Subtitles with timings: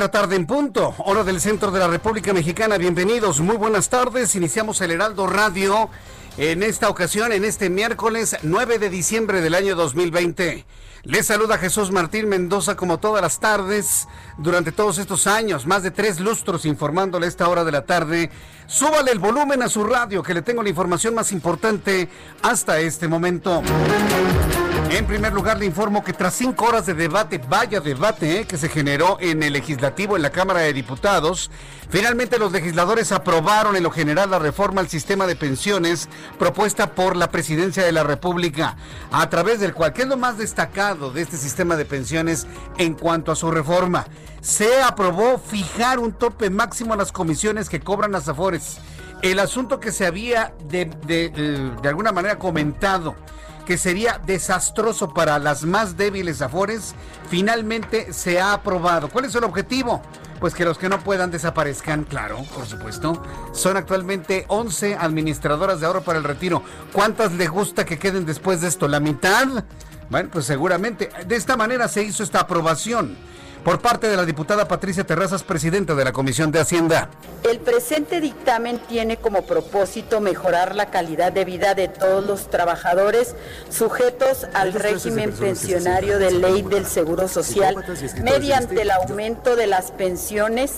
[0.00, 2.78] De la tarde en punto, hora del centro de la República Mexicana.
[2.78, 4.34] Bienvenidos, muy buenas tardes.
[4.34, 5.90] Iniciamos el Heraldo Radio
[6.38, 10.64] en esta ocasión, en este miércoles 9 de diciembre del año 2020.
[11.02, 15.90] Les saluda Jesús Martín Mendoza como todas las tardes durante todos estos años, más de
[15.90, 18.30] tres lustros informándole a esta hora de la tarde.
[18.66, 22.08] Súbale el volumen a su radio que le tengo la información más importante
[22.40, 23.62] hasta este momento.
[24.90, 28.58] En primer lugar, le informo que tras cinco horas de debate, vaya debate eh, que
[28.58, 31.48] se generó en el legislativo, en la Cámara de Diputados,
[31.90, 36.08] finalmente los legisladores aprobaron en lo general la reforma al sistema de pensiones
[36.40, 38.76] propuesta por la Presidencia de la República,
[39.12, 42.94] a través del cual, ¿qué es lo más destacado de este sistema de pensiones en
[42.94, 44.08] cuanto a su reforma?
[44.40, 48.78] Se aprobó fijar un tope máximo a las comisiones que cobran las afores.
[49.22, 53.14] El asunto que se había de, de, de, de alguna manera comentado
[53.70, 56.96] que sería desastroso para las más débiles afores,
[57.28, 59.08] finalmente se ha aprobado.
[59.08, 60.02] ¿Cuál es el objetivo?
[60.40, 63.22] Pues que los que no puedan desaparezcan, claro, por supuesto.
[63.52, 66.64] Son actualmente 11 administradoras de ahorro para el retiro.
[66.92, 68.88] ¿Cuántas le gusta que queden después de esto?
[68.88, 69.46] ¿La mitad?
[70.08, 71.08] Bueno, pues seguramente.
[71.28, 73.16] De esta manera se hizo esta aprobación
[73.64, 77.08] por parte de la diputada Patricia Terrazas, presidenta de la Comisión de Hacienda.
[77.42, 83.34] El presente dictamen tiene como propósito mejorar la calidad de vida de todos los trabajadores
[83.70, 87.76] sujetos al régimen pensionario de ley del Seguro Social
[88.22, 90.72] mediante el aumento de las pensiones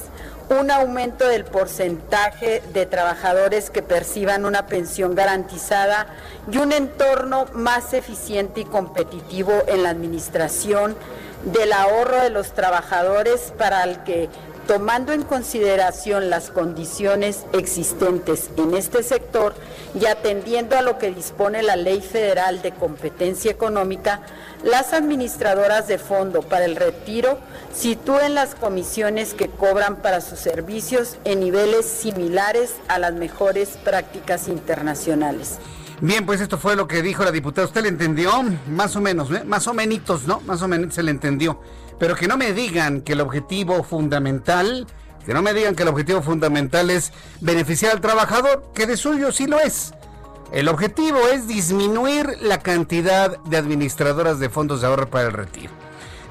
[0.49, 6.07] un aumento del porcentaje de trabajadores que perciban una pensión garantizada
[6.51, 10.97] y un entorno más eficiente y competitivo en la administración
[11.45, 14.29] del ahorro de los trabajadores para el que,
[14.67, 19.55] tomando en consideración las condiciones existentes en este sector
[20.01, 24.21] y atendiendo a lo que dispone la Ley Federal de Competencia Económica,
[24.63, 27.39] las administradoras de fondo para el retiro
[27.75, 34.47] sitúen las comisiones que cobran para sus servicios en niveles similares a las mejores prácticas
[34.47, 35.59] internacionales.
[36.03, 37.65] Bien, pues esto fue lo que dijo la diputada.
[37.65, 38.33] ¿Usted le entendió?
[38.69, 39.45] Más o menos, ¿eh?
[39.45, 40.41] más o menos, ¿no?
[40.41, 41.61] Más o menos se le entendió.
[42.01, 44.85] Pero que no me digan que el objetivo fundamental,
[45.25, 49.31] que no me digan que el objetivo fundamental es beneficiar al trabajador, que de suyo
[49.31, 49.95] sí lo es.
[50.51, 55.71] El objetivo es disminuir la cantidad de administradoras de fondos de ahorro para el retiro.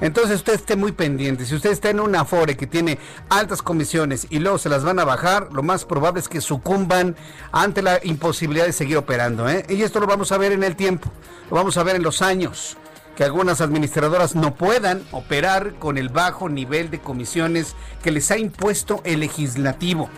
[0.02, 1.46] Entonces usted esté muy pendiente.
[1.46, 2.98] Si usted está en una Afore que tiene
[3.28, 7.14] altas comisiones y luego se las van a bajar, lo más probable es que sucumban
[7.52, 9.48] ante la imposibilidad de seguir operando.
[9.48, 9.64] ¿eh?
[9.68, 11.12] Y esto lo vamos a ver en el tiempo,
[11.48, 12.76] lo vamos a ver en los años.
[13.16, 18.38] Que algunas administradoras no puedan operar con el bajo nivel de comisiones que les ha
[18.38, 20.10] impuesto el legislativo.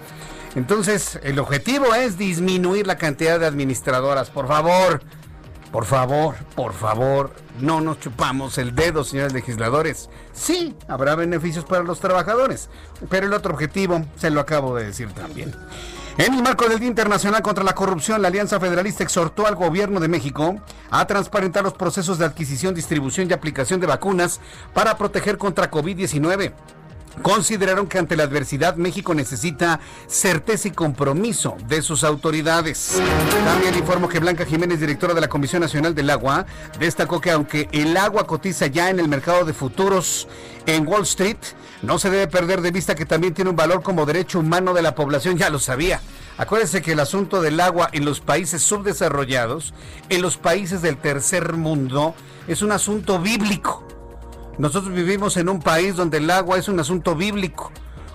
[0.55, 4.31] Entonces, el objetivo es disminuir la cantidad de administradoras.
[4.31, 5.03] Por favor,
[5.75, 10.09] por favor, por favor, no nos chupamos el dedo, señores legisladores.
[10.33, 12.71] Sí, habrá beneficios para los trabajadores,
[13.11, 15.53] pero el otro objetivo se lo acabo de decir también.
[16.17, 19.99] En el marco del Día Internacional contra la Corrupción, la Alianza Federalista exhortó al gobierno
[19.99, 20.61] de México
[20.93, 24.41] a transparentar los procesos de adquisición, distribución y aplicación de vacunas
[24.75, 26.53] para proteger contra COVID-19.
[27.23, 33.01] Consideraron que ante la adversidad México necesita certeza y compromiso de sus autoridades.
[33.45, 36.47] También informo que Blanca Jiménez, directora de la Comisión Nacional del Agua,
[36.79, 40.29] destacó que aunque el agua cotiza ya en el mercado de futuros
[40.67, 41.39] en Wall Street,
[41.83, 44.83] no se debe perder de vista que también tiene un valor como derecho humano de
[44.83, 46.01] la población, ya lo sabía.
[46.39, 49.75] Acuérdense que el asunto del agua en los países subdesarrollados,
[50.09, 52.15] en los países del tercer mundo,
[52.49, 53.94] es un asunto bíblico.
[54.59, 57.73] Nosotros vivimos en un país donde el agua es un asunto bíblico.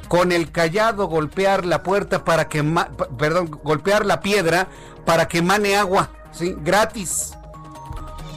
[0.08, 2.64] Con el callado golpear la puerta para que,
[3.18, 4.68] perdón, golpear la piedra
[5.06, 6.56] para que mane agua, ¿sí?
[6.60, 7.34] Gratis.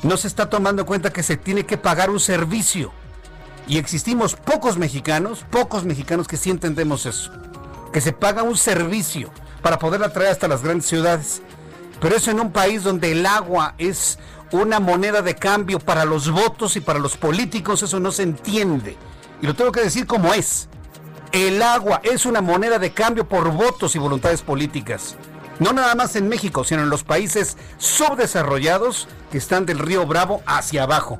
[0.02, 2.92] No se está tomando en cuenta que se tiene que pagar un servicio.
[3.68, 7.32] Y existimos pocos mexicanos, pocos mexicanos que sí entendemos eso.
[7.92, 9.30] Que se paga un servicio
[9.62, 11.40] para poderla traer hasta las grandes ciudades.
[12.00, 14.18] Pero eso en un país donde el agua es
[14.52, 18.96] una moneda de cambio para los votos y para los políticos, eso no se entiende.
[19.40, 20.68] Y lo tengo que decir como es.
[21.32, 25.16] El agua es una moneda de cambio por votos y voluntades políticas.
[25.58, 30.42] No nada más en México, sino en los países subdesarrollados que están del río Bravo
[30.46, 31.18] hacia abajo.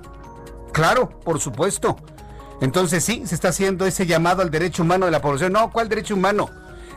[0.73, 1.97] Claro, por supuesto.
[2.61, 5.53] Entonces sí, se está haciendo ese llamado al derecho humano de la población.
[5.53, 6.51] No, ¿cuál derecho humano?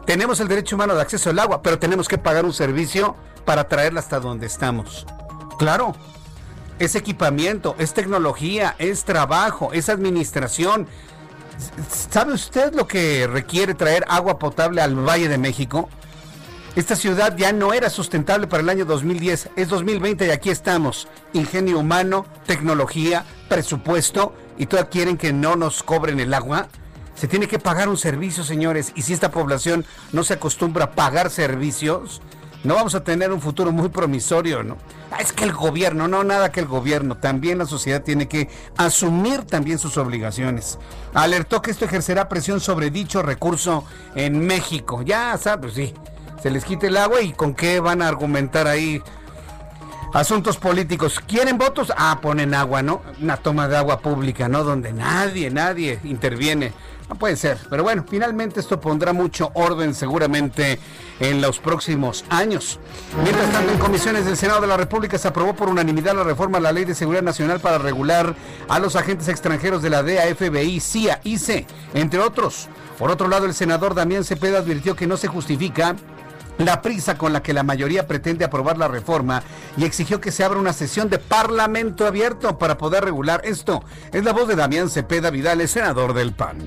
[0.06, 3.16] Tenemos el derecho humano de acceso al agua, pero tenemos que pagar un servicio
[3.46, 5.06] para traerla hasta donde estamos.
[5.58, 5.96] Claro,
[6.80, 10.88] es equipamiento, es tecnología, es trabajo, es administración.
[12.10, 15.90] ¿Sabe usted lo que requiere traer agua potable al Valle de México?
[16.76, 21.08] Esta ciudad ya no era sustentable para el año 2010, es 2020 y aquí estamos.
[21.32, 26.68] Ingenio humano, tecnología, presupuesto y todavía quieren que no nos cobren el agua.
[27.16, 30.92] Se tiene que pagar un servicio, señores, y si esta población no se acostumbra a
[30.92, 32.22] pagar servicios,
[32.66, 34.78] no vamos a tener un futuro muy promisorio, ¿no?
[35.12, 38.50] Ah, es que el gobierno, no nada que el gobierno, también la sociedad tiene que
[38.78, 40.78] asumir también sus obligaciones.
[41.14, 43.86] Alertó que esto ejercerá presión sobre dicho recurso
[44.16, 45.02] en México.
[45.04, 45.94] Ya sabes, sí,
[46.42, 49.02] se les quite el agua y con qué van a argumentar ahí
[50.14, 51.22] asuntos políticos.
[51.28, 51.92] ¿Quieren votos?
[51.98, 53.02] Ah, ponen agua, ¿no?
[53.22, 54.64] Una toma de agua pública, ¿no?
[54.64, 56.74] Donde nadie, nadie interviene.
[57.10, 57.58] No puede ser.
[57.70, 60.80] Pero bueno, finalmente esto pondrá mucho orden seguramente
[61.20, 62.80] en los próximos años.
[63.24, 66.58] Mientras tanto, en comisiones del Senado de la República se aprobó por unanimidad la reforma
[66.58, 68.36] a la Ley de Seguridad Nacional para regular
[68.68, 72.68] a los agentes extranjeros de la DEA, FBI, CIA, ICE, entre otros.
[72.98, 75.96] Por otro lado, el senador Damián Cepeda advirtió que no se justifica
[76.58, 79.44] la prisa con la que la mayoría pretende aprobar la reforma
[79.78, 83.84] y exigió que se abra una sesión de parlamento abierto para poder regular esto.
[84.12, 86.58] Es la voz de Damián Cepeda Vidal, senador del PAN.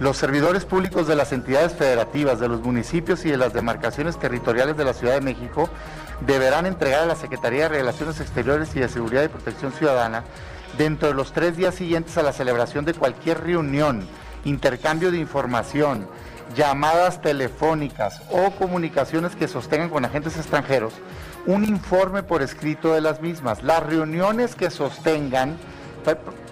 [0.00, 4.76] Los servidores públicos de las entidades federativas, de los municipios y de las demarcaciones territoriales
[4.76, 5.68] de la Ciudad de México
[6.26, 10.24] deberán entregar a la Secretaría de Relaciones Exteriores y de Seguridad y Protección Ciudadana
[10.76, 14.06] dentro de los tres días siguientes a la celebración de cualquier reunión,
[14.44, 16.06] intercambio de información,
[16.54, 20.94] llamadas telefónicas o comunicaciones que sostengan con agentes extranjeros,
[21.46, 23.62] un informe por escrito de las mismas.
[23.62, 25.56] Las reuniones que sostengan,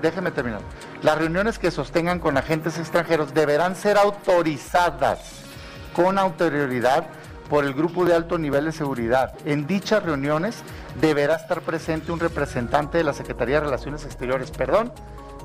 [0.03, 0.61] déjeme terminar,
[1.03, 5.43] las reuniones que sostengan con agentes extranjeros deberán ser autorizadas
[5.95, 7.07] con autoridad
[7.49, 9.35] por el grupo de alto nivel de seguridad.
[9.45, 10.63] En dichas reuniones
[11.01, 14.51] deberá estar presente un representante de la Secretaría de Relaciones Exteriores.
[14.51, 14.93] Perdón,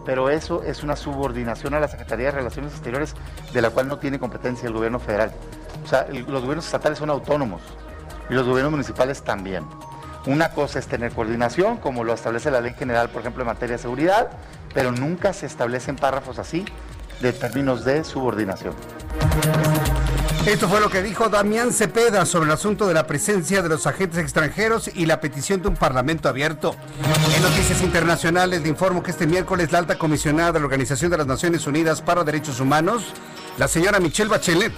[0.05, 3.15] pero eso es una subordinación a la Secretaría de Relaciones Exteriores
[3.53, 5.31] de la cual no tiene competencia el gobierno federal.
[5.83, 7.61] O sea, los gobiernos estatales son autónomos
[8.29, 9.65] y los gobiernos municipales también.
[10.27, 13.77] Una cosa es tener coordinación, como lo establece la ley general, por ejemplo, en materia
[13.77, 14.29] de seguridad,
[14.73, 16.65] pero nunca se establecen párrafos así
[17.21, 18.73] de términos de subordinación.
[20.45, 23.85] Esto fue lo que dijo Damián Cepeda sobre el asunto de la presencia de los
[23.85, 26.75] agentes extranjeros y la petición de un parlamento abierto.
[27.35, 31.17] En noticias internacionales le informo que este miércoles la alta comisionada de la Organización de
[31.17, 33.13] las Naciones Unidas para Derechos Humanos,
[33.59, 34.73] la señora Michelle Bachelet,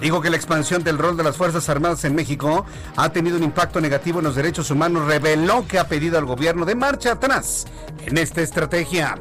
[0.00, 2.66] dijo que la expansión del rol de las Fuerzas Armadas en México
[2.96, 5.06] ha tenido un impacto negativo en los derechos humanos.
[5.06, 7.66] Reveló que ha pedido al gobierno de marcha atrás
[8.04, 9.14] en esta estrategia.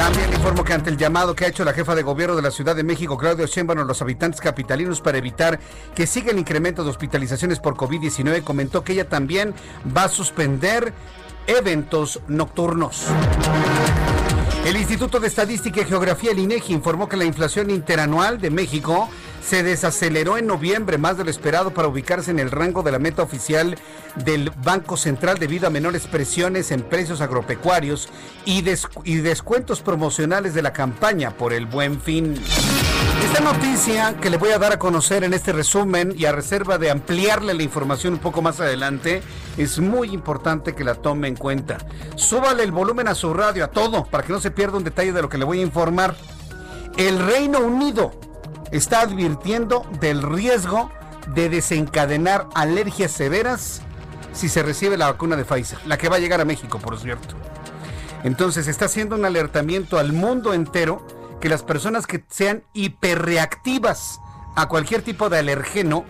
[0.00, 2.50] También informo que ante el llamado que ha hecho la jefa de gobierno de la
[2.50, 5.60] Ciudad de México, Claudio Sheinbaum, a los habitantes capitalinos para evitar
[5.94, 9.54] que siga el incremento de hospitalizaciones por COVID-19, comentó que ella también
[9.94, 10.94] va a suspender
[11.46, 13.08] eventos nocturnos.
[14.64, 19.10] El Instituto de Estadística y Geografía, el INEGI, informó que la inflación interanual de México
[19.42, 22.98] se desaceleró en noviembre más de lo esperado para ubicarse en el rango de la
[22.98, 23.76] meta oficial
[24.16, 28.08] del Banco Central debido a menores presiones en precios agropecuarios
[28.44, 28.64] y,
[29.04, 32.40] y descuentos promocionales de la campaña por el buen fin.
[33.24, 36.78] Esta noticia que le voy a dar a conocer en este resumen y a reserva
[36.78, 39.22] de ampliarle la información un poco más adelante,
[39.56, 41.78] es muy importante que la tome en cuenta.
[42.16, 45.12] Súbale el volumen a su radio, a todo, para que no se pierda un detalle
[45.12, 46.16] de lo que le voy a informar.
[46.96, 48.12] El Reino Unido
[48.72, 50.90] está advirtiendo del riesgo
[51.34, 53.82] de desencadenar alergias severas
[54.32, 56.98] si se recibe la vacuna de Pfizer, la que va a llegar a México, por
[56.98, 57.34] cierto.
[58.22, 61.06] Entonces está haciendo un alertamiento al mundo entero
[61.40, 64.20] que las personas que sean hiperreactivas
[64.56, 66.04] a cualquier tipo de alergeno,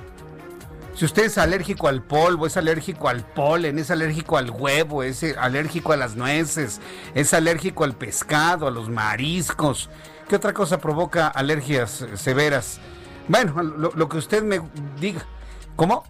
[0.95, 5.23] si usted es alérgico al polvo, es alérgico al polen, es alérgico al huevo, es
[5.39, 6.81] alérgico a las nueces,
[7.15, 9.89] es alérgico al pescado, a los mariscos,
[10.31, 12.79] ¿qué otra cosa provoca alergias severas?
[13.27, 14.61] Bueno, lo, que usted me
[15.01, 15.27] diga.
[15.75, 16.05] ¿Cómo?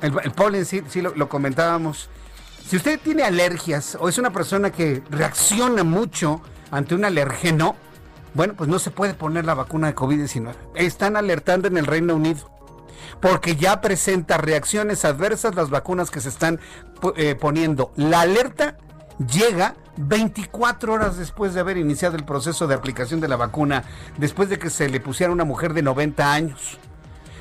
[0.00, 2.10] El, polen, sí, sí lo, comentábamos.
[2.66, 6.40] Si usted tiene alergias o es una persona que reacciona mucho
[6.72, 7.76] ante un alergeno,
[8.34, 10.54] bueno, pues no se puede poner la vacuna de COVID-19.
[10.74, 12.50] Están alertando en el Reino Unido
[13.20, 16.58] porque ya presenta reacciones adversas las vacunas que se están
[17.14, 17.92] eh, poniendo.
[17.94, 18.76] La alerta
[19.26, 23.84] llega 24 horas después de haber iniciado el proceso de aplicación de la vacuna,
[24.18, 26.78] después de que se le pusiera a una mujer de 90 años.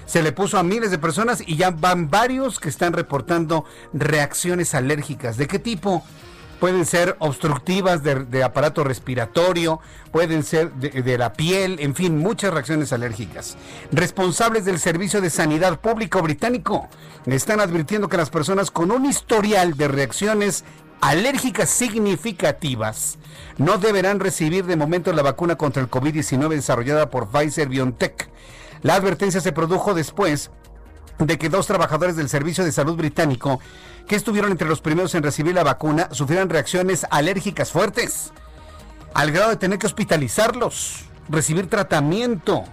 [0.05, 4.75] Se le puso a miles de personas y ya van varios que están reportando reacciones
[4.75, 5.37] alérgicas.
[5.37, 6.03] ¿De qué tipo?
[6.61, 9.79] pueden ser obstructivas de, aparato respiratorio,
[10.11, 13.57] pueden ser de, la piel, en fin, muchas reacciones alérgicas.
[13.91, 16.87] Responsables del Servicio de Sanidad Público británico
[17.25, 20.63] están advirtiendo que las personas con un historial de reacciones
[21.01, 23.17] alérgicas significativas
[23.57, 28.29] no deberán recibir de momento la vacuna contra el COVID-19 desarrollada por Pfizer BioNTech.
[28.81, 30.51] La advertencia se produjo después
[31.19, 33.59] de que dos trabajadores del Servicio de Salud británico
[34.07, 38.31] que estuvieron entre los primeros en recibir la vacuna sufrieron reacciones alérgicas fuertes,
[39.13, 42.63] al grado de tener que hospitalizarlos, recibir tratamiento.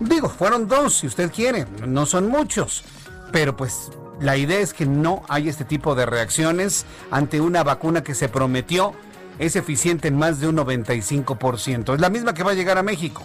[0.00, 2.84] Digo, fueron dos, si usted quiere, no son muchos,
[3.32, 8.02] pero pues la idea es que no hay este tipo de reacciones ante una vacuna
[8.02, 8.92] que se prometió
[9.38, 11.94] es eficiente en más de un 95%.
[11.94, 13.24] Es la misma que va a llegar a México.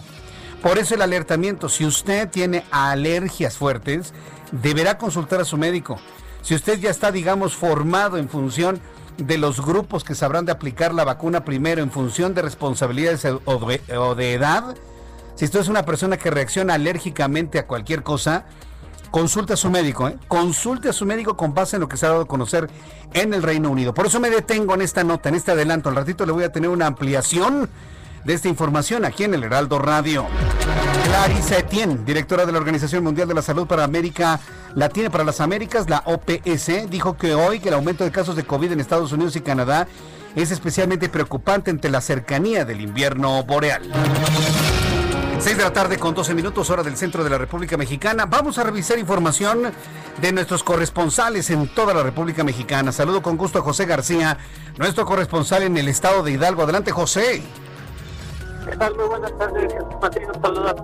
[0.62, 4.14] Por eso el alertamiento, si usted tiene alergias fuertes,
[4.50, 6.00] deberá consultar a su médico.
[6.42, 8.80] Si usted ya está, digamos, formado en función
[9.18, 14.14] de los grupos que sabrán de aplicar la vacuna primero en función de responsabilidades o
[14.14, 14.74] de, edad,
[15.34, 18.46] si usted es una persona que reacciona alérgicamente a cualquier cosa,
[19.10, 20.16] consulte a su médico, ¿eh?
[20.28, 22.68] consulte a su médico con base en lo que se ha dado a conocer
[23.12, 23.94] en el Reino Unido.
[23.94, 25.88] Por eso me detengo en esta nota, en este adelanto.
[25.88, 27.68] Al ratito le voy a tener una ampliación
[28.24, 30.26] de esta información aquí en el Heraldo Radio.
[31.04, 34.40] Clarissa Etienne, directora de la Organización Mundial de la Salud para América
[34.74, 38.44] Latina para las Américas, la OPS, dijo que hoy que el aumento de casos de
[38.44, 39.88] COVID en Estados Unidos y Canadá
[40.34, 43.90] es especialmente preocupante ante la cercanía del invierno boreal.
[45.38, 48.26] 6 de la tarde con 12 minutos hora del centro de la República Mexicana.
[48.26, 49.70] Vamos a revisar información
[50.20, 52.90] de nuestros corresponsales en toda la República Mexicana.
[52.90, 54.38] Saludo con gusto a José García,
[54.78, 56.62] nuestro corresponsal en el estado de Hidalgo.
[56.62, 57.42] Adelante, José.
[58.68, 58.96] ¿Qué tal?
[58.96, 60.22] Muy buenas tardes, Martín.
[60.34, 60.74] Un saludo a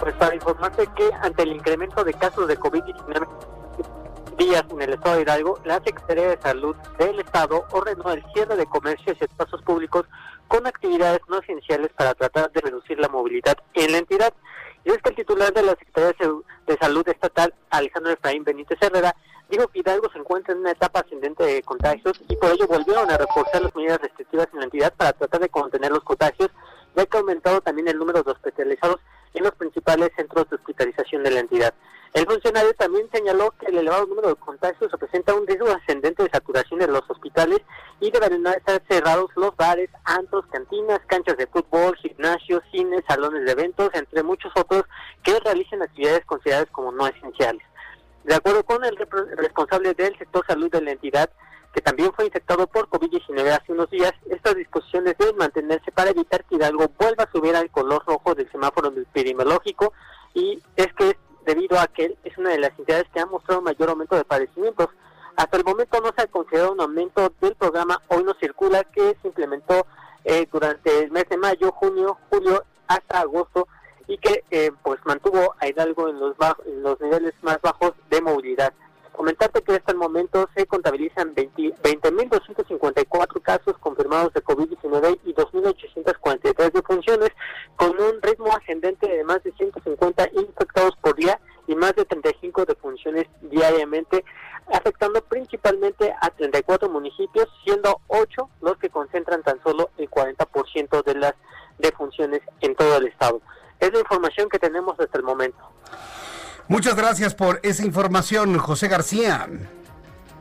[0.00, 3.26] Pues para informarte que ante el incremento de casos de COVID-19
[4.38, 8.56] días en el estado de Hidalgo, la Secretaría de Salud del Estado ordenó el cierre
[8.56, 10.06] de comercios y espacios públicos
[10.48, 14.32] con actividades no esenciales para tratar de reducir la movilidad en la entidad.
[14.84, 16.12] Y es que el titular de la Secretaría
[16.66, 19.14] de Salud Estatal, Alejandro Efraín Benítez Herrera,
[19.48, 23.10] dijo que Hidalgo se encuentra en una etapa ascendente de contagios y por ello volvieron
[23.10, 26.50] a reforzar las medidas restrictivas en la entidad para tratar de contener los contagios,
[26.96, 29.00] ya que ha aumentado también el número de hospitalizados
[29.32, 31.74] en los principales centros de hospitalización de la entidad.
[32.14, 36.30] El funcionario también señaló que el elevado número de contagios representa un riesgo ascendente de
[36.30, 37.58] saturación de los hospitales
[37.98, 43.50] y deberán estar cerrados los bares, antros, cantinas, canchas de fútbol, gimnasios, cines, salones de
[43.50, 44.84] eventos, entre muchos otros
[45.24, 47.66] que realicen actividades consideradas como no esenciales.
[48.22, 48.96] De acuerdo con el
[49.36, 51.28] responsable del sector salud de la entidad,
[51.74, 56.44] que también fue infectado por COVID-19 hace unos días, estas disposiciones deben mantenerse para evitar
[56.44, 59.92] que Hidalgo vuelva a subir al color rojo del semáforo epidemiológico
[60.32, 63.90] y es que debido a que es una de las entidades que ha mostrado mayor
[63.90, 64.88] aumento de padecimientos.
[65.36, 69.16] Hasta el momento no se ha considerado un aumento del programa Hoy no circula que
[69.20, 69.86] se implementó
[70.24, 73.66] eh, durante el mes de mayo, junio, julio hasta agosto
[74.06, 76.36] y que eh, pues mantuvo a Hidalgo en los,
[76.66, 78.72] en los niveles más bajos de movilidad.
[79.16, 87.30] Comentarte que hasta el momento se contabilizan 20.254 casos confirmados de COVID-19 y 2.843 defunciones,
[87.76, 92.64] con un ritmo ascendente de más de 150 infectados por día y más de 35
[92.64, 94.24] defunciones diariamente,
[94.72, 101.14] afectando principalmente a 34 municipios, siendo 8 los que concentran tan solo el 40% de
[101.14, 101.34] las
[101.78, 103.40] defunciones en todo el estado.
[103.78, 105.62] Es la información que tenemos hasta el momento.
[106.68, 109.48] Muchas gracias por esa información, José García.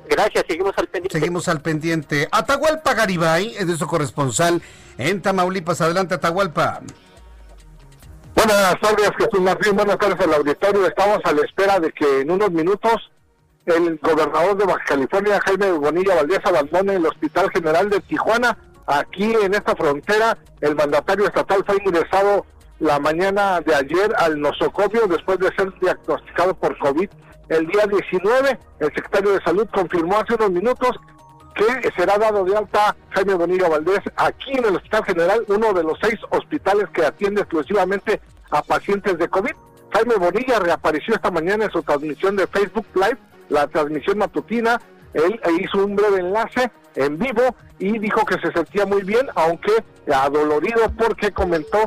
[0.10, 1.20] Gracias, seguimos al pendiente.
[1.20, 2.28] Seguimos al pendiente.
[2.32, 4.62] Atahualpa Garibay es nuestro corresponsal
[4.98, 5.82] en Tamaulipas.
[5.82, 6.82] Adelante, Atahualpa.
[8.36, 9.76] Buenas tardes, Jesús Martín.
[9.76, 10.88] Buenas tardes al auditorio.
[10.88, 13.12] Estamos a la espera de que en unos minutos
[13.66, 18.58] el gobernador de Baja California, Jaime Bonilla Valdés, abandone el Hospital General de Tijuana.
[18.86, 22.46] Aquí en esta frontera, el mandatario estatal fue ingresado
[22.80, 27.10] la mañana de ayer al nosocomio después de ser diagnosticado por COVID
[27.50, 28.60] el día 19.
[28.80, 30.92] El secretario de Salud confirmó hace unos minutos
[31.54, 35.84] que será dado de alta Jaime Bonilla Valdés aquí en el Hospital General, uno de
[35.84, 39.54] los seis hospitales que atiende exclusivamente a pacientes de COVID.
[39.92, 43.18] Jaime Bonilla reapareció esta mañana en su transmisión de Facebook Live,
[43.50, 44.82] la transmisión matutina.
[45.14, 49.72] Él hizo un breve enlace en vivo y dijo que se sentía muy bien, aunque
[50.14, 51.80] adolorido porque comentó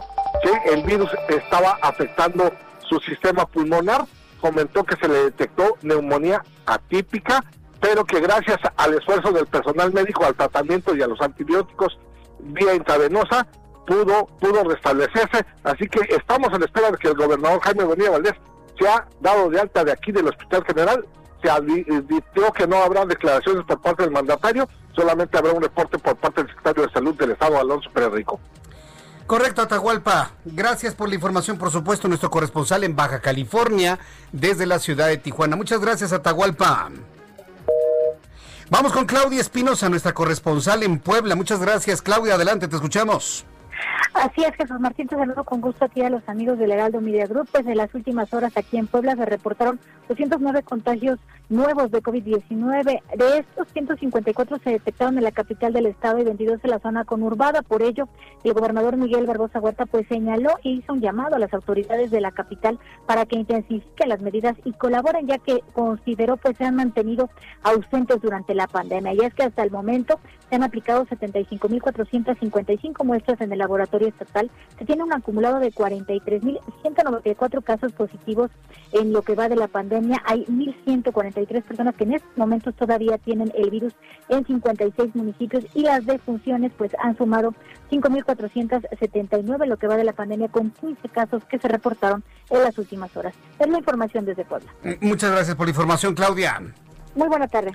[0.43, 4.05] que el virus estaba afectando su sistema pulmonar.
[4.41, 7.43] Comentó que se le detectó neumonía atípica,
[7.81, 11.99] pero que gracias al esfuerzo del personal médico, al tratamiento y a los antibióticos
[12.39, 13.47] vía intravenosa,
[13.87, 15.45] pudo, pudo restablecerse.
[15.65, 18.35] Así que estamos en espera de que el gobernador Jaime Bonilla Valdés
[18.79, 21.07] se ha dado de alta de aquí del Hospital General.
[21.43, 26.17] Se advirtió que no habrá declaraciones por parte del mandatario, solamente habrá un reporte por
[26.17, 28.41] parte del secretario de Salud del Estado, Alonso Pérez Rico.
[29.27, 30.31] Correcto, Atahualpa.
[30.45, 33.99] Gracias por la información, por supuesto, nuestro corresponsal en Baja California,
[34.31, 35.57] desde la ciudad de Tijuana.
[35.57, 36.91] Muchas gracias, Atahualpa.
[38.71, 41.35] Vamos con Claudia Espinosa, nuestra corresponsal en Puebla.
[41.35, 42.35] Muchas gracias, Claudia.
[42.35, 43.45] Adelante, te escuchamos.
[44.15, 47.27] Así es, Jesús Martín, te saludo con gusto aquí a los amigos del Heraldo Media
[47.27, 47.49] Group.
[47.53, 49.79] Pues en las últimas horas aquí en Puebla se reportaron
[50.09, 51.19] 209 contagios
[51.49, 53.03] nuevos de COVID-19.
[53.17, 57.05] De estos, 154 se detectaron en la capital del estado y 22 en la zona
[57.05, 57.63] conurbada.
[57.63, 58.09] Por ello,
[58.43, 62.21] el gobernador Miguel Barbosa Huerta pues señaló e hizo un llamado a las autoridades de
[62.21, 66.77] la capital para que intensifiquen las medidas y colaboren, ya que consideró pues se han
[66.77, 67.29] mantenido
[67.63, 69.13] ausentes durante la pandemia.
[69.15, 70.19] Y es que hasta el momento
[70.49, 74.51] se han aplicado 75.455 muestras en el laboratorio estatal.
[74.79, 78.51] Se tiene un acumulado de 43.194 casos positivos
[78.93, 80.23] en lo que va de la pandemia.
[80.25, 83.93] Hay 1.143 personas que en estos momentos todavía tienen el virus
[84.29, 87.55] en 56 municipios y las defunciones pues han sumado
[87.91, 92.79] 5.479 lo que va de la pandemia con 15 casos que se reportaron en las
[92.79, 93.35] últimas horas.
[93.59, 94.73] Es la información desde Puebla.
[95.01, 96.63] Muchas gracias por la información, Claudia.
[97.17, 97.73] Muy buena tarde.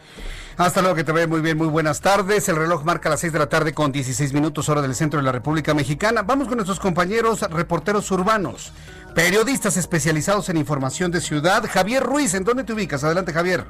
[0.55, 2.47] Hasta luego, que te vea muy bien, muy buenas tardes.
[2.47, 5.25] El reloj marca las 6 de la tarde con 16 minutos hora del centro de
[5.25, 6.21] la República Mexicana.
[6.21, 8.71] Vamos con nuestros compañeros reporteros urbanos,
[9.15, 11.63] periodistas especializados en información de ciudad.
[11.67, 13.03] Javier Ruiz, ¿en dónde te ubicas?
[13.03, 13.65] Adelante, Javier.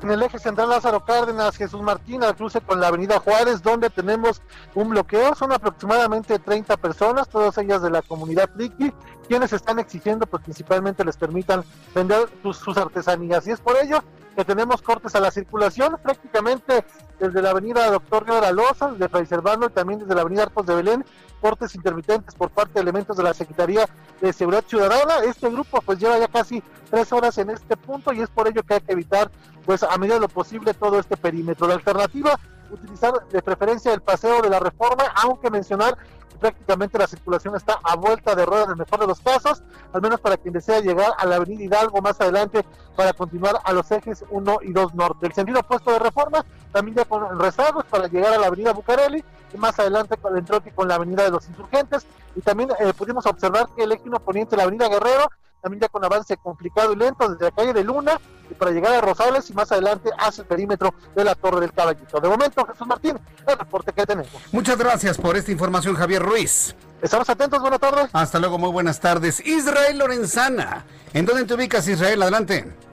[0.00, 3.90] En el eje central Lázaro Cárdenas, Jesús Martín, al cruce con la avenida Juárez, donde
[3.90, 4.40] tenemos
[4.76, 5.34] un bloqueo.
[5.34, 8.92] Son aproximadamente 30 personas, todas ellas de la comunidad Friki,
[9.26, 13.44] quienes están exigiendo, pues principalmente les permitan vender sus, sus artesanías.
[13.48, 14.00] Y es por ello
[14.38, 16.84] que tenemos cortes a la circulación prácticamente
[17.18, 20.64] desde la avenida Doctor Guerra Loza, de Fray Servando y también desde la avenida Arcos
[20.64, 21.04] de Belén,
[21.40, 23.88] cortes intermitentes por parte de elementos de la Secretaría
[24.20, 25.24] de Seguridad Ciudadana.
[25.24, 28.62] Este grupo pues lleva ya casi tres horas en este punto y es por ello
[28.62, 29.28] que hay que evitar
[29.66, 31.66] pues a medida de lo posible todo este perímetro.
[31.66, 32.38] La alternativa,
[32.70, 35.96] utilizar de preferencia el paseo de la reforma, aunque mencionar
[36.38, 40.02] prácticamente la circulación está a vuelta de rueda en el mejor de los casos, al
[40.02, 42.64] menos para quien desea llegar a la avenida Hidalgo más adelante
[42.96, 45.26] para continuar a los ejes 1 y 2 norte.
[45.26, 49.24] El sentido opuesto de reforma también ya con rezagos para llegar a la avenida Bucareli
[49.52, 52.92] y más adelante con el entronque con la avenida de los insurgentes y también eh,
[52.92, 56.92] pudimos observar que el eje poniente de la avenida Guerrero también ya con avance complicado
[56.92, 60.10] y lento desde la calle de Luna y para llegar a Rosales y más adelante
[60.18, 62.20] hacia el perímetro de la Torre del Caballito.
[62.20, 64.30] De momento, Jesús Martín, el reporte que tenemos.
[64.52, 66.74] Muchas gracias por esta información, Javier Ruiz.
[67.02, 68.08] Estamos atentos, buenas tardes.
[68.12, 69.44] Hasta luego, muy buenas tardes.
[69.46, 72.22] Israel Lorenzana, ¿en dónde te ubicas, Israel?
[72.22, 72.87] Adelante.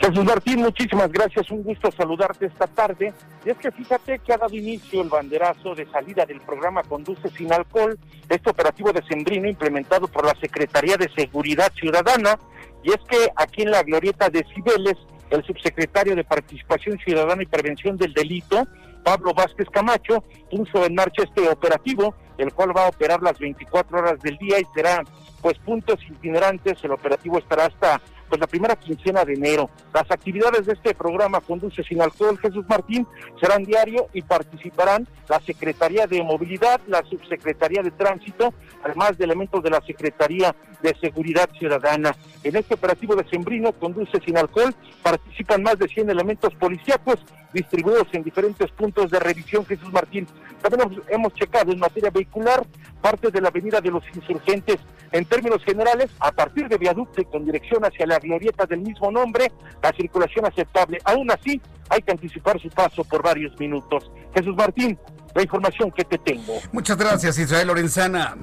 [0.00, 3.12] Jesús Martín, muchísimas gracias, un gusto saludarte esta tarde.
[3.44, 7.28] Y es que fíjate que ha dado inicio el banderazo de salida del programa Conduce
[7.28, 7.98] sin alcohol,
[8.30, 12.38] este operativo de Sembrino implementado por la Secretaría de Seguridad Ciudadana.
[12.82, 14.96] Y es que aquí en la glorieta de Cibeles,
[15.28, 18.66] el subsecretario de Participación Ciudadana y Prevención del Delito,
[19.04, 23.98] Pablo Vázquez Camacho, puso en marcha este operativo, el cual va a operar las 24
[23.98, 25.02] horas del día y será
[25.42, 26.82] pues puntos itinerantes.
[26.82, 29.68] El operativo estará hasta pues la primera quincena de enero.
[29.92, 33.06] Las actividades de este programa Conduce sin alcohol Jesús Martín
[33.40, 39.62] serán diario y participarán la Secretaría de Movilidad, la Subsecretaría de Tránsito, además de elementos
[39.62, 42.14] de la Secretaría de Seguridad Ciudadana.
[42.44, 47.18] En este operativo de Sembrino Conduce sin alcohol participan más de 100 elementos policíacos
[47.52, 50.26] distribuidos en diferentes puntos de revisión, Jesús Martín.
[50.62, 52.64] También hemos checado en materia vehicular
[53.00, 54.76] parte de la avenida de los insurgentes.
[55.12, 59.10] En términos generales, a partir de viaducto y con dirección hacia la glorieta del mismo
[59.10, 59.50] nombre,
[59.82, 60.98] la circulación aceptable.
[61.04, 64.10] Aún así, hay que anticipar su paso por varios minutos.
[64.34, 64.96] Jesús Martín,
[65.34, 66.54] la información que te tengo.
[66.72, 68.36] Muchas gracias, Israel Lorenzana.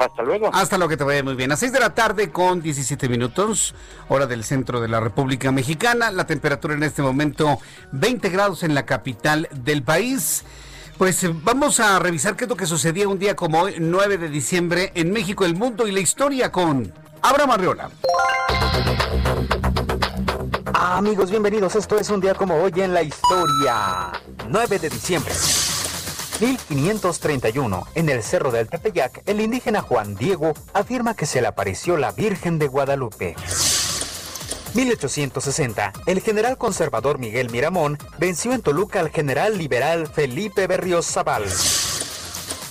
[0.00, 0.50] Hasta luego.
[0.54, 1.52] Hasta luego, que te vaya muy bien.
[1.52, 3.74] A 6 de la tarde con 17 minutos,
[4.08, 6.10] hora del centro de la República Mexicana.
[6.10, 7.58] La temperatura en este momento
[7.92, 10.44] 20 grados en la capital del país.
[10.96, 14.16] Pues eh, vamos a revisar qué es lo que sucedía un día como hoy, 9
[14.16, 17.90] de diciembre, en México, el mundo y la historia con Abraham Arriola.
[20.72, 21.76] Amigos, bienvenidos.
[21.76, 24.12] Esto es un día como hoy en la historia.
[24.48, 25.34] 9 de diciembre.
[26.40, 31.98] 1531, en el Cerro del Tepeyac, el indígena Juan Diego afirma que se le apareció
[31.98, 33.36] la Virgen de Guadalupe.
[34.72, 41.44] 1860, el general conservador Miguel Miramón venció en Toluca al general liberal Felipe Berrios Zaval.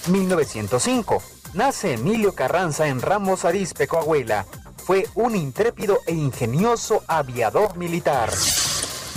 [0.08, 1.21] 1905,
[1.53, 4.47] nace Emilio Carranza en Ramos Arizpe, Coahuila.
[4.77, 8.32] Fue un intrépido e ingenioso aviador militar.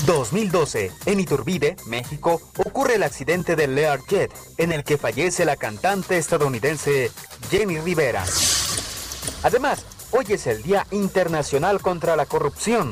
[0.06, 6.18] 2012, en Iturbide, México, ocurre el accidente del Learjet, en el que fallece la cantante
[6.18, 7.10] estadounidense
[7.50, 8.24] Jenny Rivera.
[9.42, 12.90] Además, hoy es el Día Internacional contra la Corrupción.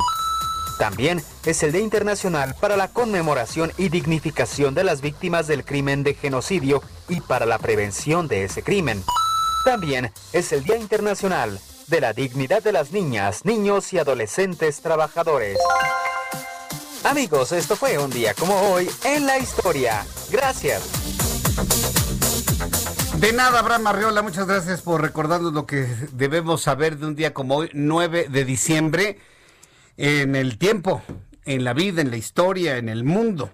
[0.79, 6.05] También es el Día Internacional para la conmemoración y dignificación de las víctimas del crimen
[6.05, 9.03] de genocidio y para la prevención de ese crimen.
[9.64, 15.59] También es el Día Internacional de la Dignidad de las Niñas, Niños y Adolescentes Trabajadores.
[17.04, 20.04] Amigos, esto fue un día como hoy en la historia.
[20.30, 20.82] Gracias.
[23.18, 27.32] De nada, Abraham Arriola, muchas gracias por recordarnos lo que debemos saber de un día
[27.32, 29.18] como hoy, 9 de diciembre,
[29.96, 31.02] en el tiempo,
[31.46, 33.50] en la vida, en la historia, en el mundo.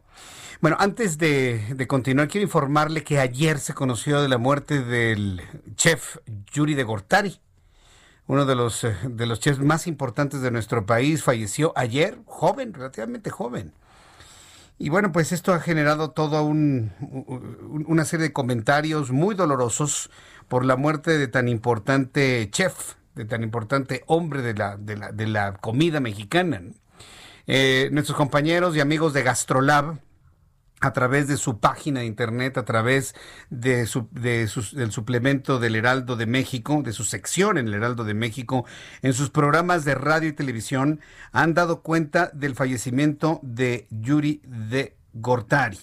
[0.61, 5.41] Bueno, antes de, de, continuar, quiero informarle que ayer se conoció de la muerte del
[5.77, 6.17] chef
[6.53, 7.41] Yuri de Gortari
[8.27, 12.75] uno de los, eh, de los chefs más importantes de nuestro país, falleció ayer, joven,
[12.75, 13.73] relativamente joven.
[14.79, 16.93] Y bueno, pues esto ha generado toda un,
[17.87, 20.11] una serie de comentarios muy dolorosos
[20.49, 25.55] por la muerte de tan importante chef, de tan importante hombre de la, de la,
[25.55, 26.61] comida mexicana.
[27.47, 29.99] Eh, nuestros compañeros y amigos de Gastrolab,
[30.81, 33.15] a través de su página de internet, a través
[33.49, 38.05] de su, de del suplemento del Heraldo de México, de su sección en el Heraldo
[38.05, 38.67] de México,
[39.03, 41.01] en sus programas de radio y televisión,
[41.33, 45.79] han dado cuenta del fallecimiento de Yuri de Gortari.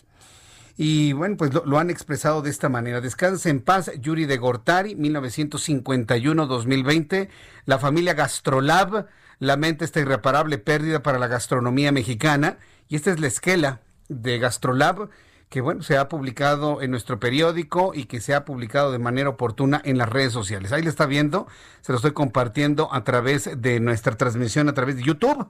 [0.78, 3.02] Y bueno, pues lo, lo han expresado de esta manera.
[3.02, 7.30] Descanse en paz, Yuri de Gortari, 1951-2020.
[7.66, 9.08] La familia Gastrolab
[9.40, 12.58] lamenta esta irreparable pérdida para la gastronomía mexicana.
[12.90, 15.10] Y esta es la esquela de Gastrolab
[15.54, 19.30] que bueno, se ha publicado en nuestro periódico y que se ha publicado de manera
[19.30, 20.72] oportuna en las redes sociales.
[20.72, 21.46] Ahí lo está viendo,
[21.82, 25.48] se lo estoy compartiendo a través de nuestra transmisión a través de YouTube,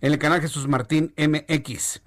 [0.00, 2.02] en el canal Jesús Martín MX.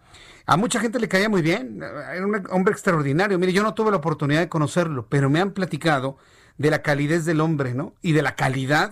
[0.46, 3.40] A mucha gente le caía muy bien, era un hombre extraordinario.
[3.40, 6.18] Mire, yo no tuve la oportunidad de conocerlo, pero me han platicado
[6.58, 7.94] de la calidez del hombre, ¿no?
[8.02, 8.92] Y de la calidad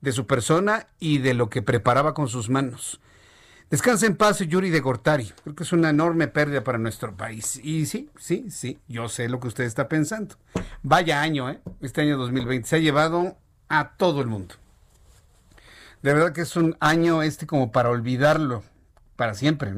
[0.00, 3.02] de su persona y de lo que preparaba con sus manos.
[3.70, 5.32] Descansa en paz, Yuri de Gortari.
[5.44, 7.60] Creo que es una enorme pérdida para nuestro país.
[7.62, 10.34] Y sí, sí, sí, yo sé lo que usted está pensando.
[10.82, 11.60] Vaya año, ¿eh?
[11.80, 13.36] Este año 2020 se ha llevado
[13.68, 14.56] a todo el mundo.
[16.02, 18.64] De verdad que es un año este como para olvidarlo
[19.14, 19.72] para siempre.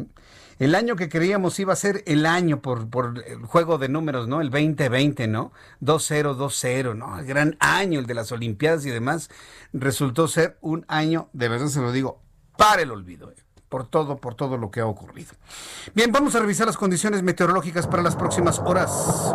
[0.59, 4.27] El año que creíamos iba a ser el año por, por el juego de números,
[4.27, 4.41] ¿no?
[4.41, 5.53] El 2020, ¿no?
[5.83, 7.19] 2-0, 2-0, ¿no?
[7.19, 9.29] El gran año, el de las Olimpiadas y demás,
[9.75, 12.23] resultó ser un año, de verdad se lo digo,
[12.57, 13.31] para el olvido.
[13.33, 13.35] ¿eh?
[13.73, 15.31] Por todo, por todo lo que ha ocurrido.
[15.95, 19.35] Bien, vamos a revisar las condiciones meteorológicas para las próximas horas.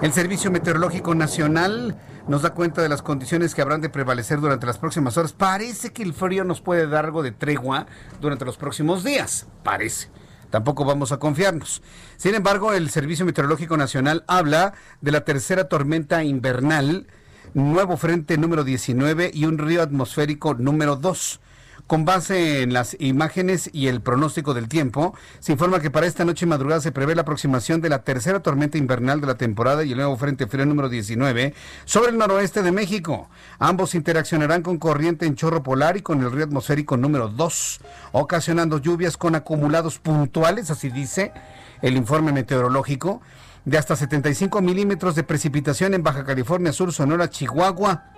[0.00, 4.66] El Servicio Meteorológico Nacional nos da cuenta de las condiciones que habrán de prevalecer durante
[4.66, 5.32] las próximas horas.
[5.32, 7.86] Parece que el frío nos puede dar algo de tregua
[8.20, 9.48] durante los próximos días.
[9.64, 10.10] Parece.
[10.50, 11.82] Tampoco vamos a confiarnos.
[12.18, 17.08] Sin embargo, el Servicio Meteorológico Nacional habla de la tercera tormenta invernal,
[17.52, 21.40] nuevo frente número 19 y un río atmosférico número 2.
[21.88, 26.26] Con base en las imágenes y el pronóstico del tiempo, se informa que para esta
[26.26, 29.82] noche y madrugada se prevé la aproximación de la tercera tormenta invernal de la temporada
[29.84, 31.54] y el nuevo frente frío número 19
[31.86, 33.30] sobre el noroeste de México.
[33.58, 37.80] Ambos interaccionarán con corriente en chorro polar y con el río atmosférico número 2,
[38.12, 41.32] ocasionando lluvias con acumulados puntuales, así dice
[41.80, 43.22] el informe meteorológico,
[43.64, 48.12] de hasta 75 milímetros de precipitación en Baja California Sur, Sonora, Chihuahua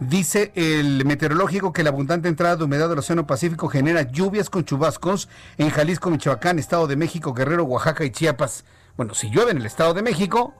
[0.00, 4.64] Dice el meteorológico que la abundante entrada de humedad del Océano Pacífico genera lluvias con
[4.64, 8.64] chubascos en Jalisco, Michoacán, Estado de México, Guerrero, Oaxaca y Chiapas.
[8.96, 10.52] Bueno, si llueve en el Estado de México,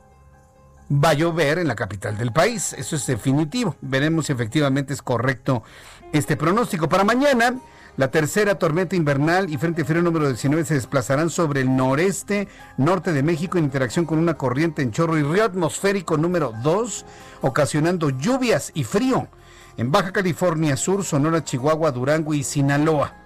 [0.91, 2.73] va a llover en la capital del país.
[2.75, 3.77] Eso es definitivo.
[3.81, 5.63] Veremos si efectivamente es correcto
[6.13, 6.89] este pronóstico.
[6.89, 7.55] Para mañana,
[7.97, 13.13] la tercera tormenta invernal y frente frío número 19 se desplazarán sobre el noreste, norte
[13.13, 17.07] de México en interacción con una corriente en chorro y río atmosférico número 2,
[17.43, 19.29] ocasionando lluvias y frío
[19.77, 23.24] en Baja California Sur, Sonora, Chihuahua, Durango y Sinaloa.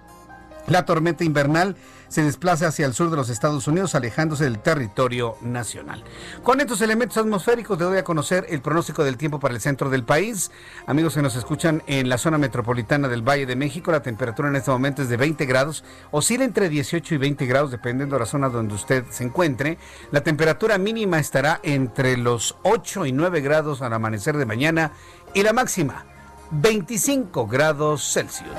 [0.69, 1.75] La tormenta invernal
[2.09, 6.03] se desplaza hacia el sur de los Estados Unidos, alejándose del territorio nacional.
[6.43, 9.89] Con estos elementos atmosféricos te doy a conocer el pronóstico del tiempo para el centro
[9.89, 10.51] del país.
[10.85, 14.57] Amigos que nos escuchan en la zona metropolitana del Valle de México, la temperatura en
[14.57, 18.25] este momento es de 20 grados, oscila entre 18 y 20 grados dependiendo de la
[18.27, 19.79] zona donde usted se encuentre.
[20.11, 24.91] La temperatura mínima estará entre los 8 y 9 grados al amanecer de mañana
[25.33, 26.05] y la máxima
[26.51, 28.49] 25 grados Celsius.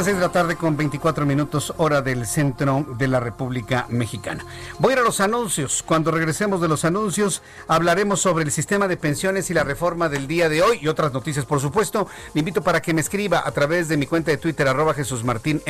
[0.00, 4.46] Las 6 de la tarde con 24 minutos hora del centro de la República Mexicana.
[4.78, 5.82] Voy a ir a los anuncios.
[5.82, 10.26] Cuando regresemos de los anuncios hablaremos sobre el sistema de pensiones y la reforma del
[10.26, 12.08] día de hoy y otras noticias, por supuesto.
[12.32, 15.22] Le invito para que me escriba a través de mi cuenta de Twitter arroba Jesús
[15.22, 15.60] Martín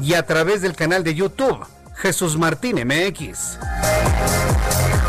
[0.00, 3.58] y a través del canal de YouTube Jesús Martín MX.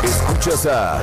[0.04, 1.02] Escuchas a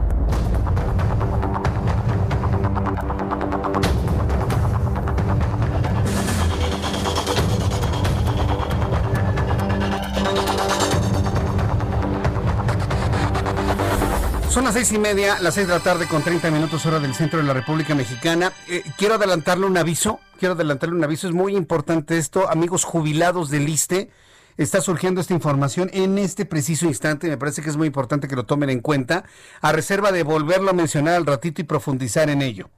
[14.61, 17.15] Son las seis y media, las seis de la tarde con 30 minutos hora del
[17.15, 18.53] centro de la República Mexicana.
[18.67, 23.49] Eh, quiero adelantarle un aviso, quiero adelantarle un aviso, es muy importante esto, amigos jubilados
[23.49, 24.11] del ISTE,
[24.57, 28.35] está surgiendo esta información en este preciso instante, me parece que es muy importante que
[28.35, 29.23] lo tomen en cuenta,
[29.61, 32.69] a reserva de volverlo a mencionar al ratito y profundizar en ello.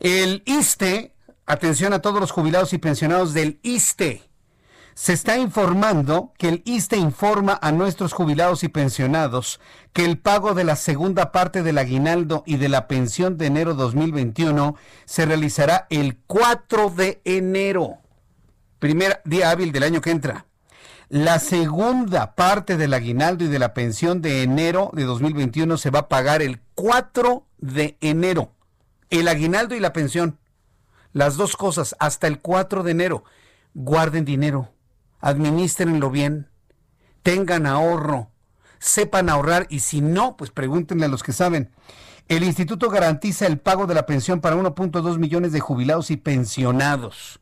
[0.00, 1.14] El ISTE,
[1.46, 4.28] atención a todos los jubilados y pensionados del ISTE,
[4.94, 9.60] se está informando que el ISTE informa a nuestros jubilados y pensionados
[9.92, 13.74] que el pago de la segunda parte del aguinaldo y de la pensión de enero
[13.74, 17.98] 2021 se realizará el 4 de enero,
[18.78, 20.46] primer día hábil del año que entra.
[21.08, 26.00] La segunda parte del aguinaldo y de la pensión de enero de 2021 se va
[26.00, 28.52] a pagar el 4 de enero.
[29.08, 30.38] El aguinaldo y la pensión.
[31.12, 33.24] Las dos cosas hasta el 4 de enero.
[33.74, 34.70] Guarden dinero
[35.20, 36.48] administrenlo bien,
[37.22, 38.30] tengan ahorro,
[38.78, 41.70] sepan ahorrar y si no, pues pregúntenle a los que saben.
[42.28, 47.40] El instituto garantiza el pago de la pensión para 1.2 millones de jubilados y pensionados.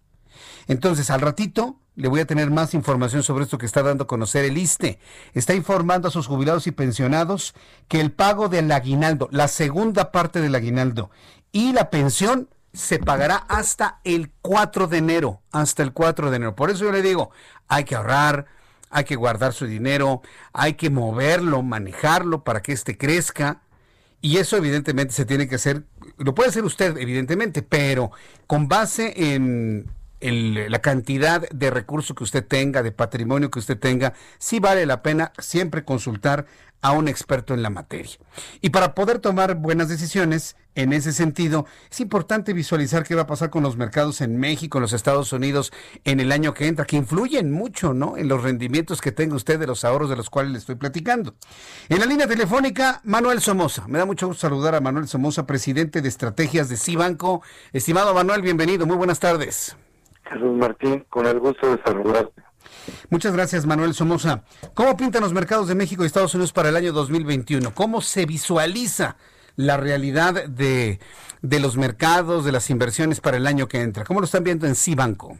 [0.67, 4.07] Entonces, al ratito le voy a tener más información sobre esto que está dando a
[4.07, 4.99] conocer el ISTE.
[5.35, 7.55] Está informando a sus jubilados y pensionados
[7.89, 11.11] que el pago del aguinaldo, la segunda parte del aguinaldo
[11.51, 16.55] y la pensión se pagará hasta el 4 de enero, hasta el 4 de enero.
[16.55, 17.31] Por eso yo le digo,
[17.67, 18.47] hay que ahorrar,
[18.91, 23.63] hay que guardar su dinero, hay que moverlo, manejarlo para que éste crezca.
[24.21, 25.85] Y eso evidentemente se tiene que hacer,
[26.17, 28.11] lo puede hacer usted evidentemente, pero
[28.47, 29.87] con base en
[30.21, 35.03] la cantidad de recursos que usted tenga, de patrimonio que usted tenga, sí vale la
[35.03, 36.47] pena siempre consultar
[36.81, 38.19] a un experto en la materia.
[38.61, 43.27] Y para poder tomar buenas decisiones en ese sentido, es importante visualizar qué va a
[43.27, 45.73] pasar con los mercados en México, en los Estados Unidos,
[46.05, 48.17] en el año que entra, que influyen mucho ¿no?
[48.17, 51.35] en los rendimientos que tenga usted de los ahorros de los cuales le estoy platicando.
[51.89, 53.89] En la línea telefónica, Manuel Somoza.
[53.89, 57.43] Me da mucho gusto saludar a Manuel Somoza, presidente de estrategias de Cibanco.
[57.73, 58.87] Estimado Manuel, bienvenido.
[58.87, 59.77] Muy buenas tardes.
[60.31, 62.48] Jesús Martín, con el gusto de saludarte.
[63.11, 64.43] Muchas gracias, Manuel Somoza.
[64.75, 67.75] ¿Cómo pintan los mercados de México y Estados Unidos para el año 2021?
[67.75, 69.17] ¿Cómo se visualiza
[69.57, 71.01] la realidad de,
[71.43, 74.05] los mercados, de las inversiones para el año que entra?
[74.05, 75.39] ¿Cómo lo están viendo en Cibanco?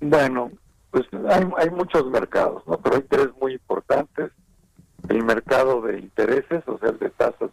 [0.00, 0.50] Bueno,
[0.90, 2.78] pues hay, hay muchos mercados, ¿no?
[2.78, 4.30] Pero hay tres muy importantes.
[5.08, 7.52] El mercado de intereses, o sea, el de tasas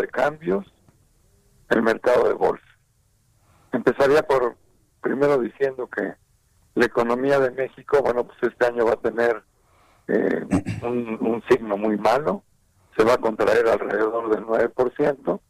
[0.00, 0.64] de cambios,
[1.70, 2.64] el mercado de bolsa.
[3.72, 4.56] Empezaría por
[5.00, 6.14] primero diciendo que
[6.74, 9.42] la economía de México, bueno, pues este año va a tener
[10.08, 10.46] eh,
[10.82, 12.42] un, un signo muy malo,
[12.96, 15.40] se va a contraer alrededor del 9%,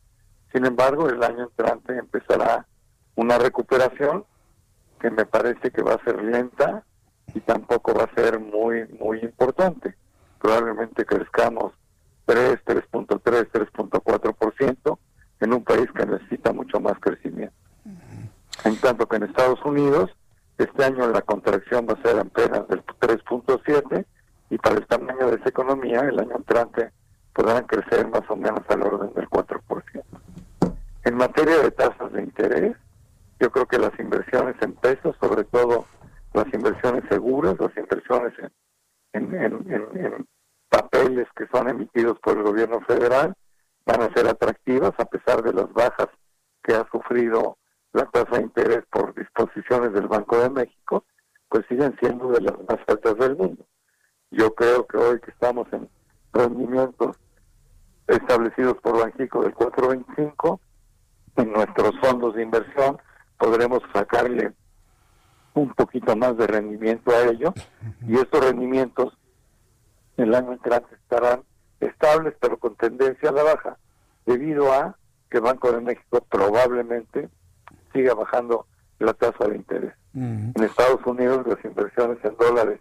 [0.52, 2.66] sin embargo, el año entrante empezará
[3.14, 4.24] una recuperación
[5.00, 6.84] que me parece que va a ser lenta
[7.34, 9.94] y tampoco va a ser muy muy importante.
[10.38, 11.72] Probablemente crezcamos
[12.26, 14.98] 3, 3.3, 3.4%
[15.40, 17.54] en un país que necesita mucho más crecimiento.
[18.64, 20.10] En tanto que en Estados Unidos,
[20.64, 24.04] este año la contracción va a ser apenas del 3.7
[24.50, 26.92] y para el tamaño de esa economía, el año entrante
[27.32, 30.02] podrán crecer más o menos al orden del 4%.
[31.04, 32.76] En materia de tasas de interés,
[33.40, 35.86] yo creo que las inversiones en pesos, sobre todo
[36.32, 38.32] las inversiones seguras, las inversiones
[39.12, 40.26] en, en,
[40.68, 43.34] papeles que son emitidos por el gobierno federal,
[43.84, 46.08] van a ser atractivas a pesar de las bajas
[46.62, 47.58] que ha sufrido
[47.92, 51.04] la tasa de interés por disposiciones del Banco de México,
[51.48, 53.66] pues siguen siendo de las más altas del mundo.
[54.30, 55.88] Yo creo que hoy que estamos en
[56.32, 57.16] rendimientos
[58.06, 60.60] establecidos por Banxico del 425,
[61.36, 62.98] en nuestros fondos de inversión
[63.38, 64.52] podremos sacarle
[65.54, 67.52] un poquito más de rendimiento a ello
[68.06, 69.16] y estos rendimientos
[70.16, 71.42] el año entrante estarán
[71.80, 73.78] estables pero con tendencia a la baja
[74.24, 74.96] debido a
[75.30, 77.28] que Banco de México probablemente
[77.92, 78.66] siga bajando
[78.98, 79.94] la tasa de interés.
[80.14, 82.80] En Estados Unidos las inversiones en dólares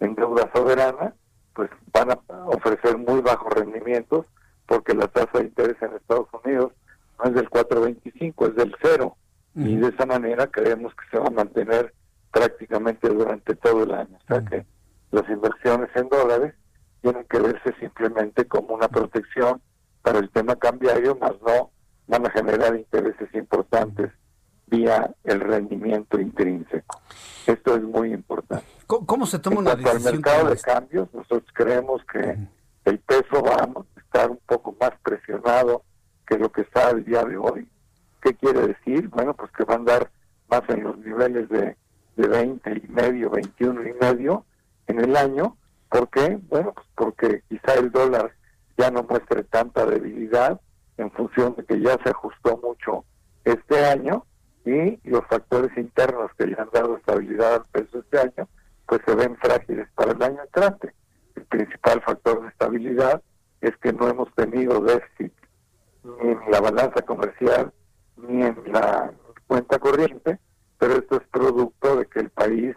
[0.00, 1.14] en deuda soberana
[1.54, 4.26] pues van a ofrecer muy bajos rendimientos
[4.66, 6.72] porque la tasa de interés en Estados Unidos
[7.18, 9.16] no es del 4.25, es del cero.
[9.54, 11.92] Y de esa manera creemos que se va a mantener
[12.30, 14.16] prácticamente durante todo el año.
[14.24, 14.64] O sea que
[15.10, 16.54] las inversiones en dólares
[17.02, 19.60] tienen que verse simplemente como una protección
[20.00, 21.70] para el tema cambiario, más no
[22.06, 24.10] van a generar intereses importantes
[24.66, 27.00] vía el rendimiento intrínseco.
[27.46, 28.66] Esto es muy importante.
[28.86, 30.06] ¿Cómo, se toma una decisión?
[30.06, 32.36] Al mercado de cambios, nosotros creemos que
[32.84, 35.82] el peso va a estar un poco más presionado
[36.26, 37.68] que lo que está al día de hoy.
[38.20, 39.08] ¿Qué quiere decir?
[39.08, 40.10] Bueno, pues que va a andar
[40.48, 41.76] más en los niveles de,
[42.16, 44.44] de 20 y medio, 21 y medio
[44.86, 45.56] en el año.
[45.88, 46.38] ¿Por qué?
[46.48, 48.32] Bueno, pues porque quizá el dólar
[48.78, 50.60] ya no muestre tanta debilidad
[50.96, 53.04] en función de que ya se ajustó mucho
[53.44, 54.24] este año
[54.64, 58.48] y los factores internos que le han dado estabilidad al peso este año,
[58.86, 60.94] pues se ven frágiles para el año entrante.
[61.34, 63.22] El principal factor de estabilidad
[63.60, 65.32] es que no hemos tenido déficit
[66.04, 67.72] ni en la balanza comercial
[68.16, 69.12] ni en la
[69.46, 70.38] cuenta corriente,
[70.78, 72.76] pero esto es producto de que el país,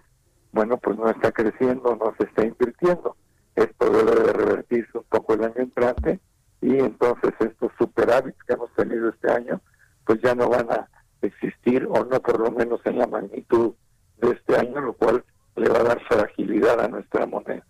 [0.51, 3.15] bueno, pues no está creciendo, no se está invirtiendo.
[3.55, 6.19] Esto debe de revertirse un poco el año entrante
[6.61, 9.61] y entonces estos superávits que hemos tenido este año,
[10.05, 10.89] pues ya no van a
[11.21, 13.73] existir o no por lo menos en la magnitud
[14.17, 15.23] de este año, lo cual
[15.55, 17.65] le va a dar fragilidad a nuestra moneda.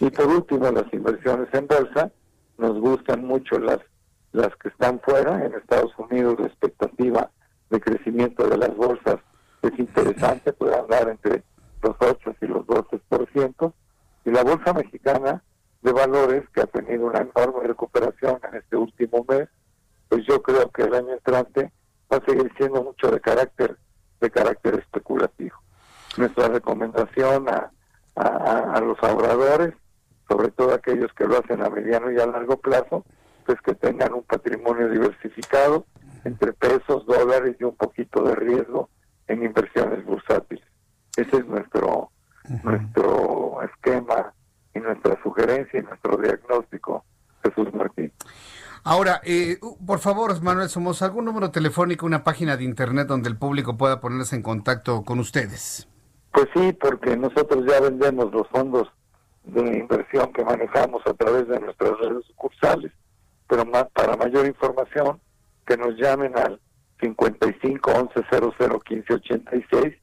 [0.00, 2.10] Y por último, las inversiones en bolsa,
[2.58, 3.80] nos gustan mucho las
[4.32, 5.44] las que están fuera.
[5.44, 7.30] En Estados Unidos la expectativa
[7.70, 9.16] de crecimiento de las bolsas
[9.62, 11.44] es interesante, puede andar entre
[11.82, 13.72] los 8 y los 12%.
[14.24, 15.42] Y la bolsa mexicana
[15.82, 19.48] de valores, que ha tenido una enorme recuperación en este último mes,
[20.08, 21.72] pues yo creo que el año entrante
[22.12, 23.76] va a seguir siendo mucho de carácter
[24.20, 25.56] de carácter especulativo.
[26.16, 27.72] Nuestra recomendación a,
[28.14, 29.74] a, a los ahorradores,
[30.28, 33.04] sobre todo aquellos que lo hacen a mediano y a largo plazo,
[33.44, 35.86] pues que tengan un patrimonio diversificado
[36.24, 38.90] entre pesos, dólares y un poquito de riesgo
[39.26, 40.64] en inversiones bursátiles.
[41.16, 42.10] Ese es nuestro
[42.62, 44.32] nuestro esquema
[44.74, 47.04] y nuestra sugerencia y nuestro diagnóstico,
[47.42, 48.12] Jesús Martín.
[48.84, 53.36] Ahora, eh, por favor, Manuel Somos, ¿algún número telefónico, una página de internet donde el
[53.36, 55.88] público pueda ponerse en contacto con ustedes?
[56.32, 58.88] Pues sí, porque nosotros ya vendemos los fondos
[59.44, 62.92] de inversión que manejamos a través de nuestras redes sucursales
[63.52, 65.20] pero para mayor información
[65.66, 66.58] que nos llamen al
[67.00, 68.20] 55 11
[68.58, 69.94] 00 15 86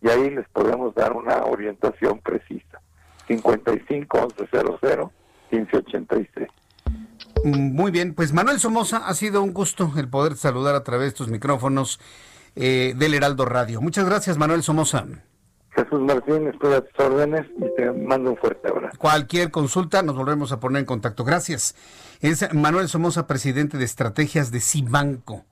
[0.00, 2.80] y ahí les podemos dar una orientación precisa.
[3.26, 5.12] 55 11 00
[5.50, 6.48] 15 86.
[7.44, 11.08] Muy bien, pues Manuel Somoza, ha sido un gusto el poder saludar a través de
[11.08, 12.00] estos micrófonos
[12.56, 13.82] eh, del Heraldo Radio.
[13.82, 15.04] Muchas gracias, Manuel Somoza.
[15.72, 18.96] Jesús Martín, estoy a tus órdenes y te mando un fuerte abrazo.
[18.96, 21.22] Cualquier consulta, nos volvemos a poner en contacto.
[21.22, 21.74] Gracias.
[22.20, 25.44] Es Manuel Somoza, presidente de estrategias de Cibanco.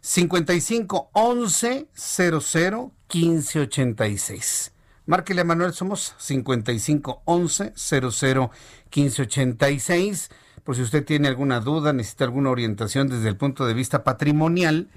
[0.00, 4.72] 55 11 00 15 86.
[5.06, 8.50] Márquele a Manuel Somoza, 55 11 00
[8.90, 10.30] 15 86
[10.64, 14.88] por si usted tiene alguna duda, necesita alguna orientación desde el punto de vista patrimonial,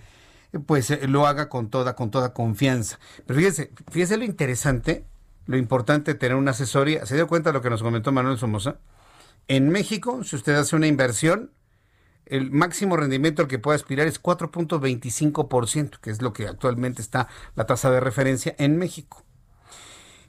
[0.66, 3.00] pues eh, lo haga con toda, con toda confianza.
[3.26, 5.06] Pero fíjese, fíjese lo interesante,
[5.48, 7.06] lo importante de tener una asesoría.
[7.06, 8.78] ¿Se dio cuenta de lo que nos comentó Manuel Somoza?
[9.48, 11.52] En México, si usted hace una inversión,
[12.26, 17.28] el máximo rendimiento al que puede aspirar es 4.25%, que es lo que actualmente está
[17.56, 19.24] la tasa de referencia en México.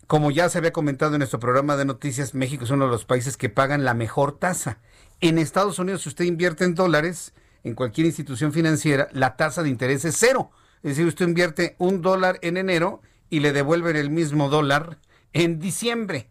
[0.07, 3.05] Como ya se había comentado en nuestro programa de noticias, México es uno de los
[3.05, 4.79] países que pagan la mejor tasa.
[5.21, 7.33] En Estados Unidos, si usted invierte en dólares,
[7.65, 10.51] en cualquier institución financiera, la tasa de interés es cero.
[10.83, 13.01] Es decir, usted invierte un dólar en enero
[13.31, 14.99] y le devuelven el mismo dólar
[15.33, 16.31] en diciembre.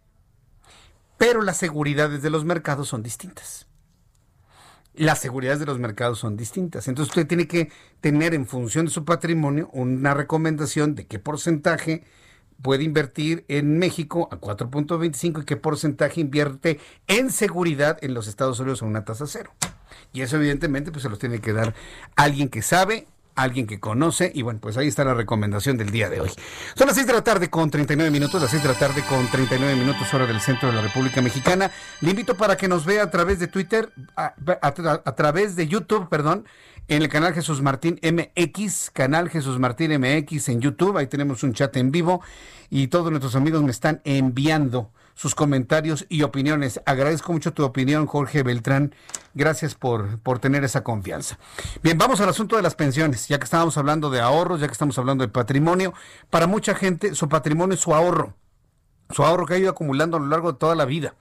[1.18, 3.66] Pero las seguridades de los mercados son distintas.
[4.94, 6.88] Las seguridades de los mercados son distintas.
[6.88, 7.70] Entonces usted tiene que
[8.00, 12.04] tener en función de su patrimonio una recomendación de qué porcentaje
[12.62, 18.60] puede invertir en México a 4.25 y qué porcentaje invierte en seguridad en los Estados
[18.60, 19.52] Unidos a una tasa cero.
[20.12, 21.74] Y eso evidentemente pues se los tiene que dar
[22.16, 26.08] alguien que sabe, alguien que conoce y bueno, pues ahí está la recomendación del día
[26.08, 26.30] de hoy.
[26.74, 29.26] Son las 6 de la tarde con 39 minutos, las 6 de la tarde con
[29.30, 31.70] 39 minutos hora del centro de la República Mexicana.
[32.00, 36.08] Le invito para que nos vea a través de Twitter, a, a través de YouTube,
[36.08, 36.46] perdón,
[36.88, 40.96] en el canal Jesús Martín MX, canal Jesús Martín MX en YouTube.
[40.96, 42.22] Ahí tenemos un chat en vivo
[42.70, 46.80] y todos nuestros amigos me están enviando sus comentarios y opiniones.
[46.86, 48.94] Agradezco mucho tu opinión, Jorge Beltrán.
[49.34, 51.38] Gracias por, por tener esa confianza.
[51.82, 54.72] Bien, vamos al asunto de las pensiones, ya que estábamos hablando de ahorros, ya que
[54.72, 55.92] estamos hablando de patrimonio.
[56.30, 58.34] Para mucha gente, su patrimonio es su ahorro,
[59.10, 61.14] su ahorro que ha ido acumulando a lo largo de toda la vida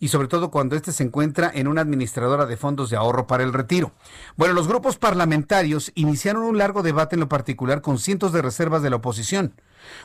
[0.00, 3.44] y sobre todo cuando éste se encuentra en una administradora de fondos de ahorro para
[3.44, 3.92] el retiro.
[4.36, 8.82] Bueno, los grupos parlamentarios iniciaron un largo debate en lo particular con cientos de reservas
[8.82, 9.54] de la oposición.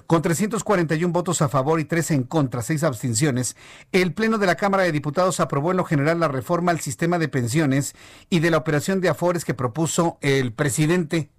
[0.05, 3.55] Con 341 votos a favor y 13 en contra, seis abstenciones,
[3.91, 7.17] el Pleno de la Cámara de Diputados aprobó en lo general la reforma al sistema
[7.17, 7.95] de pensiones
[8.29, 11.29] y de la operación de afores que propuso el presidente.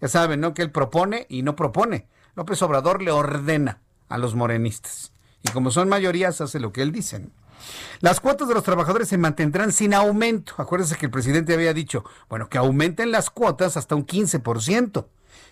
[0.00, 0.54] Ya saben, ¿no?
[0.54, 2.08] Que él propone y no propone.
[2.34, 5.12] López Obrador le ordena a los morenistas.
[5.42, 7.22] Y como son mayorías, hace lo que él dice.
[8.00, 10.54] Las cuotas de los trabajadores se mantendrán sin aumento.
[10.58, 15.06] Acuérdense que el presidente había dicho, bueno, que aumenten las cuotas hasta un 15%.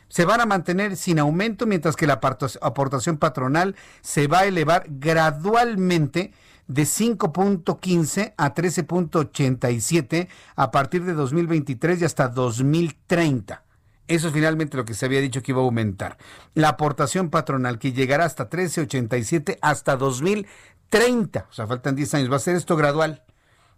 [0.09, 2.21] Se van a mantener sin aumento mientras que la
[2.61, 6.33] aportación patronal se va a elevar gradualmente
[6.67, 13.65] de 5.15 a 13.87 a partir de 2023 y hasta 2030.
[14.07, 16.17] Eso es finalmente lo que se había dicho que iba a aumentar.
[16.55, 22.33] La aportación patronal que llegará hasta 13.87 hasta 2030 30, o sea, faltan 10 años.
[22.33, 23.23] Va a ser esto gradual.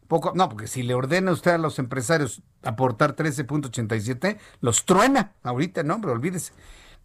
[0.09, 5.85] Poco, no, porque si le ordena usted a los empresarios aportar 13.87, los truena ahorita,
[5.85, 6.53] no, pero olvídese.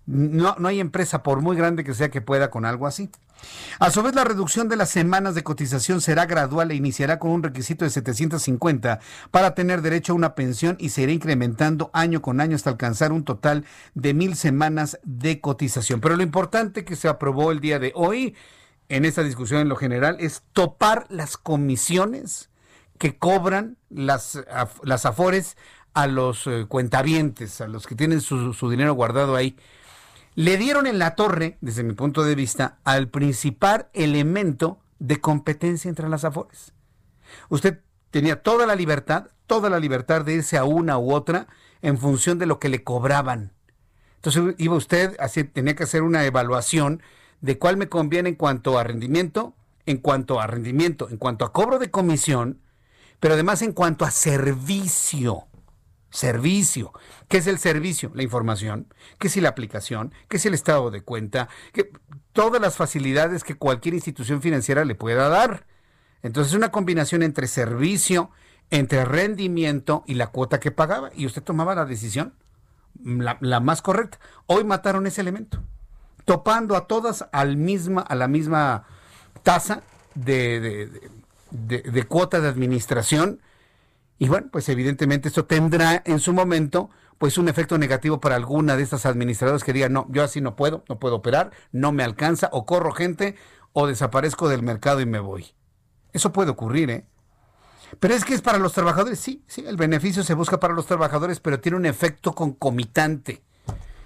[0.07, 3.09] No, no hay empresa, por muy grande que sea, que pueda con algo así.
[3.79, 7.31] A su vez, la reducción de las semanas de cotización será gradual e iniciará con
[7.31, 8.99] un requisito de 750
[9.31, 13.11] para tener derecho a una pensión y se irá incrementando año con año hasta alcanzar
[13.11, 16.01] un total de mil semanas de cotización.
[16.01, 18.35] Pero lo importante que se aprobó el día de hoy
[18.89, 22.49] en esta discusión en lo general es topar las comisiones
[22.97, 24.39] que cobran las,
[24.83, 25.57] las afores
[25.93, 29.57] a los eh, cuentavientes, a los que tienen su, su dinero guardado ahí.
[30.35, 35.89] Le dieron en la torre, desde mi punto de vista, al principal elemento de competencia
[35.89, 36.73] entre las afores.
[37.49, 37.79] Usted
[38.11, 41.47] tenía toda la libertad, toda la libertad de irse a una u otra
[41.81, 43.53] en función de lo que le cobraban.
[44.15, 47.01] Entonces iba usted, así, tenía que hacer una evaluación
[47.45, 49.53] de cuál me conviene en cuanto a rendimiento,
[49.85, 52.59] en cuanto a rendimiento, en cuanto a cobro de comisión,
[53.19, 55.43] pero además en cuanto a servicio.
[56.09, 56.91] Servicio.
[57.27, 58.11] ¿Qué es el servicio?
[58.15, 58.91] La información.
[59.19, 60.11] ¿Qué es la aplicación?
[60.27, 61.47] ¿Qué es el estado de cuenta?
[61.71, 61.91] que
[62.33, 65.67] todas las facilidades que cualquier institución financiera le pueda dar.
[66.23, 68.31] Entonces, es una combinación entre servicio,
[68.71, 71.11] entre rendimiento y la cuota que pagaba.
[71.13, 72.33] Y usted tomaba la decisión,
[73.03, 74.19] la, la más correcta.
[74.47, 75.61] Hoy mataron ese elemento
[76.25, 78.85] topando a todas al misma, a la misma
[79.43, 79.83] tasa
[80.15, 80.89] de,
[81.51, 83.41] de, cuota de administración.
[84.17, 88.75] Y bueno, pues evidentemente esto tendrá en su momento pues un efecto negativo para alguna
[88.75, 92.03] de estas administradoras que digan, no, yo así no puedo, no puedo operar, no me
[92.03, 93.35] alcanza, o corro gente,
[93.71, 95.53] o desaparezco del mercado y me voy.
[96.11, 97.05] Eso puede ocurrir, ¿eh?
[97.99, 100.87] Pero es que es para los trabajadores, sí, sí, el beneficio se busca para los
[100.87, 103.43] trabajadores, pero tiene un efecto concomitante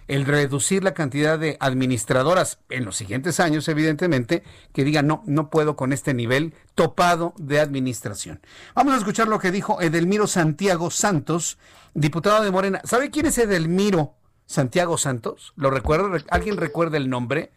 [0.10, 4.44] el reducir la cantidad de administradoras en los siguientes años, evidentemente,
[4.74, 8.42] que digan, no, no puedo con este nivel topado de administración.
[8.74, 11.60] Vamos a escuchar lo que dijo Edelmiro Santiago Santos,
[11.94, 12.82] diputado de Morena.
[12.86, 14.16] ¿Sabe quién es Edelmiro
[14.48, 15.54] Santiago Santos?
[15.56, 16.18] ¿Lo recuerda?
[16.32, 17.52] ¿Alguien recuerda el nombre?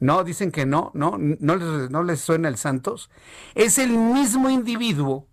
[0.00, 3.10] No, dicen que no, no, no les, no les suena el Santos.
[3.54, 5.28] Es el mismo individuo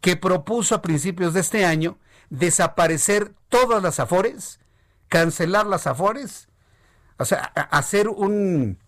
[0.00, 1.98] que propuso a principios de este año
[2.30, 4.60] desaparecer todas las afores,
[5.14, 6.48] cancelar las afores,
[7.18, 7.38] o sea,
[7.70, 8.80] hacer un,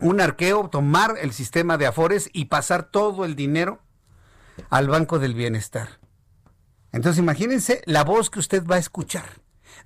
[0.00, 3.80] un arqueo, tomar el sistema de afores y pasar todo el dinero
[4.68, 6.00] al Banco del Bienestar.
[6.90, 9.26] Entonces imagínense la voz que usted va a escuchar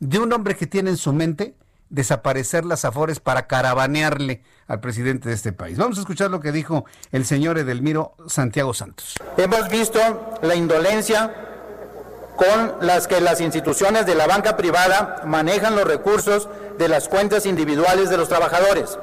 [0.01, 1.55] de un hombre que tiene en su mente
[1.91, 5.76] desaparecer las afores para caravanearle al presidente de este país.
[5.76, 9.16] Vamos a escuchar lo que dijo el señor Edelmiro Santiago Santos.
[9.37, 10.01] Hemos visto
[10.41, 11.54] la indolencia
[12.37, 17.47] con las que las instituciones de la banca privada manejan los recursos de las cuentas
[17.47, 18.99] individuales de los trabajadores,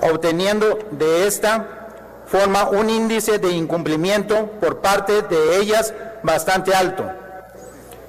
[0.00, 1.82] obteniendo de esta
[2.26, 7.04] forma un índice de incumplimiento por parte de ellas bastante alto.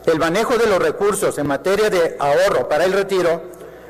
[0.05, 3.41] El manejo de los recursos en materia de ahorro para el retiro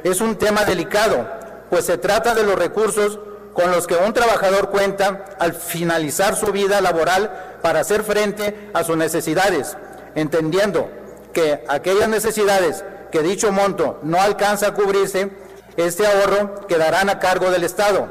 [0.03, 1.27] es un tema delicado,
[1.69, 3.19] pues se trata de los recursos
[3.54, 8.84] con los que un trabajador cuenta al finalizar su vida laboral para hacer frente a
[8.84, 9.78] sus necesidades,
[10.16, 10.89] entendiendo
[11.34, 15.32] que aquellas necesidades que dicho monto no alcanza a cubrirse,
[15.78, 18.10] este ahorro quedarán a cargo del Estado.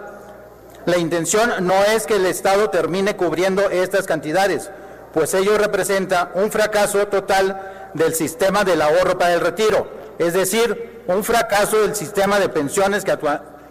[0.86, 4.70] La intención no es que el Estado termine cubriendo estas cantidades,
[5.12, 9.88] pues ello representa un fracaso total del sistema del ahorro para el retiro,
[10.18, 13.16] es decir, un fracaso del sistema de pensiones que,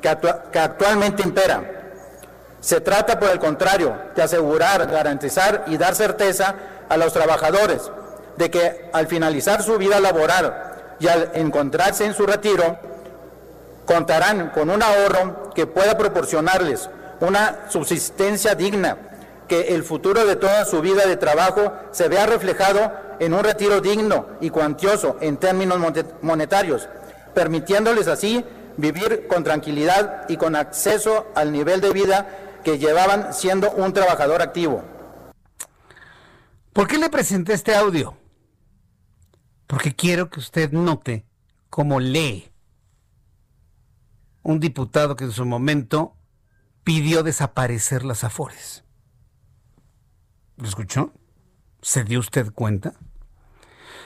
[0.02, 1.64] que actualmente impera.
[2.60, 6.56] Se trata, por el contrario, de asegurar, garantizar y dar certeza
[6.90, 7.90] a los trabajadores
[8.38, 12.78] de que al finalizar su vida laboral y al encontrarse en su retiro,
[13.86, 16.90] contarán con un ahorro que pueda proporcionarles
[17.20, 18.98] una subsistencia digna
[19.48, 23.82] que el futuro de toda su vida de trabajo se vea reflejado en un retiro
[23.82, 25.80] digno y cuantioso en términos
[26.22, 26.88] monetarios,
[27.34, 28.46] permitiéndoles así
[28.82, 34.42] vivir con tranquilidad y con acceso al nivel de vida que llevaban siendo un trabajador
[34.42, 34.84] activo.
[36.74, 38.18] ¿Por qué le presenté este audio?
[39.68, 41.26] Porque quiero que usted note
[41.70, 42.52] cómo lee
[44.44, 46.18] un diputado que en su momento
[46.84, 48.84] pidió desaparecer las afores.
[50.58, 51.14] ¿Lo escuchó?
[51.82, 52.94] ¿Se dio usted cuenta?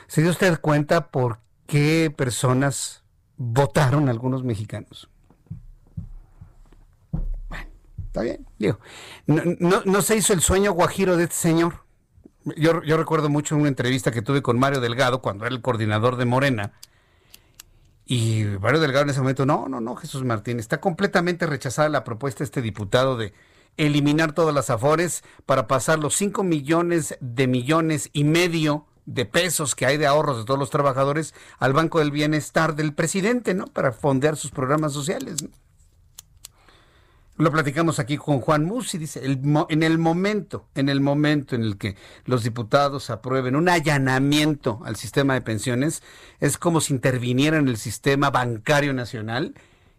[0.08, 3.05] ¿Se dio usted cuenta por qué personas
[3.38, 5.10] votaron algunos mexicanos?
[7.50, 7.68] Bueno,
[8.08, 8.46] está bien.
[8.58, 8.80] Digo,
[9.28, 11.86] no, se hizo el sueño guajiro de este señor.
[12.58, 16.16] Yo, yo recuerdo mucho una entrevista que tuve con Mario Delgado cuando era el coordinador
[16.16, 16.74] de Morena.
[18.06, 22.04] Y Mario Delgado en ese momento, no, no, no, Jesús Martín, está completamente rechazada la
[22.04, 23.34] propuesta de este diputado de
[23.78, 29.76] eliminar todas las afores para pasar los 5 millones de millones y medio de pesos
[29.76, 33.68] que hay de ahorros de todos los trabajadores al Banco del Bienestar del presidente, ¿no?
[33.68, 35.46] Para fondear sus programas sociales.
[37.38, 41.78] Lo platicamos aquí con Juan Musi, dice, en el momento, en el momento en el
[41.78, 46.02] que los diputados aprueben un allanamiento al sistema de pensiones,
[46.40, 49.54] es como si interviniera en el sistema bancario nacional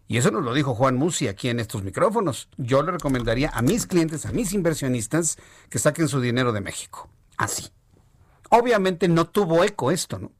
[0.07, 2.49] y eso nos lo dijo Juan Musi aquí en estos micrófonos.
[2.57, 5.37] Yo le recomendaría a mis clientes, a mis inversionistas,
[5.69, 7.09] que saquen su dinero de México.
[7.35, 7.69] Así.
[8.49, 10.31] Obviamente no tuvo eco esto, ¿no?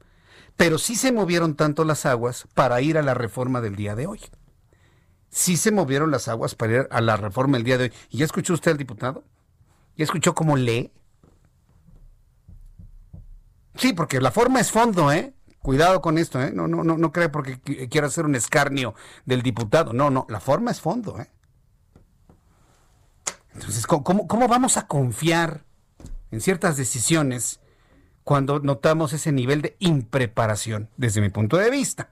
[0.55, 4.07] Pero sí se movieron tanto las aguas para ir a la reforma del día de
[4.07, 4.21] hoy.
[5.29, 7.93] Sí se movieron las aguas para ir a la reforma del día de hoy.
[8.09, 9.23] ¿Y ya escuchó usted al diputado?
[9.95, 10.91] ¿Ya escuchó cómo lee?
[13.75, 15.35] Sí, porque la forma es fondo, ¿eh?
[15.61, 16.51] Cuidado con esto, ¿eh?
[16.53, 18.95] No, no, no, no cree porque quiera hacer un escarnio
[19.25, 19.93] del diputado.
[19.93, 21.29] No, no, la forma es fondo, ¿eh?
[23.53, 25.65] Entonces, ¿cómo, ¿cómo vamos a confiar
[26.31, 27.59] en ciertas decisiones
[28.27, 32.09] cuando notamos ese nivel de impreparación, desde mi punto de vista?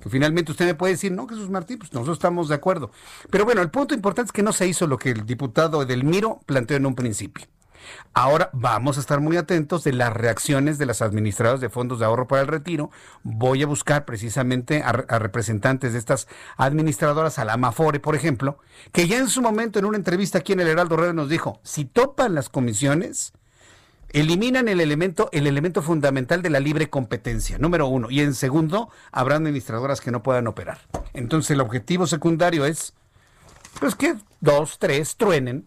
[0.00, 2.92] Que finalmente usted me puede decir, no, Jesús Martín, pues nosotros estamos de acuerdo.
[3.28, 6.38] Pero bueno, el punto importante es que no se hizo lo que el diputado Edelmiro
[6.46, 7.44] planteó en un principio.
[8.12, 12.04] Ahora vamos a estar muy atentos de las reacciones de las administradoras de fondos de
[12.04, 12.92] ahorro para el retiro.
[13.24, 18.60] Voy a buscar precisamente a, representantes de estas administradoras, a la Amafore, por ejemplo,
[18.92, 21.58] que ya en su momento en una entrevista aquí en el Heraldo Radio nos dijo,
[21.64, 23.32] si topan las comisiones,
[24.14, 28.10] eliminan el elemento, el elemento fundamental de la libre competencia, número uno.
[28.10, 30.78] Y en segundo, habrá administradoras que no puedan operar.
[31.12, 32.94] Entonces el objetivo secundario es,
[33.80, 35.66] pues que dos, tres truenen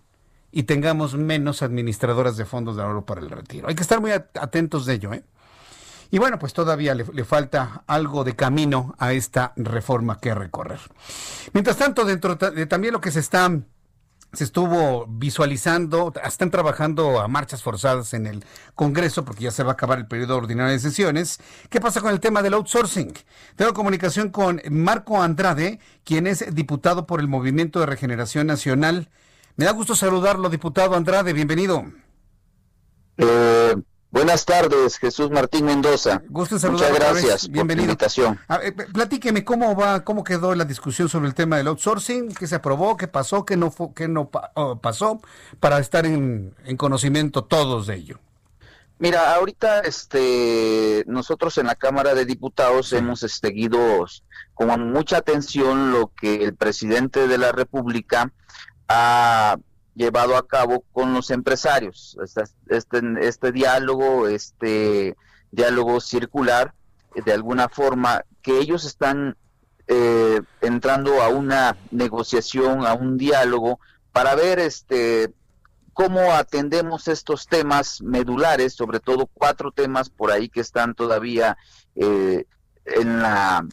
[0.49, 3.67] y tengamos menos administradoras de fondos de ahorro para el retiro.
[3.67, 5.13] Hay que estar muy atentos de ello.
[5.13, 5.23] ¿eh?
[6.09, 10.79] Y bueno, pues todavía le, falta algo de camino a esta reforma que recorrer.
[11.51, 13.51] Mientras tanto, dentro de también lo que se está
[14.33, 19.71] se estuvo visualizando, están trabajando a marchas forzadas en el Congreso porque ya se va
[19.71, 21.39] a acabar el periodo ordinario de sesiones.
[21.69, 23.13] ¿Qué pasa con el tema del outsourcing?
[23.55, 29.09] Tengo comunicación con Marco Andrade, quien es diputado por el Movimiento de Regeneración Nacional.
[29.55, 31.85] Me da gusto saludarlo, diputado Andrade, bienvenido.
[33.17, 33.75] Eh,
[34.17, 36.23] buenas tardes, Jesús Martín Mendoza.
[36.27, 37.67] Gusto Muchas gracias Bienvenido.
[37.67, 38.39] por la invitación.
[38.63, 42.55] Eh, platíqueme cómo va, cómo quedó la discusión sobre el tema del outsourcing, qué se
[42.55, 45.21] aprobó, qué pasó, qué no qué no oh, pasó,
[45.59, 48.19] para estar en, conocimiento todos de ello.
[48.97, 54.07] Mira, ahorita este nosotros en la Cámara de Diputados hemos seguido
[54.55, 58.31] con mucha atención lo que el presidente de la República
[58.87, 59.57] ha
[59.97, 62.17] llevado a cabo con los empresarios.
[62.69, 65.17] Este, este, diálogo, este
[65.51, 66.73] diálogo circular,
[67.15, 69.35] de alguna forma, que ellos están
[69.87, 73.79] eh, entrando a una negociación, a un diálogo,
[74.11, 75.33] para ver este
[75.93, 81.57] cómo atendemos estos temas medulares, sobre todo cuatro temas por ahí que están todavía
[81.95, 82.45] eh,
[82.85, 83.65] en la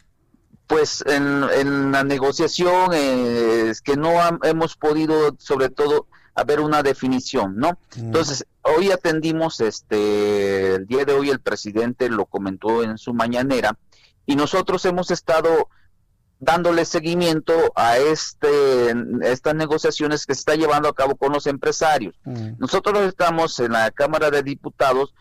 [0.65, 7.79] pues en, la negociación eh, que no hemos podido sobre todo haber una definición, ¿no?
[7.95, 13.77] Entonces, hoy atendimos, este, el día de hoy el presidente lo comentó en su mañanera
[14.25, 15.69] y nosotros hemos estado
[16.39, 22.15] dándole seguimiento a este estas negociaciones que se está llevando a cabo con los empresarios.
[22.25, 22.57] Mm.
[22.57, 25.13] Nosotros estamos en la Cámara de Diputados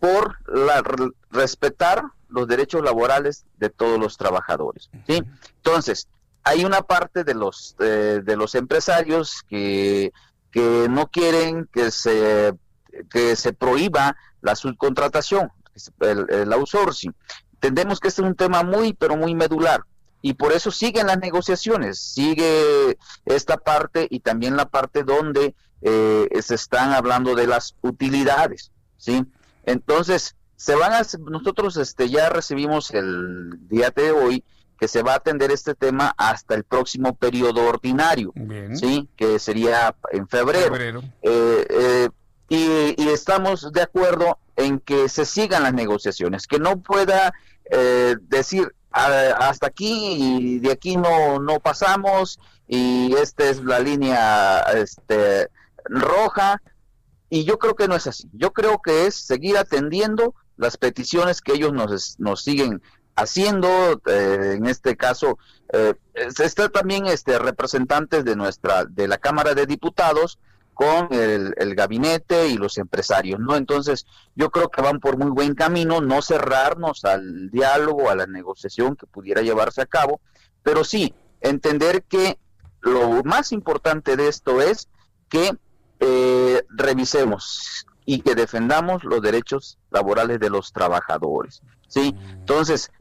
[0.00, 0.82] por la,
[1.30, 4.90] respetar los derechos laborales de todos los trabajadores.
[5.06, 5.22] ¿sí?
[5.58, 6.08] Entonces,
[6.42, 10.12] hay una parte de los, eh, de los empresarios que,
[10.56, 12.54] que no quieren que se,
[13.10, 15.52] que se prohíba la subcontratación,
[16.00, 17.14] el, el outsourcing.
[17.52, 19.82] Entendemos que este es un tema muy, pero muy medular
[20.22, 22.96] y por eso siguen las negociaciones, sigue
[23.26, 29.26] esta parte y también la parte donde eh, se están hablando de las utilidades, ¿sí?
[29.66, 34.42] Entonces, se van a, nosotros este, ya recibimos el día de hoy
[34.78, 38.32] que se va a atender este tema hasta el próximo periodo ordinario,
[38.74, 39.08] ¿sí?
[39.16, 40.76] Que sería en febrero.
[41.22, 42.08] Eh, eh,
[42.48, 47.32] y, y, estamos de acuerdo en que se sigan las negociaciones, que no pueda
[48.28, 55.50] decir hasta aquí y de aquí no, no pasamos y esta es la línea este,
[55.84, 56.62] roja
[57.28, 58.28] y yo creo que no es así.
[58.32, 62.82] Yo creo que es seguir atendiendo las peticiones que ellos nos, nos siguen
[63.16, 64.00] haciendo.
[64.06, 65.38] Eh, en este caso,
[65.72, 70.38] eh, está también este representantes de nuestra de la Cámara de Diputados
[70.74, 73.56] con el, el, gabinete y los empresarios, ¿no?
[73.56, 78.26] Entonces, yo creo que van por muy buen camino, no cerrarnos al diálogo, a la
[78.26, 80.20] negociación que pudiera llevarse a cabo,
[80.62, 82.38] pero sí entender que
[82.82, 84.88] lo más importante de esto es
[85.28, 85.56] que
[86.00, 92.14] eh, revisemos y que defendamos los derechos laborales de los trabajadores, ¿sí?
[92.32, 92.92] Entonces,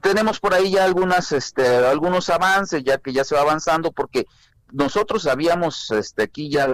[0.00, 4.26] tenemos por ahí ya algunas, este, algunos avances, ya que ya se va avanzando, porque
[4.72, 6.68] nosotros habíamos, este, aquí ya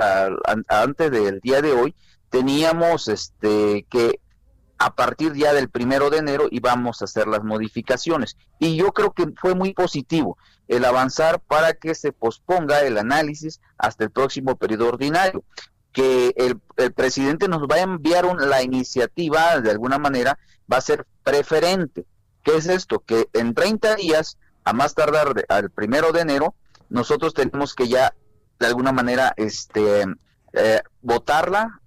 [0.68, 1.94] antes del día de hoy,
[2.30, 4.20] teníamos este, que
[4.78, 8.36] a partir ya del primero de enero íbamos a hacer las modificaciones.
[8.58, 10.36] Y yo creo que fue muy positivo
[10.68, 15.44] el avanzar para que se posponga el análisis hasta el próximo periodo ordinario.
[15.92, 16.60] Que el,
[16.92, 20.38] presidente nos va a enviar la iniciativa, de alguna manera,
[20.70, 22.04] va a ser preferente.
[22.46, 23.00] ¿Qué es esto?
[23.00, 26.54] Que en 30 días, a más tardar al primero de enero,
[26.88, 28.14] nosotros tenemos que ya
[28.60, 30.04] de alguna manera este
[30.52, 31.80] eh, votarla,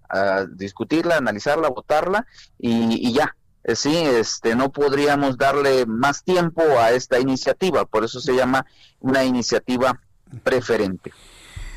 [0.50, 3.38] discutirla, analizarla, votarla y, ya.
[3.64, 8.66] Eh, sí, este, no podríamos darle más tiempo a esta iniciativa, por eso se llama
[9.00, 9.98] una iniciativa
[10.44, 11.14] preferente.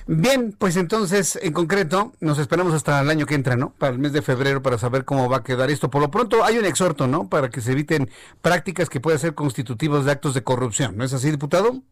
[0.06, 3.72] Bien, pues entonces, en concreto, nos esperamos hasta el año que entra, ¿no?
[3.74, 5.90] Para el mes de febrero, para saber cómo va a quedar esto.
[5.90, 7.28] Por lo pronto, hay un exhorto, ¿no?
[7.28, 10.96] Para que se eviten prácticas que puedan ser constitutivos de actos de corrupción.
[10.96, 11.82] ¿No es así, diputado?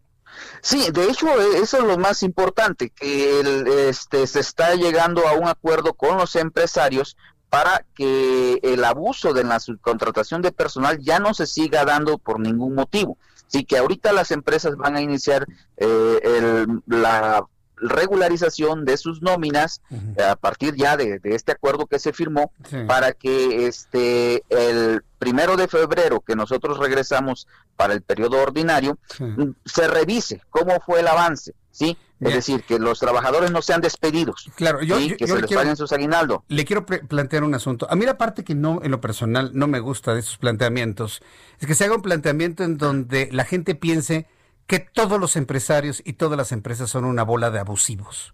[0.61, 5.33] Sí, de hecho e, eso es lo más importante, que este, se está llegando a
[5.33, 7.17] un acuerdo con los empresarios
[7.49, 12.39] para que el abuso de la subcontratación de personal ya no se siga dando por
[12.39, 13.19] ningún motivo.
[13.49, 15.47] Así que ahorita las empresas van a iniciar
[15.77, 17.45] eh, la
[17.81, 19.81] regularización de sus nóminas
[20.23, 22.53] a partir ya de, este acuerdo que se firmó
[22.87, 29.51] para que este el primero de febrero que nosotros regresamos para el periodo ordinario mm,
[29.65, 34.51] se revise cómo fue el avance sí es decir que los trabajadores no sean despedidos
[34.55, 37.87] claro yo, que se les paguen sus aguinaldo le quiero plantear un asunto.
[37.91, 41.23] A mí la parte que no en lo personal no me gusta de esos planteamientos
[41.59, 44.27] es que se haga un planteamiento en donde la gente piense
[44.71, 48.33] que todos los empresarios y todas las empresas son una bola de abusivos.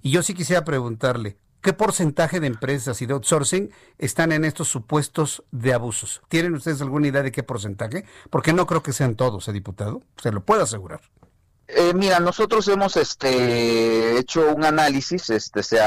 [0.00, 4.68] Y yo sí quisiera preguntarle, ¿qué porcentaje de empresas y de outsourcing están en estos
[4.68, 6.22] supuestos de abusos?
[6.28, 8.06] ¿Tienen ustedes alguna idea de qué porcentaje?
[8.30, 10.00] Porque no creo que sean todos, ¿eh, diputado?
[10.22, 11.02] Se lo puedo asegurar.
[11.70, 15.78] Eh, mira, nosotros hemos este, hecho un análisis, este, se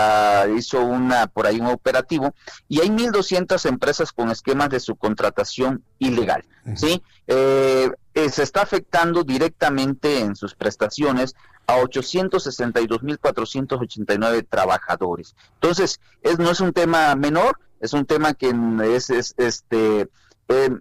[0.55, 2.35] hizo una, por ahí un operativo,
[2.67, 7.01] y hay 1.200 empresas con esquemas de subcontratación ilegal, ¿sí?
[7.25, 15.35] Eh, eh, se está afectando directamente en sus prestaciones a 862.489 trabajadores.
[15.55, 18.53] Entonces, es, no es un tema menor, es un tema que
[18.83, 20.07] es, es este,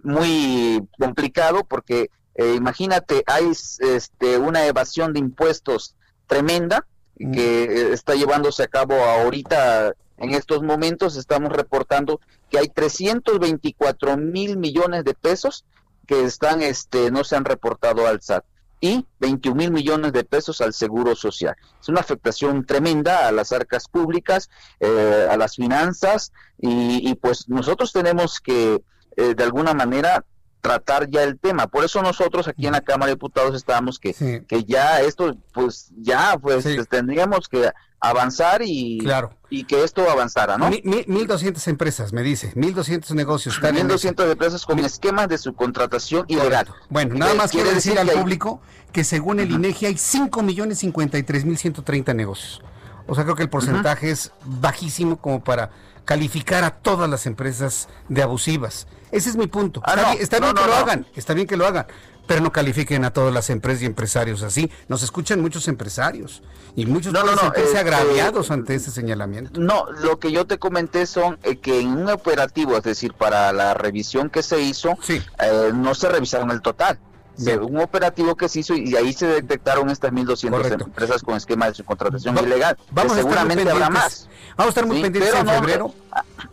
[0.03, 5.95] muy complicado porque eh, imagínate, hay este, una evasión de impuestos
[6.27, 6.85] tremenda
[7.19, 7.31] mm.
[7.31, 9.93] que eh, está llevándose a cabo ahorita.
[10.17, 12.21] En estos momentos estamos reportando
[12.51, 15.65] que hay 324 mil millones de pesos
[16.05, 18.45] que están, este, no se han reportado al SAT
[18.81, 21.55] y 21 mil millones de pesos al Seguro Social.
[21.79, 27.91] Es una afectación tremenda a las arcas públicas, eh, a las finanzas y, pues nosotros
[27.91, 28.83] tenemos que
[29.15, 30.23] de alguna manera
[30.61, 31.67] tratar ya el tema.
[31.67, 34.13] Por eso nosotros aquí en la Cámara de Diputados estábamos que,
[34.47, 39.35] que ya esto, pues ya, pues tendríamos que avanzar y, claro.
[39.49, 40.69] y que esto avanzara, ¿no?
[40.69, 43.59] Mil, doscientas empresas, me dice, mil doscientos negocios.
[43.73, 46.67] Mil doscientos empresas con esquemas de subcontratación ilegal.
[46.89, 51.17] Bueno, nada más quiero decir, al público que según el INEGI hay cinco millones cincuenta
[51.17, 52.63] y tres mil ciento treinta negocios.
[53.07, 55.71] O sea, creo que el porcentaje es bajísimo como para
[56.05, 58.87] calificar a todas las empresas de abusivas.
[59.11, 59.81] Ese es mi punto.
[59.83, 61.85] Ah, está, bien, que lo hagan, está bien que lo hagan,
[62.27, 64.71] pero no califiquen a todas las empresas y empresarios así.
[64.87, 66.41] Nos escuchan muchos empresarios
[66.75, 69.59] y muchos no, no, sentirse agraviados ante ese señalamiento.
[69.59, 73.51] No, lo que yo te comenté son eh, que en un operativo, es decir, para
[73.51, 76.99] la revisión que se hizo, eh, no se revisaron el total
[77.37, 81.73] un operativo que se hizo y ahí se detectaron estas 1.200 empresas con esquema de
[81.73, 82.77] subcontratación ilegal.
[82.91, 84.27] Vamos seguramente habrá más.
[84.57, 85.93] Vamos a estar muy pendientes en febrero.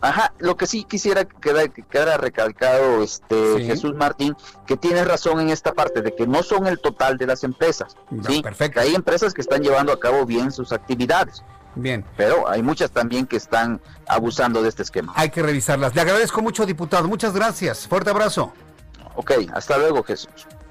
[0.01, 5.49] Ajá, lo que sí quisiera que quedara recalcado este Jesús Martín, que tiene razón en
[5.49, 7.97] esta parte de que no son el total de las empresas.
[8.27, 8.79] sí, perfecto.
[8.79, 11.43] hay empresas que están llevando a cabo bien sus actividades.
[11.75, 12.03] Bien.
[12.17, 15.13] Pero hay muchas también que están abusando de este esquema.
[15.15, 15.93] Hay que revisarlas.
[15.93, 17.07] Le agradezco mucho, diputado.
[17.07, 17.87] Muchas gracias.
[17.87, 18.53] Fuerte abrazo.
[19.15, 20.47] Ok, hasta luego, Jesús.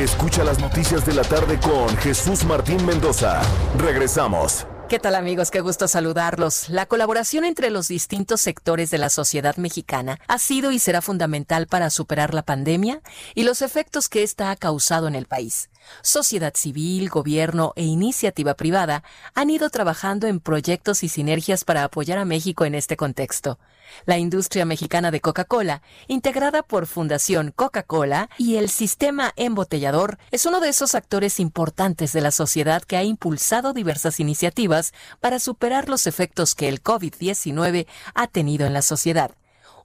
[0.00, 3.42] Escucha las noticias de la tarde con Jesús Martín Mendoza.
[3.76, 4.66] Regresamos.
[4.88, 5.50] ¿Qué tal amigos?
[5.50, 6.70] Qué gusto saludarlos.
[6.70, 11.66] La colaboración entre los distintos sectores de la sociedad mexicana ha sido y será fundamental
[11.66, 13.02] para superar la pandemia
[13.34, 15.68] y los efectos que ésta ha causado en el país.
[16.02, 19.02] Sociedad civil, gobierno e iniciativa privada
[19.34, 23.58] han ido trabajando en proyectos y sinergias para apoyar a México en este contexto.
[24.06, 30.60] La industria mexicana de Coca-Cola, integrada por Fundación Coca-Cola y el sistema embotellador, es uno
[30.60, 36.06] de esos actores importantes de la sociedad que ha impulsado diversas iniciativas para superar los
[36.06, 39.32] efectos que el COVID-19 ha tenido en la sociedad.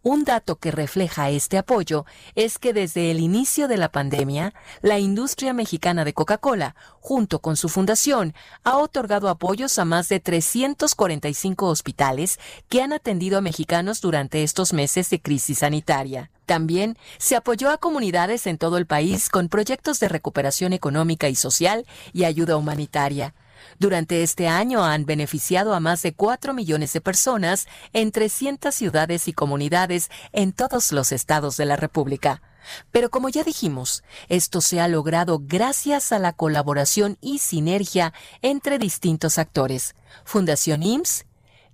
[0.07, 4.53] Un dato que refleja este apoyo es que desde el inicio de la pandemia,
[4.83, 10.19] la industria mexicana de Coca-Cola, junto con su fundación, ha otorgado apoyos a más de
[10.19, 12.39] 345 hospitales
[12.69, 16.29] que han atendido a mexicanos durante estos meses de crisis sanitaria.
[16.45, 21.35] También se apoyó a comunidades en todo el país con proyectos de recuperación económica y
[21.35, 23.33] social y ayuda humanitaria.
[23.79, 29.27] Durante este año han beneficiado a más de 4 millones de personas en 300 ciudades
[29.27, 32.41] y comunidades en todos los estados de la República.
[32.91, 38.79] Pero como ya dijimos, esto se ha logrado gracias a la colaboración y sinergia entre
[38.79, 39.95] distintos actores.
[40.23, 41.25] Fundación IMSS,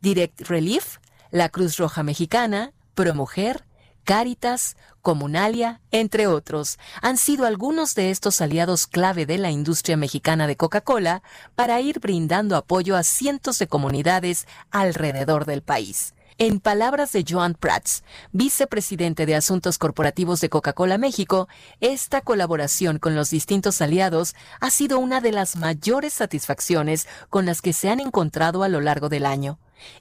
[0.01, 0.97] Direct Relief,
[1.29, 3.63] la Cruz Roja Mexicana, ProMujer,
[4.03, 10.47] Cáritas, Comunalia, entre otros, han sido algunos de estos aliados clave de la industria mexicana
[10.47, 11.23] de Coca-Cola
[11.55, 16.13] para ir brindando apoyo a cientos de comunidades alrededor del país.
[16.43, 21.47] En palabras de Joan Prats, vicepresidente de Asuntos Corporativos de Coca-Cola México,
[21.81, 27.61] esta colaboración con los distintos aliados ha sido una de las mayores satisfacciones con las
[27.61, 29.59] que se han encontrado a lo largo del año.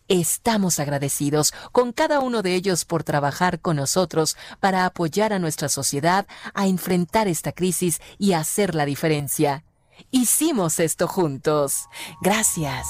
[0.09, 5.69] Estamos agradecidos con cada uno de ellos por trabajar con nosotros para apoyar a nuestra
[5.69, 9.63] sociedad a enfrentar esta crisis y hacer la diferencia.
[10.11, 11.85] Hicimos esto juntos.
[12.23, 12.87] Gracias.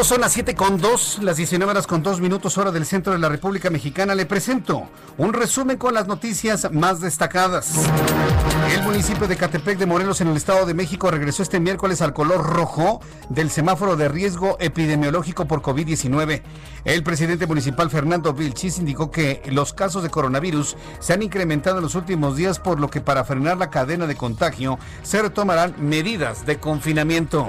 [0.00, 3.20] Son las 7 con 2, las 19 horas con 2 minutos hora del centro de
[3.20, 7.74] la República Mexicana, le presento un resumen con las noticias más destacadas.
[8.74, 12.14] El municipio de Catepec de Morelos en el Estado de México regresó este miércoles al
[12.14, 16.42] color rojo del semáforo de riesgo epidemiológico por COVID-19.
[16.84, 21.84] El presidente municipal Fernando Vilchis indicó que los casos de coronavirus se han incrementado en
[21.84, 26.44] los últimos días, por lo que para frenar la cadena de contagio se retomarán medidas
[26.44, 27.48] de confinamiento.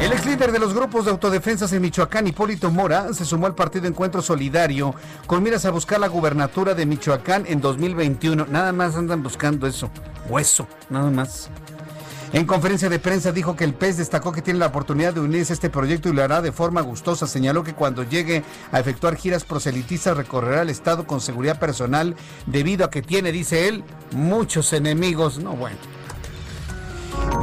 [0.00, 3.54] El ex líder de los grupos de autodefensas en Michoacán, Hipólito Mora, se sumó al
[3.54, 4.94] partido Encuentro Solidario
[5.26, 8.46] con miras a buscar la gubernatura de Michoacán en 2021.
[8.46, 9.90] Nada más andan buscando eso.
[10.28, 11.50] Hueso, nada más.
[12.32, 15.52] En conferencia de prensa dijo que el PES destacó que tiene la oportunidad de unirse
[15.52, 17.26] a este proyecto y lo hará de forma gustosa.
[17.26, 22.16] Señaló que cuando llegue a efectuar giras proselitistas recorrerá el Estado con seguridad personal
[22.46, 25.38] debido a que tiene, dice él, muchos enemigos.
[25.40, 25.76] No, bueno.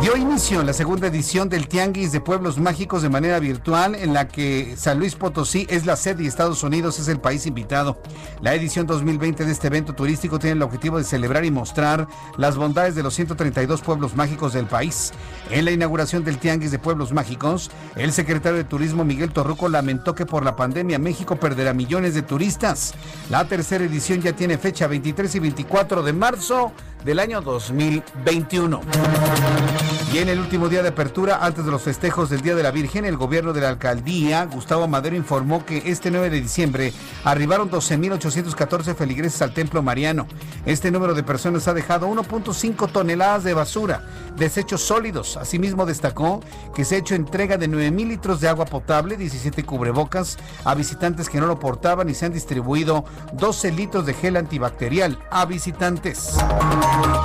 [0.01, 4.29] Dio inicio la segunda edición del Tianguis de Pueblos Mágicos de manera virtual, en la
[4.29, 8.01] que San Luis Potosí es la sede y Estados Unidos es el país invitado.
[8.39, 12.07] La edición 2020 de este evento turístico tiene el objetivo de celebrar y mostrar
[12.37, 15.11] las bondades de los 132 pueblos mágicos del país.
[15.51, 20.15] En la inauguración del Tianguis de Pueblos Mágicos, el secretario de Turismo Miguel Torruco lamentó
[20.15, 22.93] que por la pandemia México perderá millones de turistas.
[23.29, 26.71] La tercera edición ya tiene fecha 23 y 24 de marzo
[27.03, 28.81] del año 2021.
[30.11, 32.71] Y en el último día de apertura, antes de los festejos del Día de la
[32.71, 36.93] Virgen, el gobierno de la alcaldía, Gustavo Madero, informó que este 9 de diciembre
[37.23, 40.27] arribaron 12.814 feligreses al Templo Mariano.
[40.65, 44.03] Este número de personas ha dejado 1.5 toneladas de basura,
[44.39, 45.37] desechos sólidos.
[45.37, 46.39] Asimismo, destacó
[46.73, 51.29] que se ha hecho entrega de 9.000 litros de agua potable, 17 cubrebocas a visitantes
[51.29, 56.37] que no lo portaban y se han distribuido 12 litros de gel antibacterial a visitantes.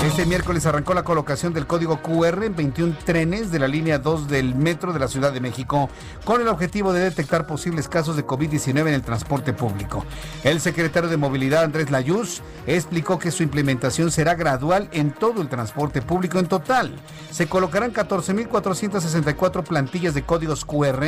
[0.04, 4.28] Este miércoles arrancó la colocación del código QR en 21 trenes de la línea 2
[4.28, 5.88] del metro de la Ciudad de México
[6.24, 10.04] con el objetivo de detectar posibles casos de COVID-19 en el transporte público.
[10.42, 15.48] El secretario de Movilidad Andrés Layuz explicó que su implementación será gradual en todo el
[15.48, 16.94] transporte público en total.
[17.34, 21.04] Se colocarán 14.464 plantillas de códigos QR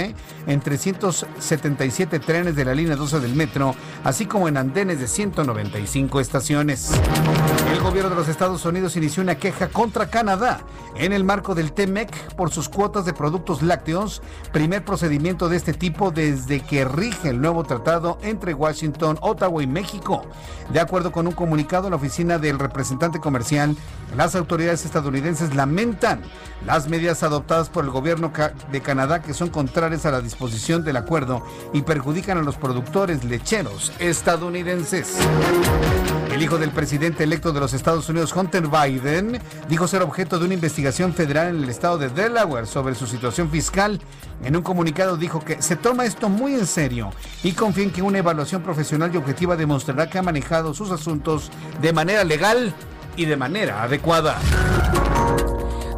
[0.48, 6.18] en 377 trenes de la línea 12 del metro, así como en andenes de 195
[6.18, 6.90] estaciones.
[7.72, 10.60] El gobierno de los Estados Unidos inició una queja contra Canadá
[10.96, 14.20] en el marco del TEMEC por sus cuotas de productos lácteos,
[14.52, 19.66] primer procedimiento de este tipo desde que rige el nuevo tratado entre Washington, Ottawa y
[19.68, 20.24] México.
[20.72, 23.76] De acuerdo con un comunicado la oficina del representante comercial,
[24.16, 25.85] las autoridades estadounidenses lamentan
[26.66, 28.32] las medidas adoptadas por el gobierno
[28.72, 33.22] de Canadá que son contrarias a la disposición del acuerdo y perjudican a los productores
[33.24, 35.16] lecheros estadounidenses.
[36.32, 40.44] El hijo del presidente electo de los Estados Unidos, Hunter Biden, dijo ser objeto de
[40.44, 44.00] una investigación federal en el estado de Delaware sobre su situación fiscal.
[44.44, 47.10] En un comunicado dijo que se toma esto muy en serio
[47.42, 51.50] y confía en que una evaluación profesional y objetiva demostrará que ha manejado sus asuntos
[51.80, 52.74] de manera legal
[53.16, 54.36] y de manera adecuada.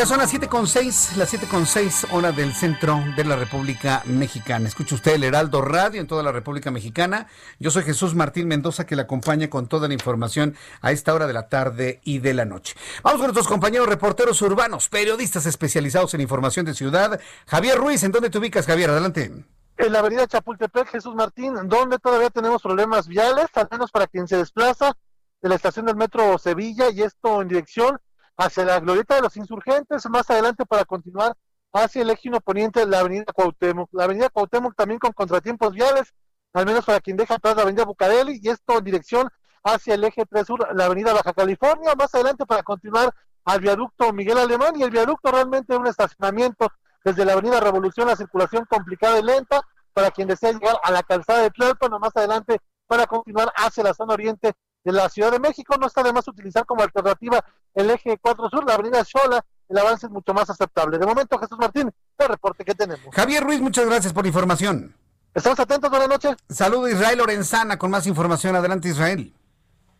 [0.00, 4.66] Ya son las 7.6, las 7.6 hora del centro de la República Mexicana.
[4.66, 7.26] Escucha usted el Heraldo Radio en toda la República Mexicana.
[7.58, 11.26] Yo soy Jesús Martín Mendoza que le acompaña con toda la información a esta hora
[11.26, 12.76] de la tarde y de la noche.
[13.02, 17.20] Vamos con nuestros compañeros reporteros urbanos, periodistas especializados en información de ciudad.
[17.46, 18.88] Javier Ruiz, ¿en dónde te ubicas, Javier?
[18.88, 19.30] Adelante.
[19.76, 24.26] En la avenida Chapultepec, Jesús Martín, donde todavía tenemos problemas viales, al menos para quien
[24.26, 24.96] se desplaza
[25.42, 28.00] de la estación del metro Sevilla y esto en dirección
[28.40, 31.36] hacia la glorieta de los insurgentes, más adelante para continuar
[31.74, 33.90] hacia el eje poniente de la avenida Cuauhtémoc.
[33.92, 36.14] La avenida Cuauhtémoc también con contratiempos viales,
[36.54, 39.28] al menos para quien deja atrás la avenida Bucareli, y esto en dirección
[39.62, 43.14] hacia el eje 3 sur, la avenida Baja California, más adelante para continuar
[43.44, 46.72] al viaducto Miguel Alemán, y el viaducto realmente es un estacionamiento
[47.04, 49.60] desde la avenida Revolución, la circulación complicada y lenta,
[49.92, 53.92] para quien desea llegar a la calzada de Tlalpan, más adelante para continuar hacia la
[53.92, 54.54] zona oriente
[54.84, 55.76] de la Ciudad de México.
[55.78, 59.78] No está de más utilizar como alternativa el eje 4 Sur, la avenida Xola, el
[59.78, 60.98] avance es mucho más aceptable.
[60.98, 63.14] De momento, Jesús Martín, el reporte que tenemos.
[63.14, 64.94] Javier Ruiz, muchas gracias por la información.
[65.32, 66.36] Estamos atentos, buenas noches.
[66.48, 68.56] Saludo Israel Lorenzana con más información.
[68.56, 69.32] Adelante, Israel.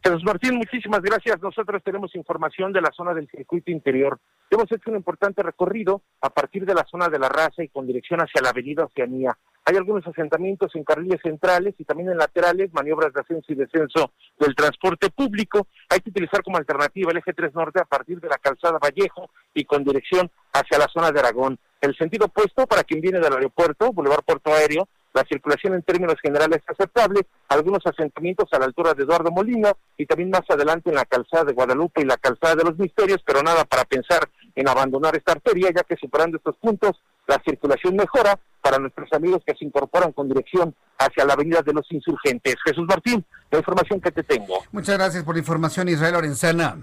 [0.03, 1.42] Jesús Martín, muchísimas gracias.
[1.42, 4.18] Nosotros tenemos información de la zona del circuito interior.
[4.48, 7.86] Hemos hecho un importante recorrido a partir de la zona de la raza y con
[7.86, 9.36] dirección hacia la avenida Oceanía.
[9.66, 14.12] Hay algunos asentamientos en carriles centrales y también en laterales, maniobras de ascenso y descenso
[14.38, 15.66] del transporte público.
[15.90, 19.30] Hay que utilizar como alternativa el eje 3 norte a partir de la calzada Vallejo
[19.53, 21.59] y con dirección hacia la zona de Aragón.
[21.78, 26.17] El sentido opuesto para quien viene del aeropuerto, Boulevard Puerto Aéreo, La circulación en términos
[26.23, 30.91] generales es aceptable, algunos asentamientos a la altura de Eduardo Molina y también más adelante
[30.91, 34.29] en la calzada de Guadalupe y la calzada de los Misterios, pero nada para pensar
[34.55, 39.43] en abandonar esta arteria, ya que superando estos puntos la circulación mejora para nuestros amigos
[39.47, 42.57] que se incorporan con dirección hacia la avenida de los insurgentes.
[42.65, 44.63] Jesús Martín, la información que te tengo.
[44.73, 46.77] Muchas gracias por la información, Israel Lorenzana.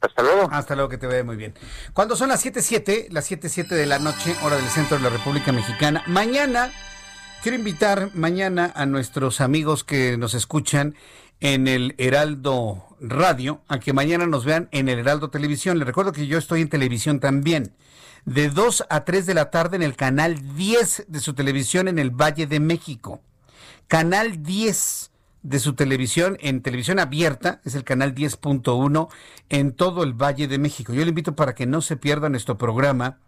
[0.00, 0.48] Hasta luego.
[0.50, 1.54] Hasta luego, que te vea muy bien.
[1.92, 5.52] Cuando son las 7.7, las 7.7 de la noche, hora del centro de la República
[5.52, 6.72] Mexicana, mañana
[7.42, 10.94] quiero invitar mañana a nuestros amigos que nos escuchan
[11.40, 15.78] en el Heraldo Radio a que mañana nos vean en el Heraldo Televisión.
[15.78, 17.74] Les recuerdo que yo estoy en televisión también.
[18.24, 21.98] De 2 a 3 de la tarde en el canal 10 de su televisión en
[21.98, 23.20] el Valle de México.
[23.88, 25.10] Canal 10
[25.42, 29.08] de su televisión en televisión abierta, es el canal 10.1
[29.48, 30.92] en todo el Valle de México.
[30.92, 33.18] Yo le invito para que no se pierda nuestro programa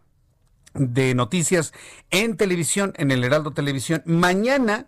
[0.74, 1.72] de noticias
[2.10, 4.02] en televisión, en el Heraldo Televisión.
[4.06, 4.86] Mañana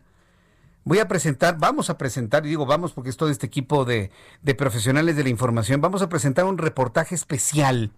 [0.84, 4.10] voy a presentar, vamos a presentar, y digo vamos porque es todo este equipo de,
[4.42, 7.92] de profesionales de la información, vamos a presentar un reportaje especial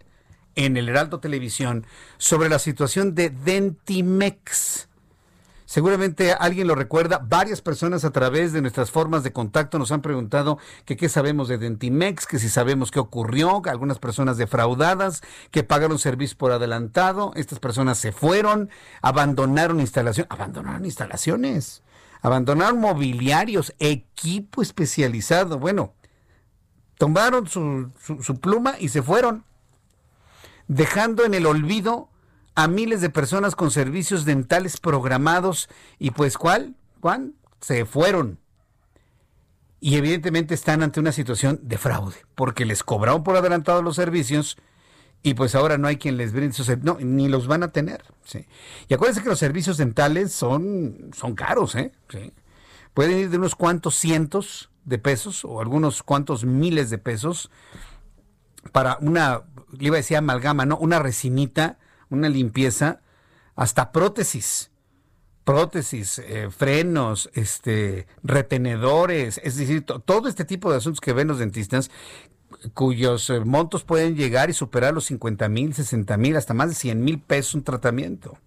[0.54, 1.86] en el Heraldo Televisión
[2.16, 4.88] sobre la situación de Dentimex.
[5.68, 7.18] Seguramente alguien lo recuerda.
[7.22, 10.56] Varias personas a través de nuestras formas de contacto nos han preguntado
[10.86, 15.98] que qué sabemos de Dentimex, que si sabemos qué ocurrió, algunas personas defraudadas, que pagaron
[15.98, 17.32] servicio por adelantado.
[17.36, 18.70] Estas personas se fueron,
[19.02, 21.82] abandonaron instalaciones, abandonaron instalaciones,
[22.22, 25.58] abandonaron mobiliarios, equipo especializado.
[25.58, 25.92] Bueno,
[26.96, 29.44] tomaron su, su pluma y se fueron,
[30.66, 32.08] dejando en el olvido
[32.58, 35.68] a miles de personas con servicios dentales programados
[36.00, 36.74] y pues ¿cuál?
[37.00, 38.40] Juan, se fueron.
[39.78, 44.56] Y evidentemente están ante una situación de fraude, porque les cobraron por adelantado los servicios
[45.22, 48.02] y pues ahora no hay quien les brinde esos no, ni los van a tener.
[48.24, 48.44] ¿sí?
[48.88, 51.92] Y acuérdense que los servicios dentales son, son caros, ¿eh?
[52.92, 57.52] Pueden ir de unos cuantos cientos de pesos o algunos cuantos miles de pesos
[58.72, 59.42] para una,
[59.78, 60.76] le iba a decir amalgama, ¿no?
[60.76, 61.78] Una resinita
[62.10, 63.00] una limpieza,
[63.54, 64.70] hasta prótesis,
[65.44, 71.38] prótesis, eh, frenos, este, retenedores, es decir, todo este tipo de asuntos que ven los
[71.38, 71.90] dentistas,
[72.74, 76.74] cuyos eh, montos pueden llegar y superar los 50 mil, 60 mil, hasta más de
[76.74, 78.38] 100 mil pesos un tratamiento.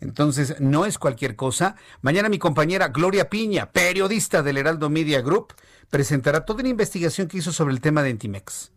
[0.00, 1.76] Entonces, no es cualquier cosa.
[2.02, 5.54] Mañana mi compañera Gloria Piña, periodista del Heraldo Media Group,
[5.88, 8.72] presentará toda una investigación que hizo sobre el tema de Entimex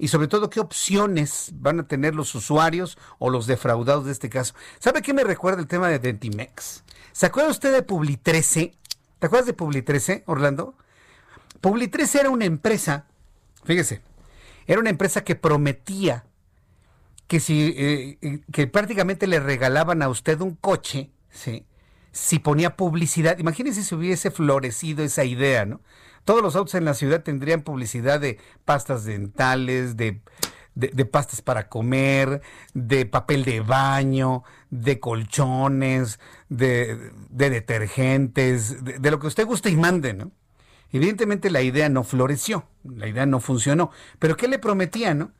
[0.00, 4.30] y sobre todo qué opciones van a tener los usuarios o los defraudados de este
[4.30, 4.54] caso.
[4.78, 6.82] ¿Sabe qué me recuerda el tema de Dentimex?
[7.12, 8.74] ¿Se acuerda usted de Publi 13?
[9.18, 10.74] ¿Te acuerdas de Publi 13, Orlando?
[11.60, 13.06] Publi 13 era una empresa,
[13.64, 14.00] fíjese,
[14.66, 16.24] era una empresa que prometía
[17.26, 21.66] que si eh, que prácticamente le regalaban a usted un coche, ¿sí?
[22.12, 23.38] si ponía publicidad.
[23.38, 25.80] Imagínese si hubiese florecido esa idea, ¿no?
[26.24, 30.20] Todos los autos en la ciudad tendrían publicidad de pastas dentales, de,
[30.74, 32.42] de, pastas para comer,
[32.74, 39.76] de papel de baño, de colchones, de, de detergentes, de, lo que usted guste y
[39.76, 40.30] mande, ¿no?
[40.92, 43.90] Evidentemente la idea no floreció, la idea no funcionó.
[44.18, 45.32] Pero ¿qué le prometía, no?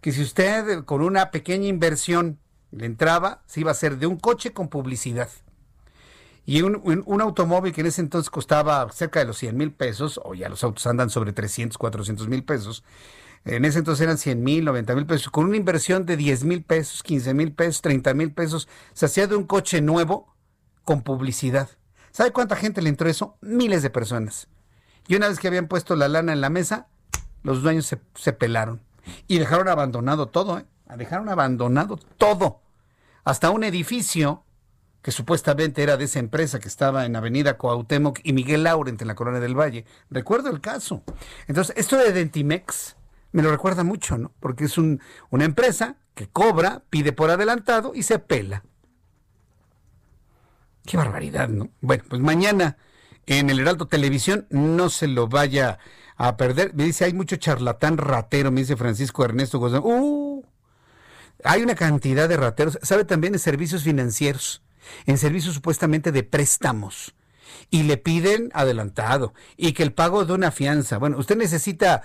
[0.00, 2.38] Que si usted con una pequeña inversión
[2.72, 5.28] le entraba, se iba a hacer de un coche con publicidad.
[6.48, 10.18] Y un, un, automóvil que en ese entonces costaba cerca de los 100 mil pesos,
[10.24, 12.84] o ya los autos andan sobre 300, 400 mil pesos,
[13.44, 16.62] en ese entonces eran 100 mil, 90 mil pesos, con una inversión de 10 mil
[16.62, 20.34] pesos, 15 mil pesos, 30 mil pesos, se hacía de un coche nuevo
[20.84, 21.68] con publicidad.
[22.12, 23.36] ¿Sabe cuánta gente le entró eso?
[23.42, 24.48] Miles de personas.
[25.06, 26.86] Y una vez que habían puesto la lana en la mesa,
[27.42, 28.80] los dueños se, pelaron
[29.26, 30.64] y dejaron abandonado todo, ¿eh?
[30.96, 32.62] dejaron abandonado todo.
[33.24, 34.44] Hasta un edificio
[35.08, 39.08] que supuestamente era de esa empresa que estaba en Avenida Coautemoc y Miguel Laurent en
[39.08, 39.86] la Colonia del Valle.
[40.10, 41.02] Recuerdo el caso.
[41.46, 42.94] Entonces, esto de Dentimex
[43.32, 44.32] me lo recuerda mucho, ¿no?
[44.38, 45.00] Porque es un,
[45.30, 48.64] una empresa que cobra, pide por adelantado y se pela.
[50.84, 51.70] Qué barbaridad, ¿no?
[51.80, 52.76] Bueno, pues mañana
[53.24, 55.78] en el Heraldo Televisión no se lo vaya
[56.16, 56.74] a perder.
[56.74, 59.80] Me dice, hay mucho charlatán ratero, me dice Francisco Ernesto Gozán.
[59.82, 60.44] ¡Uh!
[61.44, 62.78] Hay una cantidad de rateros.
[62.82, 64.62] ¿Sabe también de servicios financieros?
[65.06, 67.14] En servicios supuestamente de préstamos
[67.70, 70.98] y le piden adelantado y que el pago de una fianza.
[70.98, 72.02] Bueno, usted necesita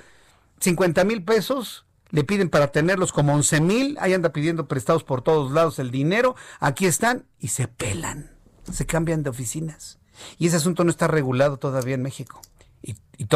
[0.60, 5.22] 50 mil pesos, le piden para tenerlos como 11 mil, ahí anda pidiendo prestados por
[5.22, 8.32] todos lados el dinero, aquí están y se pelan,
[8.72, 10.00] se cambian de oficinas.
[10.38, 12.40] Y ese asunto no está regulado todavía en México.
[12.82, 13.28] Y, y,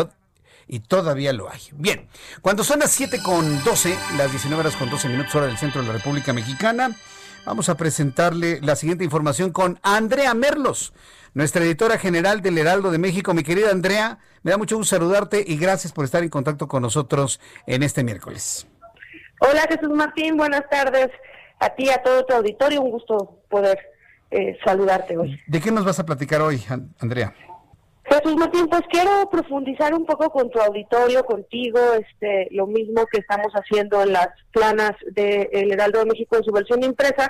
[0.68, 1.62] y todavía lo hay.
[1.74, 2.08] Bien,
[2.41, 5.82] cuando son las 7 con 12, las 19 horas con 12 minutos hora del centro
[5.82, 6.95] de la República Mexicana,
[7.46, 10.94] vamos a presentarle la siguiente información con Andrea Merlos,
[11.34, 13.34] nuestra editora general del Heraldo de México.
[13.34, 16.82] Mi querida Andrea, me da mucho gusto saludarte y gracias por estar en contacto con
[16.82, 18.68] nosotros en este miércoles.
[19.40, 21.10] Hola Jesús Martín, buenas tardes
[21.60, 23.80] a ti, a todo tu auditorio, un gusto poder
[24.32, 25.40] eh, saludarte hoy.
[25.48, 26.64] ¿De qué nos vas a platicar hoy,
[27.00, 27.34] Andrea?
[28.10, 33.20] Jesús Martín, pues quiero profundizar un poco con tu auditorio, contigo, este, lo mismo que
[33.20, 37.30] estamos haciendo en las planas del Heraldo de México en su versión impresa,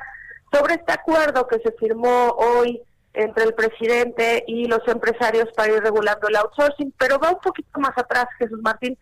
[0.51, 2.79] sobre este acuerdo que se firmó hoy
[3.13, 7.79] entre el presidente y los empresarios para ir regulando el outsourcing, pero va un poquito
[7.79, 8.95] más atrás, Jesús Martín,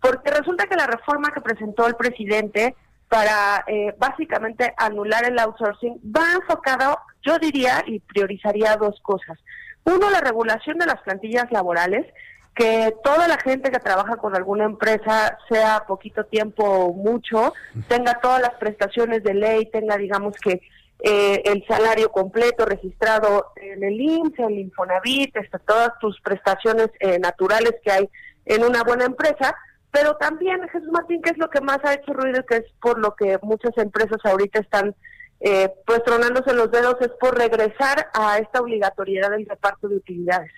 [0.00, 2.74] porque resulta que la reforma que presentó el presidente
[3.08, 9.38] para eh, básicamente anular el outsourcing va enfocado, yo diría, y priorizaría dos cosas.
[9.84, 12.06] Uno, la regulación de las plantillas laborales,
[12.54, 17.54] que toda la gente que trabaja con alguna empresa, sea poquito tiempo o mucho,
[17.88, 20.60] tenga todas las prestaciones de ley, tenga, digamos que,
[21.02, 27.18] eh, el salario completo registrado en el IMSS, el Infonavit, este, todas tus prestaciones eh,
[27.18, 28.10] naturales que hay
[28.44, 29.56] en una buena empresa,
[29.90, 32.98] pero también, Jesús Martín, que es lo que más ha hecho ruido que es por
[32.98, 34.94] lo que muchas empresas ahorita están
[35.40, 40.52] eh, pues tronándose los dedos es por regresar a esta obligatoriedad del reparto de utilidades.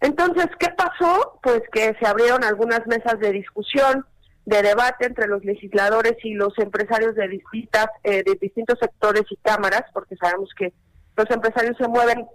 [0.00, 1.40] Entonces, ¿qué pasó?
[1.42, 4.04] Pues que se abrieron algunas mesas de discusión,
[4.44, 9.36] de debate entre los legisladores y los empresarios de distintas, eh, de distintos sectores y
[9.36, 10.72] cámaras, porque sabemos que
[11.16, 12.26] los empresarios se mueven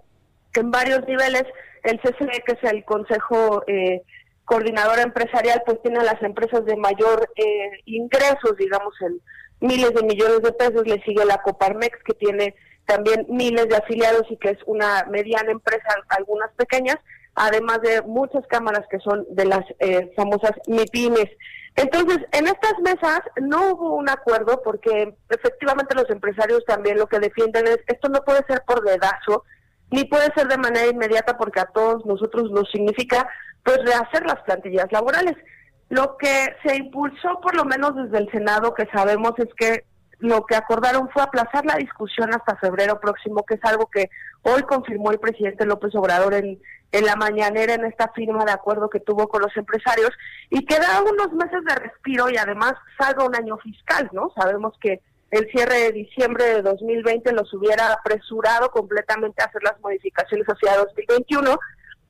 [0.54, 1.44] en varios niveles.
[1.82, 4.02] El CCE, que es el Consejo eh,
[4.44, 9.20] Coordinador Empresarial, pues tiene a las empresas de mayor eh, ingresos, digamos, en
[9.60, 12.54] miles de millones de pesos, le sigue la Coparmex, que tiene
[12.86, 16.96] también miles de afiliados y que es una mediana empresa, algunas pequeñas,
[17.34, 21.30] además de muchas cámaras que son de las eh, famosas MIPIMES.
[21.76, 27.18] Entonces, en estas mesas no hubo un acuerdo porque efectivamente los empresarios también lo que
[27.18, 29.44] defienden es esto no puede ser por dedazo,
[29.90, 33.28] ni puede ser de manera inmediata porque a todos nosotros nos significa
[33.64, 35.34] pues rehacer las plantillas laborales.
[35.94, 39.84] Lo que se impulsó, por lo menos desde el Senado, que sabemos es que
[40.18, 44.10] lo que acordaron fue aplazar la discusión hasta febrero próximo, que es algo que
[44.42, 46.58] hoy confirmó el presidente López Obrador en,
[46.90, 50.10] la mañanera en esta firma de acuerdo que tuvo con los empresarios
[50.50, 54.32] y que da unos meses de respiro y además salga un año fiscal, ¿no?
[54.36, 59.78] Sabemos que el cierre de diciembre de 2020 los hubiera apresurado completamente a hacer las
[59.80, 61.56] modificaciones hacia 2021,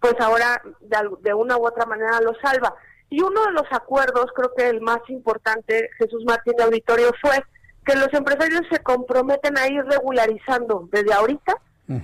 [0.01, 2.75] pues ahora de, de una u otra manera lo salva.
[3.11, 7.43] Y uno de los acuerdos, creo que el más importante, Jesús Martín de Auditorio, fue
[7.85, 11.55] que los empresarios se comprometen a ir regularizando desde ahorita,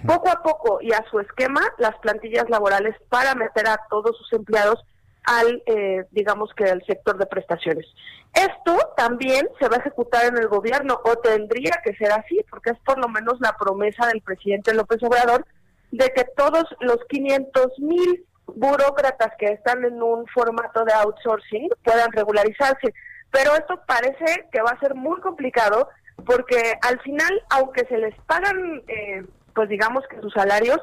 [0.06, 4.32] poco a poco y a su esquema, las plantillas laborales para meter a todos sus
[4.34, 4.78] empleados
[5.24, 7.86] al, eh, digamos que al sector de prestaciones.
[8.34, 12.70] Esto también se va a ejecutar en el gobierno, o tendría que ser así, porque
[12.70, 15.46] es por lo menos la promesa del presidente López Obrador
[15.90, 18.24] de que todos los 500 mil
[18.56, 22.92] burócratas que están en un formato de outsourcing puedan regularizarse.
[23.30, 25.88] Pero esto parece que va a ser muy complicado
[26.26, 29.24] porque al final, aunque se les pagan, eh,
[29.54, 30.78] pues digamos que sus salarios,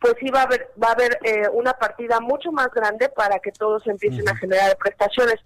[0.00, 3.38] pues sí va a haber, va a haber eh, una partida mucho más grande para
[3.38, 5.36] que todos empiecen a generar prestaciones.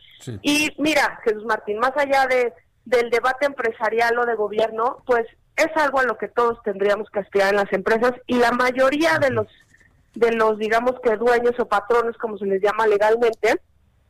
[0.43, 2.53] Y mira, Jesús Martín, más allá de
[2.85, 7.21] del debate empresarial o de gobierno, pues es algo a lo que todos tendríamos que
[7.21, 9.47] aspirar en las empresas y la mayoría de los
[10.15, 13.61] de los, digamos que dueños o patrones, como se les llama legalmente,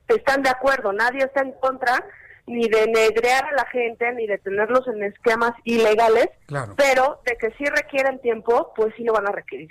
[0.08, 0.92] están de acuerdo.
[0.92, 2.04] Nadie está en contra
[2.46, 6.28] ni de negrear a la gente, ni de tenerlos en esquemas ilegales,
[6.76, 9.70] pero de que si requieren tiempo, pues sí lo van a requerir.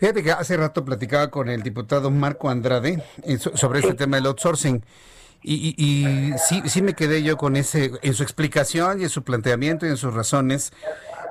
[0.00, 3.02] Fíjate que hace rato platicaba con el diputado Marco Andrade
[3.54, 4.84] sobre este tema del outsourcing.
[5.42, 9.24] Y, y, sí, sí me quedé yo con ese, en su explicación y en su
[9.24, 10.72] planteamiento y en sus razones,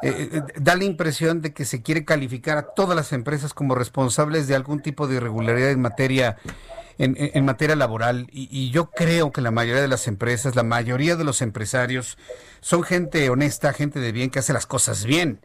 [0.01, 3.75] eh, eh, da la impresión de que se quiere calificar a todas las empresas como
[3.75, 6.37] responsables de algún tipo de irregularidad en materia
[6.97, 8.27] en, materia laboral.
[8.31, 12.17] Y, y, yo creo que la mayoría de las empresas, la mayoría de los empresarios
[12.59, 15.39] son gente honesta, gente de bien que hace las cosas bien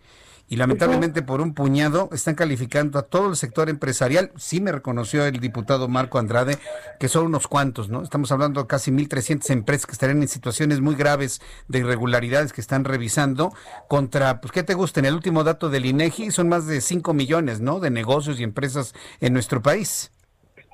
[0.49, 4.31] y lamentablemente por un puñado están calificando a todo el sector empresarial.
[4.37, 6.59] Sí me reconoció el diputado Marco Andrade
[7.01, 8.03] que son unos cuantos, ¿no?
[8.03, 12.61] Estamos hablando de casi 1.300 empresas que estarían en situaciones muy graves de irregularidades que
[12.61, 13.53] están revisando
[13.89, 15.01] contra, pues, ¿qué te gusta?
[15.01, 17.81] En el último dato del INEGI son más de 5 millones, ¿no?
[17.81, 20.13] De negocios y empresas en nuestro país.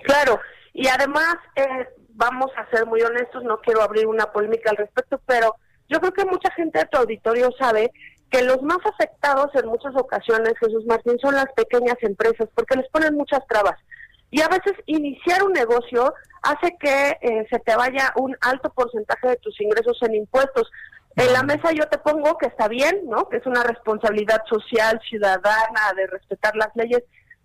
[0.04, 0.38] Claro,
[0.74, 5.20] y además, eh, vamos a ser muy honestos, no quiero abrir una polémica al respecto,
[5.26, 5.56] pero
[5.88, 7.92] yo creo que mucha gente de tu auditorio sabe
[8.32, 12.88] que los más afectados en muchas ocasiones, Jesús Martín, son las pequeñas empresas, porque les
[12.88, 13.78] ponen muchas trabas.
[14.30, 19.28] Y a veces iniciar un negocio hace que eh, se te vaya un alto porcentaje
[19.28, 20.70] de tus ingresos en impuestos.
[21.16, 23.28] En la mesa yo te pongo que está bien, ¿no?
[23.28, 27.02] Que es una responsabilidad social, ciudadana, de respetar las leyes,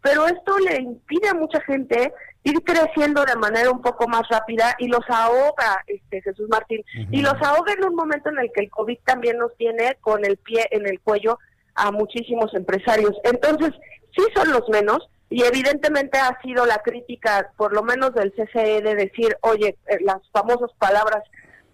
[0.08, 2.14] pero esto le impide a mucha gente
[2.44, 6.82] ir creciendo de manera un poco más rápida y los ahoga, este Jesús Martín,
[7.12, 10.24] y los ahoga en un momento en el que el COVID también nos tiene con
[10.24, 11.40] el pie en el cuello
[11.76, 13.18] a muchísimos empresarios.
[13.26, 13.74] Entonces,
[14.16, 18.82] sí son los menos, y evidentemente ha sido la crítica, por lo menos del CCE,
[18.82, 21.22] de decir, oye, eh, las famosas palabras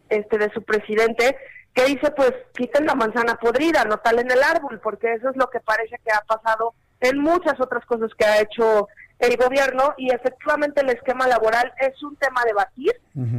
[0.10, 1.38] este de su presidente,
[1.76, 5.38] que dice, pues quiten la manzana podrida, no tal en el árbol, porque eso es
[5.38, 6.74] lo que parece que ha pasado
[7.04, 8.88] en muchas otras cosas que ha hecho
[9.20, 12.94] el gobierno y efectivamente el esquema laboral es un tema a debatir,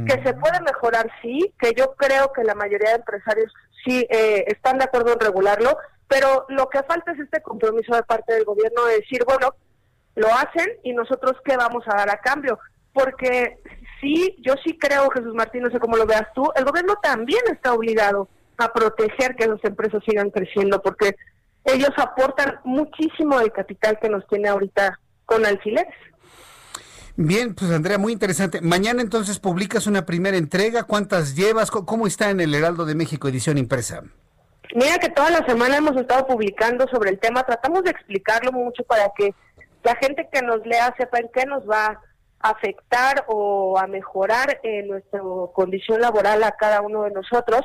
[0.07, 4.45] que se puede mejorar, sí, que yo creo que la mayoría de empresarios sí eh,
[4.47, 5.77] están de acuerdo en regularlo,
[6.07, 9.53] pero lo que falta es este compromiso de parte del gobierno de decir, bueno,
[10.15, 12.57] lo hacen y nosotros qué vamos a dar a cambio.
[12.93, 13.59] Porque
[13.99, 17.41] sí, yo sí creo, Jesús Martín, no sé cómo lo veas tú, el gobierno también
[17.51, 21.15] está obligado a proteger que las empresas sigan creciendo, porque
[21.65, 25.93] ellos aportan muchísimo del capital que nos tiene ahorita con alfileres.
[27.17, 28.61] Bien, pues Andrea, muy interesante.
[28.61, 30.83] Mañana entonces publicas una primera entrega.
[30.83, 31.71] ¿Cuántas llevas?
[31.71, 34.03] ¿Cómo está en el Heraldo de México edición impresa?
[34.75, 37.43] Mira que toda la semana hemos estado publicando sobre el tema.
[37.43, 39.33] Tratamos de explicarlo mucho para que
[39.83, 42.01] la gente que nos lea sepa en qué nos va
[42.41, 45.21] a afectar o a mejorar en nuestra
[45.53, 47.61] condición laboral a cada uno de nosotros.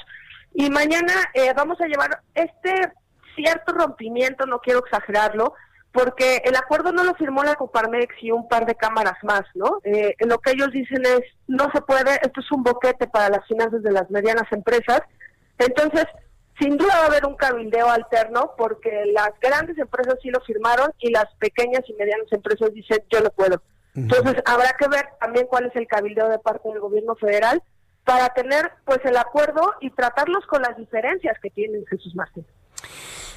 [0.54, 2.92] Y mañana eh, vamos a llevar este
[3.42, 5.54] cierto rompimiento, no quiero exagerarlo,
[5.92, 9.80] porque el acuerdo no lo firmó la Coparmex y un par de cámaras más, ¿no?
[9.82, 13.46] Eh, lo que ellos dicen es, no se puede, esto es un boquete para las
[13.46, 15.02] finanzas de las medianas empresas.
[15.58, 16.04] Entonces,
[16.60, 20.92] sin duda va a haber un cabildeo alterno porque las grandes empresas sí lo firmaron
[20.98, 23.60] y las pequeñas y medianas empresas dicen yo no puedo.
[23.96, 27.62] Entonces habrá que ver también cuál es el cabildeo de parte del gobierno federal
[28.04, 32.46] para tener pues el acuerdo y tratarlos con las diferencias que tienen Jesús Martín.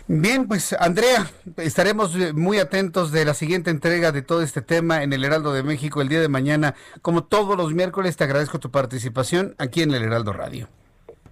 [0.07, 5.13] Bien, pues Andrea, estaremos muy atentos de la siguiente entrega de todo este tema en
[5.13, 6.75] el Heraldo de México el día de mañana.
[7.01, 10.67] Como todos los miércoles, te agradezco tu participación aquí en el Heraldo Radio.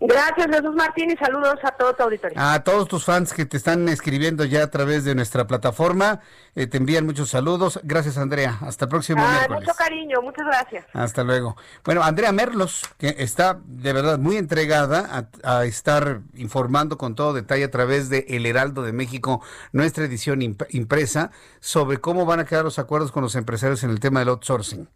[0.03, 2.35] Gracias, Jesús Martín, y saludos a todo tu auditorio.
[2.39, 6.21] A todos tus fans que te están escribiendo ya a través de nuestra plataforma,
[6.55, 7.79] eh, te envían muchos saludos.
[7.83, 8.57] Gracias, Andrea.
[8.61, 10.85] Hasta el próximo ah, Mucho cariño, muchas gracias.
[10.93, 11.55] Hasta luego.
[11.85, 17.65] Bueno, Andrea Merlos, que está de verdad muy entregada a, estar informando con todo detalle
[17.65, 21.29] a través de El Heraldo de México, nuestra edición impresa,
[21.59, 24.87] sobre cómo van a quedar los acuerdos con los empresarios en el tema del outsourcing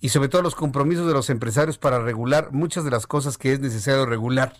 [0.00, 3.52] y sobre todo los compromisos de los empresarios para regular muchas de las cosas que
[3.52, 4.54] es necesario regular.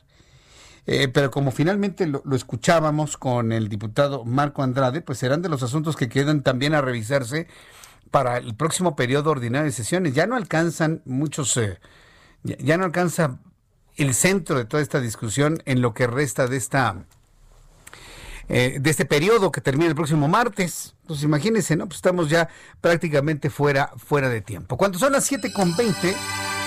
[0.86, 5.62] Eh, pero como finalmente lo, escuchábamos con el diputado Marco Andrade, pues serán de los
[5.62, 7.48] asuntos que quedan también a revisarse
[8.10, 10.14] para el próximo periodo ordinario de sesiones.
[10.14, 11.80] Ya no alcanzan muchos, eh,
[12.44, 13.40] ya no alcanza
[13.96, 17.04] el centro de toda esta discusión en lo que resta de esta
[18.48, 20.94] eh, de este periodo que termina el próximo martes.
[21.02, 21.86] Entonces imagínense, ¿no?
[21.86, 22.48] Pues estamos ya
[22.81, 24.77] prácticamente fuera, fuera de tiempo.
[24.77, 26.14] Cuando son las 7.20,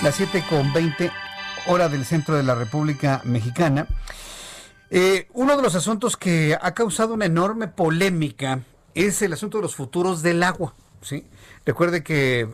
[0.02, 1.10] las 7.20
[1.66, 3.86] hora del centro de la República Mexicana,
[4.90, 8.60] eh, uno de los asuntos que ha causado una enorme polémica
[8.94, 10.74] es el asunto de los futuros del agua.
[11.00, 11.26] ¿sí?
[11.64, 12.48] Recuerde que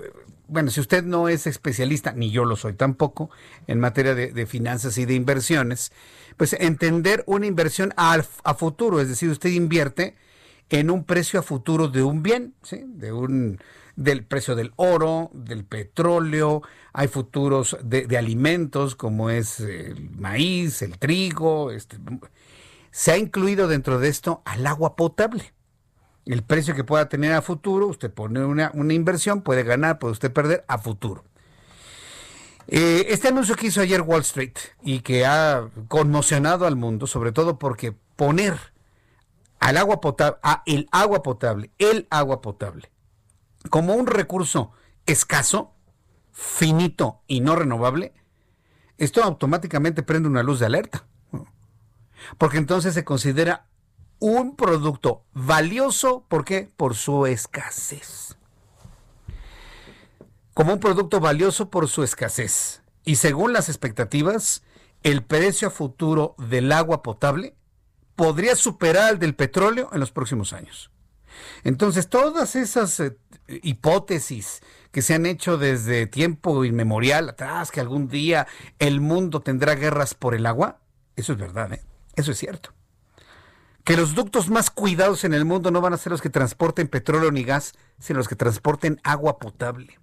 [0.49, 3.31] bueno, si usted no es especialista, ni yo lo soy tampoco,
[3.67, 5.93] en materia de, finanzas y de inversiones,
[6.37, 10.15] pues entender una inversión a, a, futuro, es decir, usted invierte
[10.71, 12.83] en un precio a futuro de un bien, ¿sí?
[12.87, 13.59] de un
[13.97, 16.63] del precio del oro, del petróleo,
[16.93, 21.97] hay futuros de, de alimentos como es el maíz, el trigo, este,
[22.91, 25.56] se ha incluido dentro de esto al agua potable
[26.27, 30.33] el precio que pueda tener a futuro, usted pone una, inversión, puede ganar, puede usted
[30.33, 31.25] perder a futuro.
[32.67, 37.31] Eh, este anuncio que hizo ayer Wall Street y que ha conmocionado al mundo, sobre
[37.31, 38.59] todo porque poner
[39.61, 42.91] al agua potable, el agua potable, el agua potable,
[43.71, 44.73] como un recurso
[45.07, 45.75] escaso,
[46.33, 48.13] finito y no renovable,
[48.99, 51.07] esto automáticamente prende una luz de alerta.
[52.39, 53.67] Porque entonces se considera
[54.19, 56.71] un producto valioso, ¿por qué?
[56.77, 58.37] Por su escasez.
[60.55, 62.83] Como un producto valioso por su escasez.
[63.05, 64.63] Y según las expectativas,
[65.03, 67.55] el precio a futuro del agua potable
[68.17, 70.91] podría superar al del petróleo en los próximos años.
[71.65, 73.19] Entonces, todas esas eh,
[73.49, 78.47] hipótesis que se han hecho desde tiempo inmemorial atrás, que algún día
[78.79, 80.81] el mundo tendrá guerras por el agua,
[81.17, 81.85] eso es verdad, ¿eh?
[82.17, 82.76] eso es cierto
[83.87, 86.89] que los ductos más cuidados en el mundo no van a ser los que transporten
[86.89, 90.01] petróleo ni gas, sino los que transporten agua potable.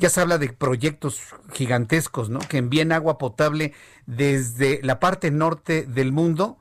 [0.00, 1.20] Ya se habla de proyectos
[1.52, 2.40] gigantescos, ¿no?
[2.40, 3.74] Que envíen agua potable
[4.06, 6.58] desde la parte norte del mundo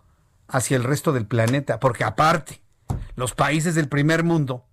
[0.48, 2.62] hacia el resto del planeta, porque aparte,
[3.16, 4.68] los países del primer mundo,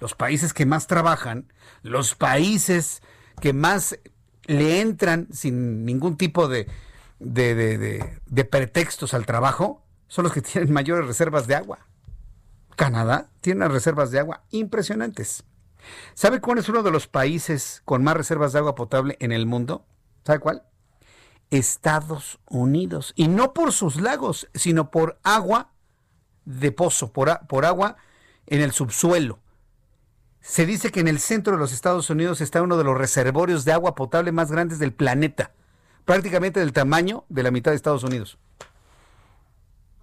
[0.00, 1.52] los países que más trabajan,
[1.82, 3.02] los países
[3.42, 3.98] que más
[4.46, 6.68] le entran sin ningún tipo de,
[7.18, 11.86] de, pretextos al trabajo, son los que tienen mayores reservas de agua.
[12.76, 15.44] Canadá tiene unas reservas de agua impresionantes.
[16.14, 19.46] ¿Sabe cuál es uno de los países con más reservas de agua potable en el
[19.46, 19.86] mundo?
[20.24, 20.64] ¿Sabe cuál?
[21.50, 23.12] Estados Unidos.
[23.16, 25.72] Y no por sus lagos, sino por agua
[26.44, 27.96] de pozo, por, por agua
[28.46, 29.38] en el subsuelo.
[30.40, 33.64] Se dice que en el centro de los Estados Unidos está uno de los reservorios
[33.64, 35.52] de agua potable más grandes del planeta,
[36.04, 38.38] prácticamente del tamaño de la mitad de Estados Unidos.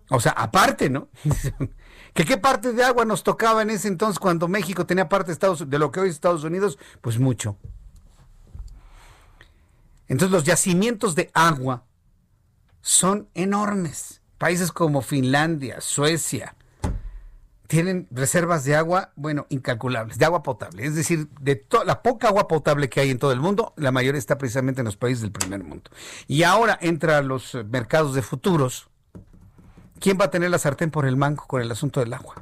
[0.10, 1.10] O sea, aparte, ¿no?
[2.14, 5.34] ¿Que ¿Qué parte de agua nos tocaba en ese entonces cuando México tenía parte de,
[5.34, 6.77] Estados, de lo que hoy es Estados Unidos?
[7.02, 7.57] Pues mucho.
[10.07, 11.84] Entonces los yacimientos de agua
[12.82, 14.22] son enormes.
[14.38, 16.56] Países como Finlandia, Suecia,
[17.68, 20.86] tienen reservas de agua, bueno, incalculables, de agua potable.
[20.86, 23.91] Es decir, de toda la poca agua potable que hay en todo el mundo, la
[23.91, 25.90] mayoría está precisamente en los países del primer mundo.
[26.27, 28.90] Y ahora entra a los mercados de futuros.
[30.06, 32.36] ¿Quién va a tener la sartén por el mango con el asunto del agua?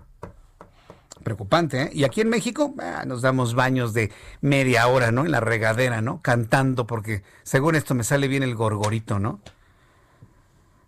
[1.24, 1.90] Preocupante, ¿eh?
[1.94, 4.12] Y aquí en México ah, nos damos baños de
[4.42, 5.24] media hora, ¿no?
[5.24, 6.22] En la regadera, ¿no?
[6.22, 9.40] Cantando, porque según esto me sale bien el gorgorito, ¿no?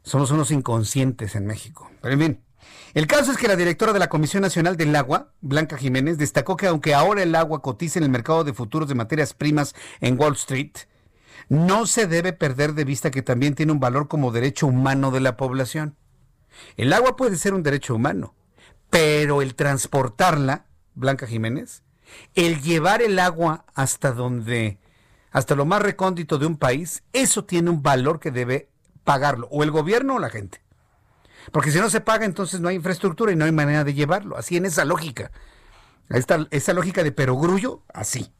[0.04, 1.90] Somos unos inconscientes en México.
[2.02, 2.44] Pero en fin,
[2.94, 6.58] el caso es que la directora de la Comisión Nacional del Agua, Blanca Jiménez, destacó
[6.58, 10.20] que aunque ahora el agua cotiza en el mercado de futuros de materias primas en
[10.20, 10.76] Wall Street,
[11.48, 15.22] no se debe perder de vista que también tiene un valor como derecho humano de
[15.22, 15.96] la población.
[16.78, 18.36] El agua puede ser un derecho humano,
[18.90, 21.84] pero el transportarla, Blanca Jiménez,
[22.36, 24.80] el llevar el agua hasta donde,
[25.32, 28.70] hasta lo más recóndito de un país, eso tiene un valor que debe
[29.04, 30.62] pagarlo, o el gobierno o la gente.
[31.52, 34.38] Porque si no se paga, entonces no hay infraestructura y no hay manera de llevarlo.
[34.38, 35.32] Así en esa lógica.
[36.10, 38.32] Esta, esa lógica de perogrullo, así.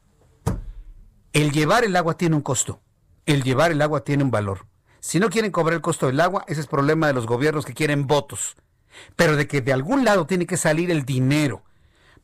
[1.32, 2.80] El llevar el agua tiene un costo.
[3.26, 4.66] El llevar el agua tiene un valor.
[5.06, 7.74] Si no quieren cobrar el costo del agua, ese es problema de los gobiernos que
[7.74, 8.56] quieren votos
[9.14, 11.62] pero de que de algún lado tiene que salir el dinero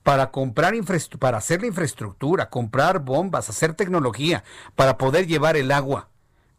[0.02, 0.74] para comprar
[1.20, 4.42] para hacer la infraestructura, comprar bombas, hacer tecnología,
[4.74, 6.08] para poder llevar el agua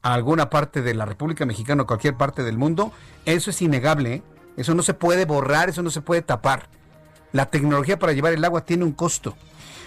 [0.01, 2.93] a alguna parte de la República Mexicana o cualquier parte del mundo,
[3.25, 4.13] eso es innegable.
[4.13, 4.23] ¿eh?
[4.55, 6.69] Eso no se puede borrar, eso no se puede tapar.
[7.33, 9.35] La tecnología para llevar el agua tiene un costo.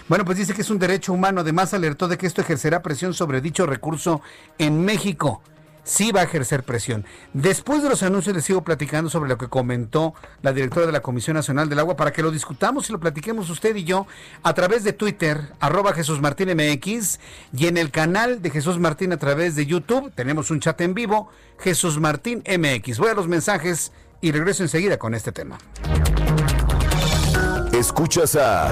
[0.07, 1.41] Bueno, pues dice que es un derecho humano.
[1.41, 4.21] Además, alertó de que esto ejercerá presión sobre dicho recurso
[4.59, 5.41] en México
[5.87, 7.05] sí va a ejercer presión.
[7.33, 11.01] Después de los anuncios les sigo platicando sobre lo que comentó la directora de la
[11.01, 14.05] Comisión Nacional del Agua para que lo discutamos y lo platiquemos usted y yo
[14.43, 17.19] a través de Twitter, arroba Jesús Martín MX
[17.53, 20.11] y en el canal de Jesús Martín a través de YouTube.
[20.13, 22.99] Tenemos un chat en vivo, Jesús Martín MX.
[22.99, 25.57] Voy a los mensajes y regreso enseguida con este tema.
[27.71, 28.71] Escuchas a...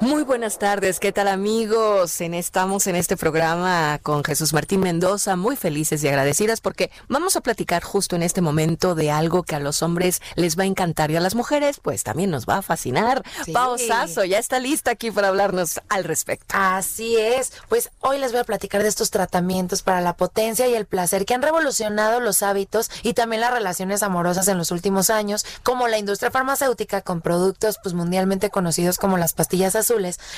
[0.00, 2.22] Muy buenas tardes, ¿qué tal amigos?
[2.22, 7.36] En, estamos en este programa con Jesús Martín Mendoza, muy felices y agradecidas porque vamos
[7.36, 10.66] a platicar justo en este momento de algo que a los hombres les va a
[10.66, 13.22] encantar y a las mujeres pues también nos va a fascinar.
[13.44, 13.52] Sí.
[14.24, 16.54] ya está lista aquí para hablarnos al respecto.
[16.56, 20.74] Así es, pues hoy les voy a platicar de estos tratamientos para la potencia y
[20.74, 25.10] el placer que han revolucionado los hábitos y también las relaciones amorosas en los últimos
[25.10, 29.89] años, como la industria farmacéutica con productos pues mundialmente conocidos como las pastillas azules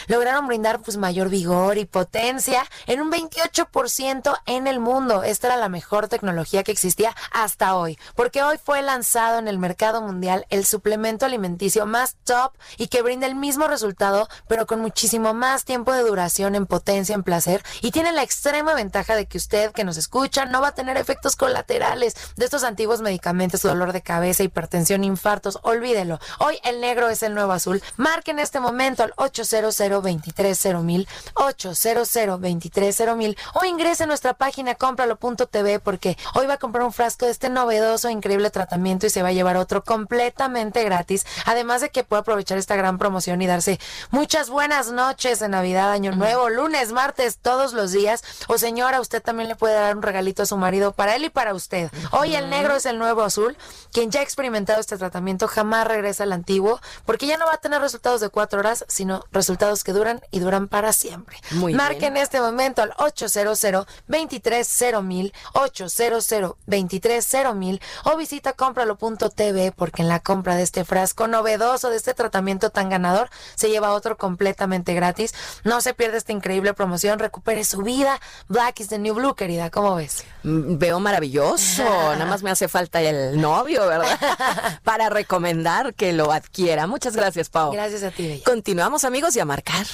[0.07, 5.23] lograron brindar pues mayor vigor y potencia en un 28% en el mundo.
[5.23, 9.59] Esta era la mejor tecnología que existía hasta hoy, porque hoy fue lanzado en el
[9.59, 14.81] mercado mundial el suplemento alimenticio más top y que brinda el mismo resultado, pero con
[14.81, 19.27] muchísimo más tiempo de duración en potencia, en placer y tiene la extrema ventaja de
[19.27, 23.63] que usted que nos escucha no va a tener efectos colaterales de estos antiguos medicamentos,
[23.63, 26.19] dolor de cabeza, hipertensión, infartos, olvídelo.
[26.39, 27.83] Hoy el negro es el nuevo azul.
[27.97, 34.75] Marque en este momento al 8 800 230 800 230 o ingrese a nuestra página
[34.75, 39.23] cómpralo.tv porque hoy va a comprar un frasco de este novedoso, increíble tratamiento y se
[39.23, 41.27] va a llevar otro completamente gratis.
[41.47, 45.91] Además de que puede aprovechar esta gran promoción y darse muchas buenas noches de Navidad,
[45.91, 48.23] Año Nuevo, lunes, martes, todos los días.
[48.49, 51.31] O señora, usted también le puede dar un regalito a su marido para él y
[51.31, 51.91] para usted.
[52.13, 53.57] Hoy el negro es el nuevo azul.
[53.93, 57.59] Quien ya ha experimentado este tratamiento jamás regresa al antiguo porque ya no va a
[57.59, 61.39] tener resultados de cuatro horas, sino resultados que duran y duran para siempre.
[61.53, 66.29] Muy Marque en este momento al 800 230 800
[66.67, 72.71] 230 o visita cómpralo.tv porque en la compra de este frasco novedoso, de este tratamiento
[72.71, 75.35] tan ganador, se lleva otro completamente gratis.
[75.65, 78.21] No se pierde esta increíble promoción, recupere su vida.
[78.49, 80.25] Black is the new blue, querida, ¿cómo ves?
[80.43, 81.83] Mm, Veo maravilloso,
[82.13, 84.81] nada más me hace falta el novio, ¿verdad?
[84.85, 86.87] Para recomendar que lo adquiera.
[86.87, 87.73] Muchas gracias, Pau.
[87.73, 88.45] Gracias a ti, Bella.
[88.45, 89.85] Continuamos, amigos, y a marcar.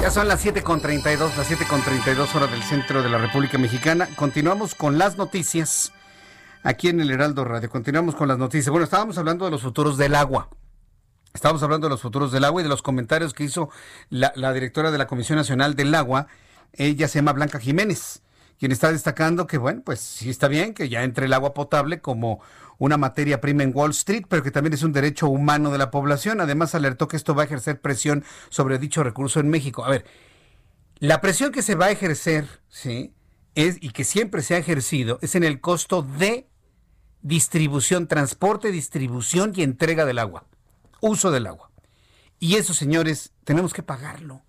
[0.00, 4.08] Ya son las 7.32, las 7.32 horas del centro de la República Mexicana.
[4.14, 5.92] Continuamos con las noticias
[6.62, 7.68] aquí en el Heraldo Radio.
[7.68, 8.70] Continuamos con las noticias.
[8.70, 10.48] Bueno, estábamos hablando de los futuros del agua.
[11.32, 13.70] Estábamos hablando de los futuros del agua y de los comentarios que hizo
[14.08, 16.26] la, la directora de la Comisión Nacional del Agua.
[16.72, 18.22] Ella se llama Blanca Jiménez,
[18.58, 22.00] quien está destacando que, bueno, pues sí está bien que ya entre el agua potable
[22.00, 22.40] como
[22.78, 25.90] una materia prima en Wall Street, pero que también es un derecho humano de la
[25.90, 26.40] población.
[26.40, 29.84] Además, alertó que esto va a ejercer presión sobre dicho recurso en México.
[29.84, 30.06] A ver,
[30.98, 33.12] la presión que se va a ejercer, ¿sí?
[33.54, 36.48] Es, y que siempre se ha ejercido, es en el costo de
[37.22, 40.44] distribución, transporte, distribución y entrega del agua,
[41.00, 41.70] uso del agua.
[42.38, 44.42] Y eso, señores, tenemos que pagarlo.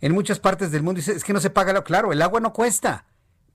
[0.00, 1.84] En muchas partes del mundo dice, es que no se paga, el agua".
[1.84, 3.04] claro, el agua no cuesta,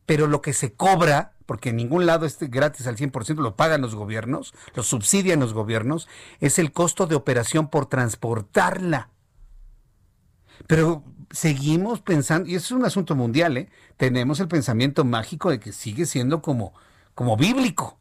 [0.05, 3.81] pero lo que se cobra, porque en ningún lado es gratis al 100%, lo pagan
[3.81, 6.07] los gobiernos, lo subsidian los gobiernos,
[6.39, 9.09] es el costo de operación por transportarla.
[10.67, 13.69] Pero seguimos pensando, y eso es un asunto mundial, ¿eh?
[13.97, 16.73] tenemos el pensamiento mágico de que sigue siendo como,
[17.13, 17.97] como bíblico,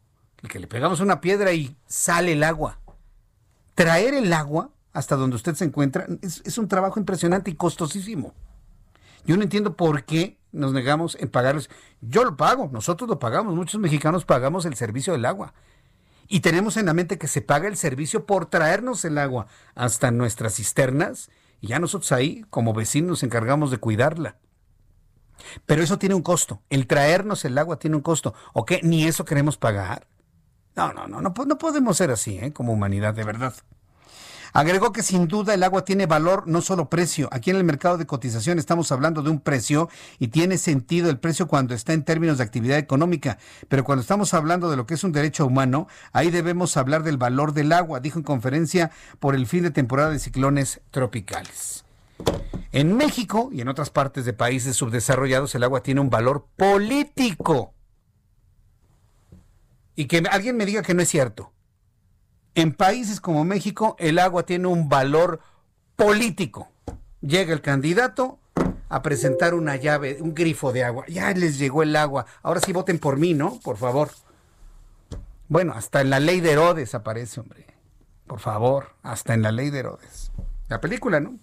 [0.48, 2.78] que le pegamos una piedra y sale el agua.
[3.74, 8.34] Traer el agua hasta donde usted se encuentra es, un trabajo impresionante y costosísimo.
[9.24, 11.70] Yo no entiendo por qué nos negamos en pagarles.
[12.00, 15.54] Yo lo pago, nosotros lo pagamos, muchos mexicanos pagamos el servicio del agua.
[16.28, 20.10] Y tenemos en la mente que se paga el servicio por traernos el agua hasta
[20.10, 21.30] nuestras cisternas
[21.60, 24.36] y ya nosotros ahí, como vecinos, nos encargamos de cuidarla.
[25.66, 26.62] Pero eso tiene un costo.
[26.70, 28.34] El traernos el agua tiene un costo.
[28.52, 28.80] ¿O qué?
[28.82, 30.06] ¿Ni eso queremos pagar?
[30.74, 32.52] No, no, no, no, no podemos ser así, ¿eh?
[32.52, 33.54] Como humanidad, de verdad.
[34.54, 37.28] Agregó que sin duda el agua tiene valor, no solo precio.
[37.32, 39.88] Aquí en el mercado de cotización estamos hablando de un precio
[40.18, 43.38] y tiene sentido el precio cuando está en términos de actividad económica.
[43.68, 47.16] Pero cuando estamos hablando de lo que es un derecho humano, ahí debemos hablar del
[47.16, 48.90] valor del agua, dijo en conferencia
[49.20, 51.86] por el fin de temporada de ciclones tropicales.
[52.72, 57.72] En México y en otras partes de países subdesarrollados el agua tiene un valor político.
[59.94, 61.52] Y que alguien me diga que no es cierto.
[62.54, 65.40] En países como México el agua tiene un valor
[65.96, 66.70] político.
[67.20, 68.38] Llega el candidato
[68.88, 71.04] a presentar una llave, un grifo de agua.
[71.08, 72.26] Ya les llegó el agua.
[72.42, 73.58] Ahora sí voten por mí, ¿no?
[73.60, 74.10] Por favor.
[75.48, 77.66] Bueno, hasta en la ley de Herodes aparece, hombre.
[78.26, 80.32] Por favor, hasta en la ley de Herodes.
[80.68, 81.38] La película, ¿no?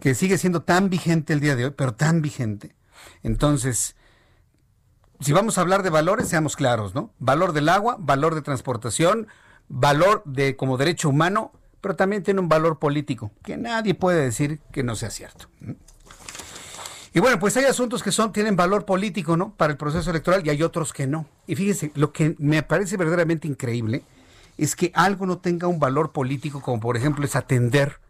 [0.00, 2.74] Que sigue siendo tan vigente el día de hoy, pero tan vigente.
[3.22, 3.96] Entonces,
[5.20, 7.10] si vamos a hablar de valores, seamos claros, ¿no?
[7.18, 9.26] Valor del agua, valor de transportación,
[9.68, 14.60] valor de como derecho humano, pero también tiene un valor político, que nadie puede decir
[14.72, 15.48] que no sea cierto.
[17.14, 19.54] Y bueno, pues hay asuntos que son, tienen valor político, ¿no?
[19.54, 21.26] Para el proceso electoral y hay otros que no.
[21.46, 24.04] Y fíjense, lo que me parece verdaderamente increíble
[24.56, 28.00] es que algo no tenga un valor político, como por ejemplo es atender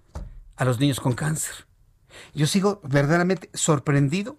[0.56, 1.66] a los niños con cáncer.
[2.34, 4.36] Yo sigo verdaderamente sorprendido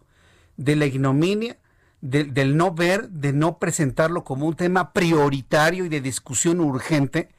[0.58, 1.58] de la ignominia,
[2.02, 7.30] de- del no ver, de no presentarlo como un tema prioritario y de discusión urgente,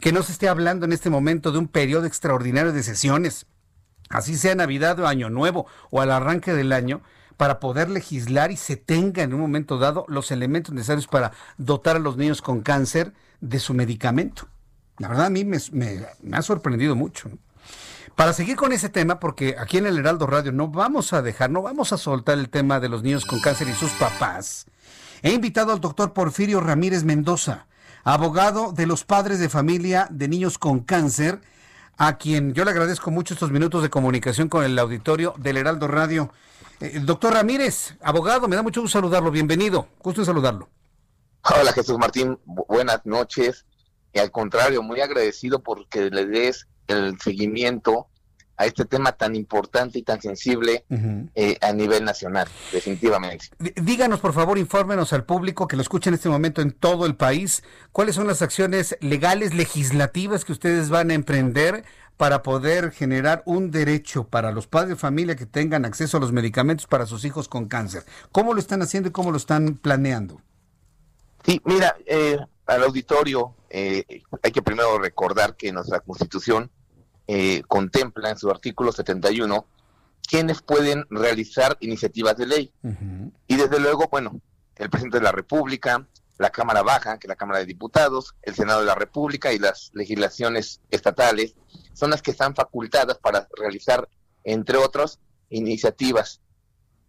[0.00, 3.46] que no se esté hablando en este momento de un periodo extraordinario de sesiones,
[4.10, 7.02] así sea Navidad o Año Nuevo o al arranque del año,
[7.36, 11.96] para poder legislar y se tenga en un momento dado los elementos necesarios para dotar
[11.96, 14.48] a los niños con cáncer de su medicamento.
[14.98, 15.58] La verdad a mí me,
[16.32, 17.30] ha sorprendido mucho.
[18.16, 21.50] Para seguir con ese tema, porque aquí en el Heraldo Radio no vamos a dejar,
[21.50, 24.66] no vamos a soltar el tema de los niños con cáncer y sus papás,
[25.22, 27.66] he invitado al doctor Porfirio Ramírez Mendoza,
[28.04, 31.40] abogado de los padres de familia de niños con cáncer,
[31.96, 35.88] a quien yo le agradezco mucho estos minutos de comunicación con el auditorio del Heraldo
[35.88, 36.32] Radio.
[36.80, 39.30] Eh, doctor Ramírez, abogado, me da mucho gusto saludarlo.
[39.30, 39.88] Bienvenido.
[40.00, 40.68] Gusto en saludarlo.
[41.42, 43.64] Hola Jesús Martín, buenas noches.
[44.12, 48.08] Y al contrario, muy agradecido porque le des el seguimiento
[48.56, 50.84] a este tema tan importante y tan sensible
[51.34, 53.46] eh, a nivel nacional, definitivamente.
[53.58, 57.16] Díganos, por favor, infórmenos al público que lo escucha en este momento en todo el
[57.16, 61.84] país, cuáles son las acciones legales, legislativas que ustedes van a emprender
[62.16, 66.30] para poder generar un derecho para los padres de familia que tengan acceso a los
[66.30, 68.04] medicamentos para sus hijos con cáncer.
[68.30, 70.40] ¿Cómo lo están haciendo y cómo lo están planeando?
[71.44, 76.70] Sí, mira, eh, al auditorio eh, hay que primero recordar que nuestra constitución
[77.26, 79.66] eh, contempla en su artículo 71
[80.28, 82.72] quienes pueden realizar iniciativas de ley.
[83.48, 84.40] Y desde luego, bueno,
[84.76, 86.06] el presidente de la República,
[86.38, 89.58] la Cámara Baja, que es la Cámara de Diputados, el Senado de la República y
[89.58, 91.56] las legislaciones estatales
[91.94, 94.08] son las que están facultadas para realizar,
[94.44, 95.18] entre otros,
[95.50, 96.40] iniciativas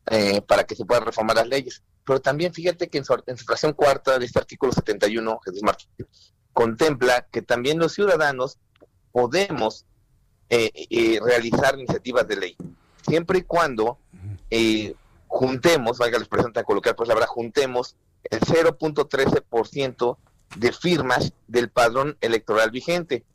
[0.08, 1.84] eh, para que se puedan reformar las leyes.
[2.04, 5.64] Pero también fíjate que en su, en su fracción cuarta de este artículo 71, Jesús
[5.64, 5.88] Martín,
[6.56, 8.60] contempla que también los ciudadanos
[9.12, 9.86] podemos
[10.50, 12.58] eh, eh, realizar iniciativas de ley,
[13.06, 14.00] siempre y cuando
[14.50, 14.96] eh,
[15.28, 20.18] juntemos, valga la expresión tan coloquial, pues la verdad, juntemos el 0.13%
[20.56, 23.26] de firmas del padrón electoral vigente.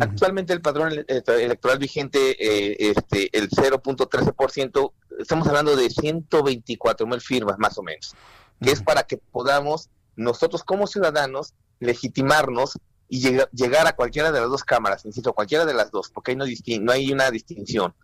[0.00, 7.78] Actualmente el padrón electoral vigente, este, el 0.13%, estamos hablando de 124 mil firmas más
[7.78, 8.16] o menos,
[8.60, 12.78] que es para que podamos nosotros como ciudadanos legitimarnos
[13.08, 13.20] y
[13.52, 16.44] llegar, a cualquiera de las dos cámaras, insisto, cualquiera de las dos, porque ahí no,
[16.80, 17.94] no hay una distinción,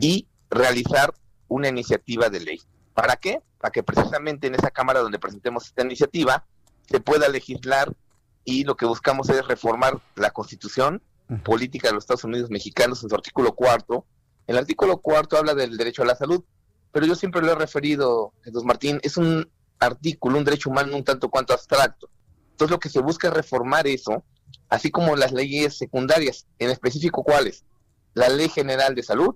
[0.00, 1.12] y realizar
[1.48, 2.60] una iniciativa de ley.
[2.94, 3.40] ¿Para qué?
[3.58, 6.44] Para que precisamente en esa cámara donde presentemos esta iniciativa
[6.88, 7.94] se pueda legislar
[8.44, 11.02] y lo que buscamos es reformar la constitución
[11.44, 14.04] política de los Estados Unidos mexicanos en su artículo cuarto.
[14.46, 16.42] El artículo cuarto habla del derecho a la salud,
[16.92, 19.48] pero yo siempre lo he referido, Jesús Martín, es un
[19.78, 22.10] artículo, un derecho humano un tanto cuanto abstracto.
[22.60, 24.22] Entonces lo que se busca es reformar eso
[24.68, 27.64] así como las leyes secundarias, en específico cuáles,
[28.12, 29.34] la Ley General de Salud,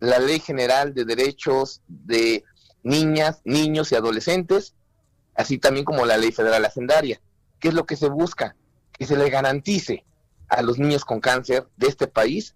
[0.00, 2.44] la Ley General de Derechos de
[2.82, 4.72] Niñas, Niños y Adolescentes,
[5.34, 7.20] así también como la Ley Federal Hacendaria.
[7.60, 8.56] ¿Qué es lo que se busca?
[8.90, 10.06] Que se le garantice
[10.48, 12.54] a los niños con cáncer de este país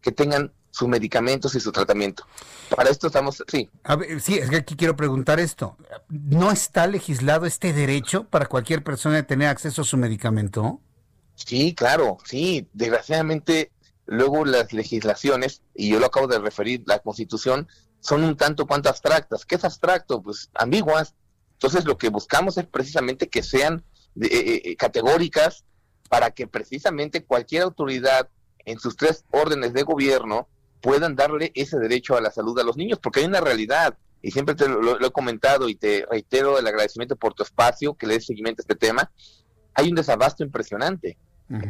[0.00, 2.26] que tengan sus medicamentos y su tratamiento.
[2.74, 3.70] Para esto estamos, sí.
[4.20, 5.78] sí, es que aquí quiero preguntar esto.
[6.10, 10.80] ¿No está legislado este derecho para cualquier persona de tener acceso a su medicamento?
[11.34, 12.68] Sí, claro, sí.
[12.74, 13.72] Desgraciadamente,
[14.04, 17.68] luego las legislaciones, y yo lo acabo de referir, la constitución,
[18.00, 19.46] son un tanto cuanto abstractas.
[19.46, 20.22] ¿Qué es abstracto?
[20.22, 21.14] Pues ambiguas.
[21.52, 23.82] Entonces, lo que buscamos es precisamente que sean
[24.20, 25.64] eh, eh, eh, categóricas
[26.10, 28.28] para que precisamente cualquier autoridad
[28.66, 30.48] en sus tres órdenes de gobierno
[30.86, 34.30] puedan darle ese derecho a la salud a los niños, porque hay una realidad, y
[34.30, 38.14] siempre te lo, he comentado y te reitero el agradecimiento por tu espacio, que le
[38.14, 39.10] des seguimiento a este tema,
[39.74, 41.18] hay un desabasto impresionante.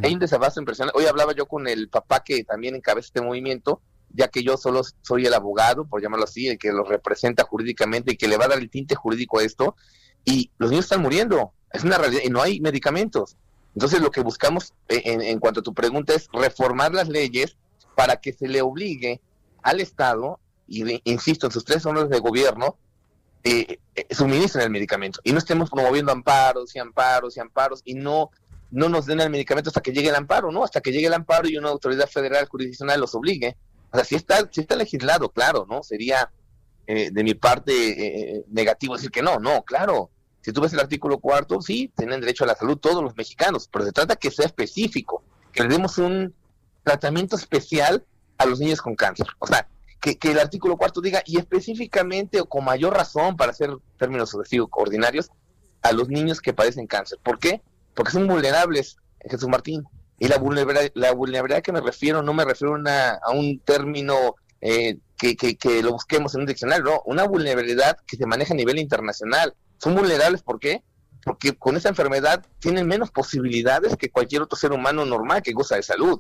[0.03, 0.99] Hay un desabasto impresionante.
[0.99, 3.81] Hoy hablaba yo con el papá que también encabeza este movimiento,
[4.11, 8.13] ya que yo solo soy el abogado, por llamarlo así, el que lo representa jurídicamente
[8.13, 9.77] y que le va a dar el tinte jurídico a esto,
[10.27, 11.55] y los niños están muriendo.
[11.73, 13.39] Es una realidad y no hay medicamentos.
[13.75, 17.57] Entonces lo que buscamos eh, en, cuanto a tu pregunta es reformar las leyes
[17.97, 19.21] para que se le obligue
[19.63, 22.77] al Estado, y insisto, en sus tres zonas de gobierno,
[23.43, 27.95] eh, eh, suministren el medicamento y no estemos promoviendo amparos y amparos y amparos y
[27.95, 28.31] no
[28.71, 30.65] no nos den el medicamento hasta que llegue el amparo, ¿no?
[30.65, 33.57] Hasta que llegue el amparo y una autoridad federal jurisdiccional los obligue.
[33.91, 35.83] O sea, si está, si está legislado, claro, ¿no?
[35.83, 36.31] Sería
[36.87, 40.11] eh, de mi parte eh, negativo decir que no, no, claro.
[40.41, 43.69] Si tú ves el artículo cuarto, sí, tienen derecho a la salud todos los mexicanos,
[43.73, 46.35] pero se trata que sea específico, que le demos un
[46.87, 48.05] tratamiento especial
[48.39, 49.27] a los niños con cáncer.
[49.41, 49.69] O sea,
[50.01, 54.37] que, que el artículo cuarto diga, y específicamente o con mayor razón, para hacer términos
[54.71, 55.31] ordinarios,
[55.83, 57.19] a los niños que padecen cáncer.
[57.23, 57.61] ¿Por qué?
[57.97, 58.99] porque son vulnerables,
[59.29, 59.85] Jesús Martín.
[60.19, 64.99] Y la vulnerabilidad, la vulnerabilidad que me refiero, no me refiero a un término eh,
[65.17, 68.79] que, que, lo busquemos en un diccionario, no, una vulnerabilidad que se maneja a nivel
[68.79, 69.55] internacional.
[69.79, 70.83] Son vulnerables, ¿por qué?
[71.25, 75.77] Porque con esa enfermedad tienen menos posibilidades que cualquier otro ser humano normal que goza
[75.77, 76.19] de salud,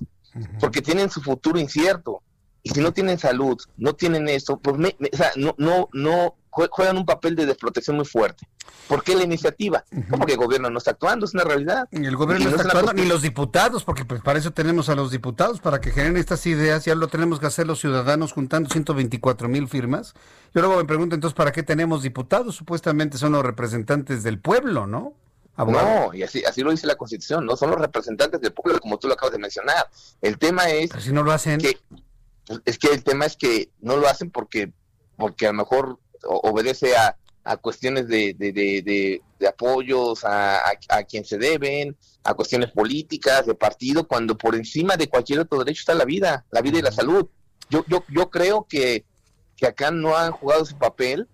[0.60, 2.22] porque tienen su futuro incierto.
[2.62, 6.96] Y si no tienen salud, no tienen eso, pues o sea, no, no, no, juegan
[6.96, 8.48] un papel de desprotección muy fuerte.
[8.88, 9.84] ¿Por qué la iniciativa?
[10.10, 11.88] Porque el gobierno no está actuando, es una realidad.
[11.90, 15.10] El gobierno no, está actuando, ni los diputados, porque pues para eso tenemos a los
[15.10, 19.48] diputados, para que generen estas ideas, ya lo tenemos que hacer los ciudadanos juntando 124
[19.48, 20.14] mil firmas.
[20.54, 22.54] Yo luego me pregunto entonces, ¿para qué tenemos diputados?
[22.54, 25.14] Supuestamente son los representantes del pueblo, ¿no?
[25.56, 28.98] No, y así, así lo dice la Constitución, no son los representantes del pueblo, como
[28.98, 29.88] tú lo acabas de mencionar.
[30.20, 30.90] El tema es...
[30.98, 31.58] si no lo hacen...
[31.58, 31.78] Que,
[32.64, 34.72] es que el tema es que no lo hacen porque,
[35.16, 41.02] porque a lo mejor obedece a, a cuestiones de, de, de, de apoyos a, a,
[41.04, 45.80] quien se deben, a cuestiones políticas, de partido, cuando por encima de cualquier otro derecho
[45.80, 47.28] está la vida, la vida y la salud.
[47.70, 49.04] Yo, yo, yo creo que,
[49.56, 51.28] que acá no han jugado su papel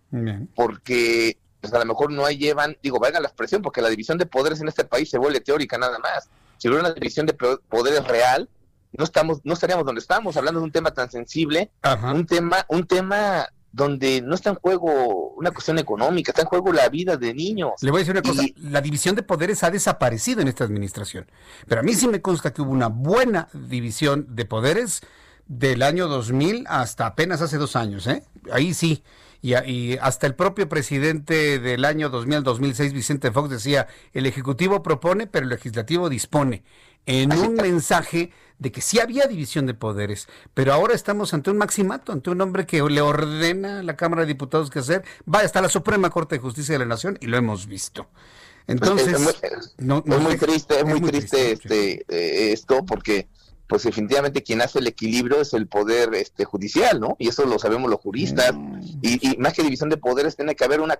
[0.54, 4.26] porque pues a lo mejor no llevan, digo, valga la expresión, porque la división de
[4.26, 6.28] poderes en este país se vuelve teórica nada más.
[6.58, 8.48] Si hubiera una división de poderes real,
[8.92, 11.70] no estamos, no estaríamos donde estamos, hablando de un tema tan sensible,
[12.12, 16.72] un tema, un tema donde no está en juego una cuestión económica, está en juego
[16.72, 17.74] la vida de niños.
[17.80, 21.30] Le voy a decir una cosa, la división de poderes ha desaparecido en esta administración,
[21.68, 25.00] pero a mí sí me consta que hubo una buena división de poderes
[25.46, 28.24] del año 2000 hasta apenas hace dos años, ¿eh?
[28.50, 29.04] Ahí sí.
[29.42, 34.26] Y, y, hasta el propio presidente del año 2000 al 2006, Vicente Fox, decía, el
[34.26, 36.62] Ejecutivo propone, pero el Legislativo dispone
[37.06, 41.58] en un mensaje de que sí había división de poderes, pero ahora estamos ante un
[41.58, 45.40] maximato, ante un hombre que le ordena a la Cámara de Diputados qué hacer, va
[45.40, 48.08] hasta la Suprema Corte de Justicia de la Nación y lo hemos visto.
[48.68, 49.32] Entonces, es, muy,
[50.38, 53.26] triste, es, muy, triste, este, eh, esto porque
[53.66, 57.16] pues definitivamente quien hace el equilibrio es el poder este judicial, ¿no?
[57.18, 58.52] Y eso lo sabemos los juristas.
[58.54, 58.80] Mm.
[59.02, 60.98] Y, más que división de poderes, tiene que haber una,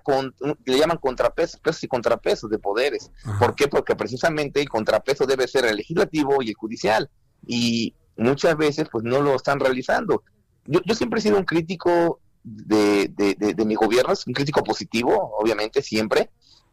[0.65, 3.11] le llaman contrapesos, pesos y contrapesos de poderes.
[3.39, 3.67] ¿Por qué?
[3.67, 7.09] Porque precisamente el contrapeso debe ser el legislativo y el judicial.
[7.45, 10.23] Y muchas veces, pues no lo están realizando.
[10.65, 14.63] Yo, yo siempre he sido un crítico de, de, de, mi gobierno, es un crítico
[14.63, 16.29] positivo, obviamente, siempre,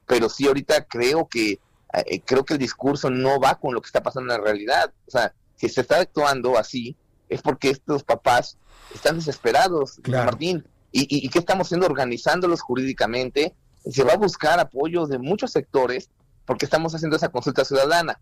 [0.06, 1.60] pero sí ahorita creo que
[1.92, 4.92] eh, creo que el discurso no va con lo que está pasando en la realidad.
[5.06, 5.32] O sea,
[5.68, 6.96] si se está actuando así,
[7.28, 8.56] es porque estos papás
[8.94, 10.66] están desesperados, Martín.
[10.92, 11.86] ¿Y, y, qué estamos haciendo?
[11.86, 13.54] Organizándolos jurídicamente.
[13.88, 16.10] Se va a buscar apoyo de muchos sectores
[16.46, 18.20] porque estamos haciendo esa consulta ciudadana.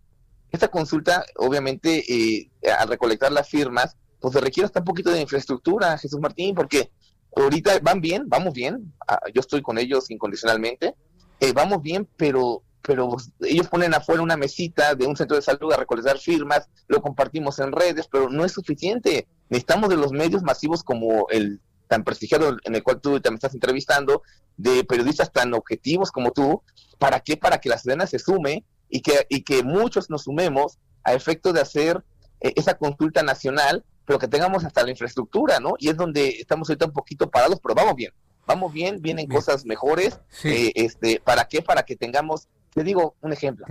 [0.51, 5.21] Esta consulta, obviamente, eh, al recolectar las firmas, pues se requiere hasta un poquito de
[5.21, 6.91] infraestructura, Jesús Martín, porque
[7.35, 10.95] ahorita van bien, vamos bien, ah, yo estoy con ellos incondicionalmente,
[11.39, 15.71] eh, vamos bien, pero pero ellos ponen afuera una mesita de un centro de salud
[15.73, 19.27] a recolectar firmas, lo compartimos en redes, pero no es suficiente.
[19.49, 23.55] Necesitamos de los medios masivos como el tan prestigiado en el cual tú también estás
[23.55, 24.21] entrevistando,
[24.57, 26.61] de periodistas tan objetivos como tú,
[26.99, 27.35] ¿para qué?
[27.35, 31.51] Para que la ciudadana se sume y que, y que muchos nos sumemos a efecto
[31.51, 32.03] de hacer
[32.41, 35.75] eh, esa consulta nacional, pero que tengamos hasta la infraestructura, ¿no?
[35.79, 38.13] Y es donde estamos ahorita un poquito parados, pero vamos bien,
[38.45, 41.61] vamos bien, vienen cosas mejores, eh, este, ¿para qué?
[41.61, 43.65] Para que tengamos te digo un ejemplo.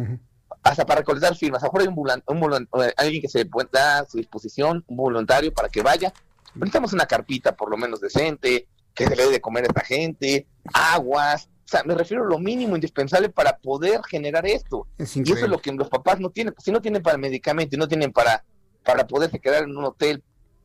[0.62, 1.62] Hasta para recolectar firmas.
[1.62, 5.52] A lo mejor hay un, un, alguien que se da a su disposición, un voluntario
[5.52, 6.12] para que vaya.
[6.54, 9.82] Necesitamos una carpita por lo menos decente, que se le dé de comer a esta
[9.82, 11.48] gente, aguas.
[11.64, 14.86] O sea, me refiero a lo mínimo indispensable para poder generar esto.
[14.98, 16.54] y eso es lo que los papás no tienen.
[16.58, 18.44] Si no tienen para medicamentos y no tienen para,
[18.84, 20.22] para poderse quedar en un hotel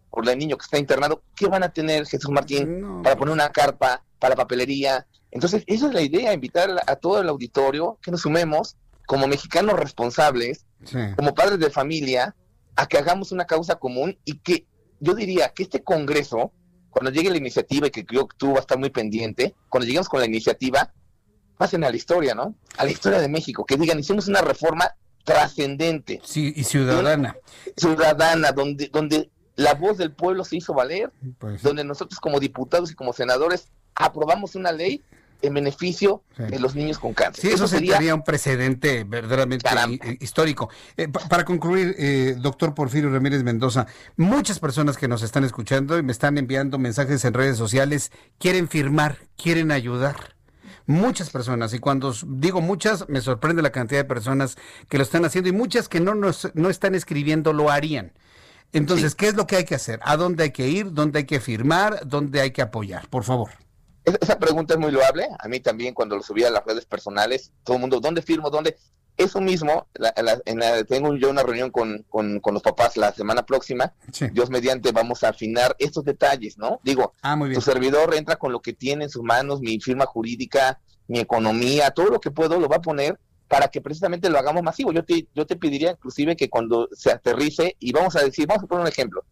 [0.09, 3.51] por el niño que está internado, ¿qué van a tener, Jesús Martín, para poner una
[3.51, 8.21] carpa, para papelería, entonces, esa es la idea, invitar a todo el auditorio que nos
[8.21, 8.77] sumemos
[9.07, 10.65] como mexicanos responsables,
[11.15, 12.35] como padres de familia,
[12.75, 14.67] a que hagamos una causa común y que
[14.99, 16.51] yo diría que este Congreso,
[16.91, 19.87] cuando llegue la iniciativa, y que creo que tú vas a estar muy pendiente, cuando
[19.87, 20.93] lleguemos con la iniciativa,
[21.57, 22.55] pasen a la historia, ¿no?
[22.77, 26.21] A la historia de México, que digan, hicimos una reforma trascendente.
[26.23, 27.35] Sí, y ciudadana.
[27.75, 32.91] Ciudadana, donde, donde la voz del pueblo se hizo valer, pues donde nosotros como diputados
[32.91, 35.03] y como senadores aprobamos una ley
[35.43, 37.41] en beneficio de los niños con cáncer.
[37.41, 39.69] Sí, eso, sería un precedente verdaderamente
[40.21, 40.69] histórico.
[40.97, 46.03] Eh, para concluir, eh, doctor Porfirio Ramírez Mendoza, muchas personas que nos están escuchando y
[46.03, 50.35] me están enviando mensajes en redes sociales quieren firmar, quieren ayudar.
[50.85, 54.57] Muchas personas, y cuando digo muchas, me sorprende la cantidad de personas
[54.89, 58.13] que lo están haciendo y muchas que no, nos, no están escribiendo lo harían.
[58.73, 59.99] Entonces, ¿qué es lo que hay que hacer?
[60.03, 60.91] ¿A dónde hay que ir?
[60.91, 62.07] ¿Dónde hay que firmar?
[62.07, 63.07] ¿Dónde hay que apoyar?
[63.07, 63.51] Por favor.
[64.05, 65.27] Esa pregunta es muy loable.
[65.39, 68.49] A mí también cuando lo subí a las redes personales, todo el mundo, ¿dónde firmo?
[68.49, 68.77] ¿Dónde?
[69.15, 69.87] Eso mismo,
[70.87, 73.93] tengo yo una reunión con, los papás la semana próxima.
[74.31, 76.79] Dios mediante vamos a afinar estos detalles, ¿no?
[76.83, 80.79] Digo, ah, tu servidor entra con lo que tiene en sus manos, mi firma jurídica,
[81.07, 84.63] mi economía, todo lo que puedo lo va a poner para que precisamente lo hagamos
[84.63, 84.91] masivo.
[84.91, 88.63] Yo te, yo te pediría inclusive que cuando se aterrice, y vamos a decir, vamos
[88.63, 89.23] a poner un ejemplo.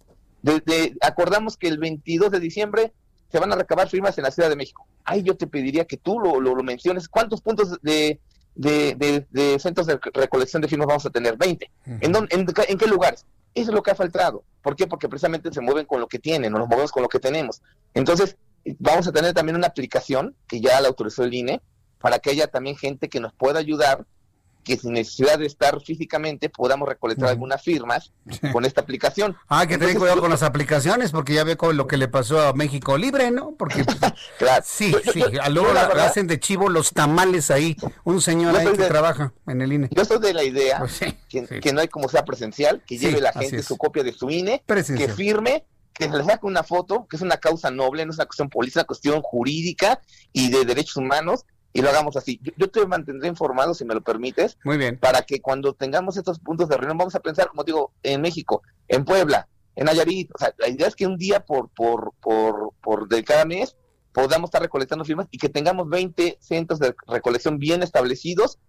[0.43, 2.93] Desde, acordamos que el 22 de diciembre
[3.31, 4.85] se van a recabar firmas en la Ciudad de México.
[5.05, 7.07] Ahí yo te pediría que tú lo, lo, menciones.
[7.07, 8.19] ¿Cuántos puntos de,
[8.55, 11.37] de, centros de recolección de firmas vamos a tener?
[11.37, 11.71] 20.
[12.01, 13.25] ¿En, ¿En, qué lugares?
[13.53, 14.43] Eso es lo que ha faltado.
[14.61, 14.87] ¿Por qué?
[14.87, 17.61] Porque precisamente se mueven con lo que tienen, nos movemos con lo que tenemos.
[17.93, 18.37] Entonces,
[18.79, 21.61] vamos a tener también una aplicación que ya la autorizó el INE
[21.99, 24.05] para que haya también gente que nos pueda ayudar
[24.63, 28.13] que sin necesidad de estar físicamente podamos recolectar algunas firmas
[28.51, 29.35] con esta aplicación.
[29.47, 32.41] Ah, que tener cuidado con las aplicaciones, porque ya ve con lo que le pasó
[32.41, 33.55] a México Libre, ¿no?
[33.57, 33.83] Porque
[34.37, 34.63] claro.
[34.65, 38.85] sí, sí, a luego la, hacen de chivo los tamales ahí, un señor ahí que
[38.85, 39.89] trabaja en el INE.
[39.91, 43.33] Yo soy de la idea pues que, no hay como sea presencial, que lleve la
[43.33, 47.15] gente su copia de su INE, que firme que se le saque una foto, que
[47.15, 50.01] es una causa noble, no es una cuestión política, es una cuestión jurídica
[50.33, 52.39] y de derechos humanos, y lo hagamos así.
[52.57, 54.57] Yo, te mantendré informado, si me lo permites.
[54.63, 54.97] Muy bien.
[54.97, 58.61] Para que cuando tengamos estos puntos de reunión, vamos a pensar, como digo, en México,
[58.87, 60.31] en Puebla, en Nayarit.
[60.33, 63.75] O sea, la idea es que un día por, por, por, por de cada mes
[64.11, 68.59] podamos estar recolectando firmas y que tengamos 20 centros de recolección bien establecidos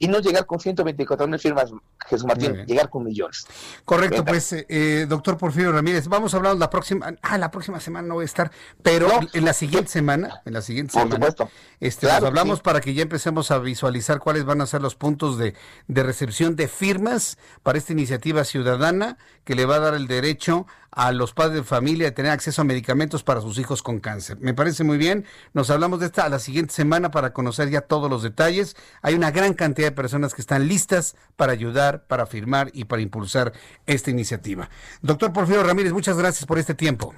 [0.00, 1.70] y no llegar con 124 mil firmas,
[2.08, 3.46] Jesús Martín, llegar con millones.
[3.84, 8.08] Correcto, pues, eh, doctor Porfirio Ramírez, vamos a hablar la próxima, ah, la próxima semana
[8.08, 8.50] no voy a estar,
[8.82, 11.50] pero en la siguiente semana, en la siguiente Por semana, supuesto.
[11.80, 15.36] este, nos hablamos para que ya empecemos a visualizar cuáles van a ser los puntos
[15.36, 15.54] de,
[15.86, 20.66] de recepción de firmas para esta iniciativa ciudadana que le va a dar el derecho
[20.92, 24.38] a los padres de familia de tener acceso a medicamentos para sus hijos con cáncer.
[24.40, 25.24] Me parece muy bien.
[25.52, 28.76] Nos hablamos de esta a la siguiente semana para conocer ya todos los detalles.
[29.02, 33.02] Hay una gran cantidad de personas que están listas para ayudar, para firmar y para
[33.02, 33.52] impulsar
[33.86, 34.70] esta iniciativa.
[35.02, 37.14] Doctor Porfirio Ramírez, muchas gracias por este tiempo.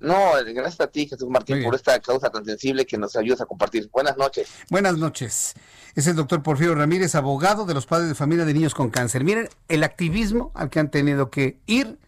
[0.00, 3.46] No, gracias a ti, Jesús Martín, por esta causa tan sensible que nos ayudas a
[3.46, 3.88] compartir.
[3.92, 4.48] Buenas noches.
[4.68, 5.54] Buenas noches.
[5.94, 9.22] Es el doctor Porfirio Ramírez, abogado de los padres de familia de niños con cáncer.
[9.22, 11.98] Miren el activismo al que han tenido que ir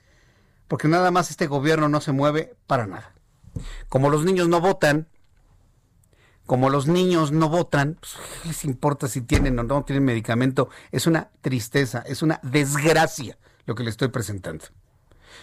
[0.67, 3.15] porque nada más este gobierno no se mueve para nada.
[3.89, 5.07] Como los niños no votan,
[6.47, 10.69] como los niños no votan, pues, ¿qué les importa si tienen o no tienen medicamento?
[10.93, 14.67] Es una tristeza, es una desgracia lo que le estoy presentando.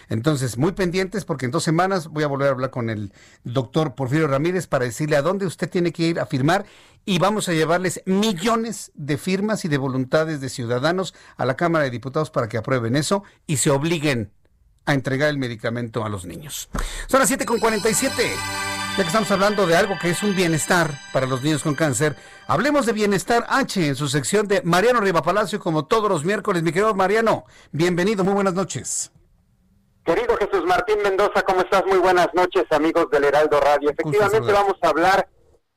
[0.08, 3.12] Entonces, muy pendientes porque en dos semanas voy a volver a hablar con el
[3.44, 6.66] doctor Porfirio Ramírez para decirle a dónde usted tiene que ir a firmar
[7.04, 11.84] y vamos a llevarles millones de firmas y de voluntades de ciudadanos a la Cámara
[11.84, 14.32] de Diputados para que aprueben eso y se obliguen
[14.84, 16.68] a entregar el medicamento a los niños.
[17.06, 18.71] Son las 7.47.
[18.92, 22.14] Ya que estamos hablando de algo que es un bienestar para los niños con cáncer,
[22.46, 26.62] hablemos de Bienestar H en su sección de Mariano Riva Palacio, como todos los miércoles.
[26.62, 29.10] Mi querido Mariano, bienvenido, muy buenas noches.
[30.04, 31.86] Querido Jesús Martín Mendoza, ¿cómo estás?
[31.86, 33.88] Muy buenas noches, amigos del Heraldo Radio.
[33.88, 35.26] Efectivamente, vamos a hablar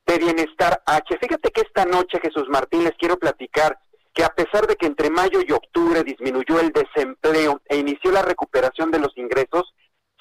[0.06, 1.18] de Bienestar H.
[1.18, 3.78] Fíjate que esta noche, Jesús Martín, les quiero platicar
[4.12, 8.20] que a pesar de que entre mayo y octubre disminuyó el desempleo e inició la
[8.20, 9.72] recuperación de los ingresos,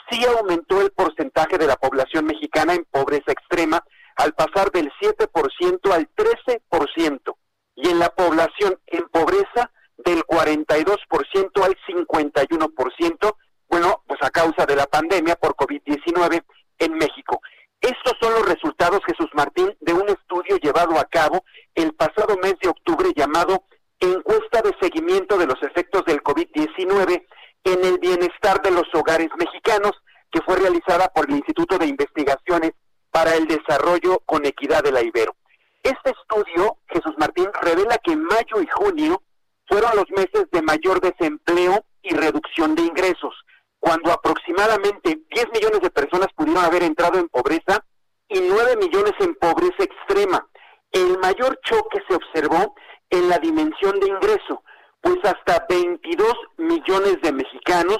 [0.10, 3.84] sí aumentó el porcentaje de la población mexicana en pobreza extrema
[4.16, 7.36] al pasar del 7% al 13%
[7.76, 13.36] y en la población en pobreza del 42% al 51%,
[13.70, 16.44] bueno, pues a causa de la pandemia por COVID-19
[16.80, 17.42] en México.
[17.82, 21.44] Estos son los resultados, Jesús Martín, de un estudio llevado a cabo
[21.76, 23.64] el pasado mes de octubre llamado
[24.00, 27.26] encuesta de seguimiento de los efectos del COVID-19
[27.66, 29.92] en el bienestar de los hogares mexicanos,
[30.32, 32.72] que fue realizada por el Instituto de Investigaciones
[33.12, 35.36] para el Desarrollo con Equidad de la Ibero.
[35.84, 39.22] Este estudio, Jesús Martín, revela que mayo y junio
[39.68, 43.34] fueron los meses de mayor desempleo y reducción de ingresos,
[43.80, 47.84] cuando aproximadamente 10 millones de personas pudieron haber entrado en pobreza
[48.28, 50.48] y 9 millones en pobreza extrema.
[50.92, 52.76] El mayor choque se observó
[53.10, 54.64] en la dimensión de ingreso,
[55.06, 58.00] pues hasta 22 millones de mexicanos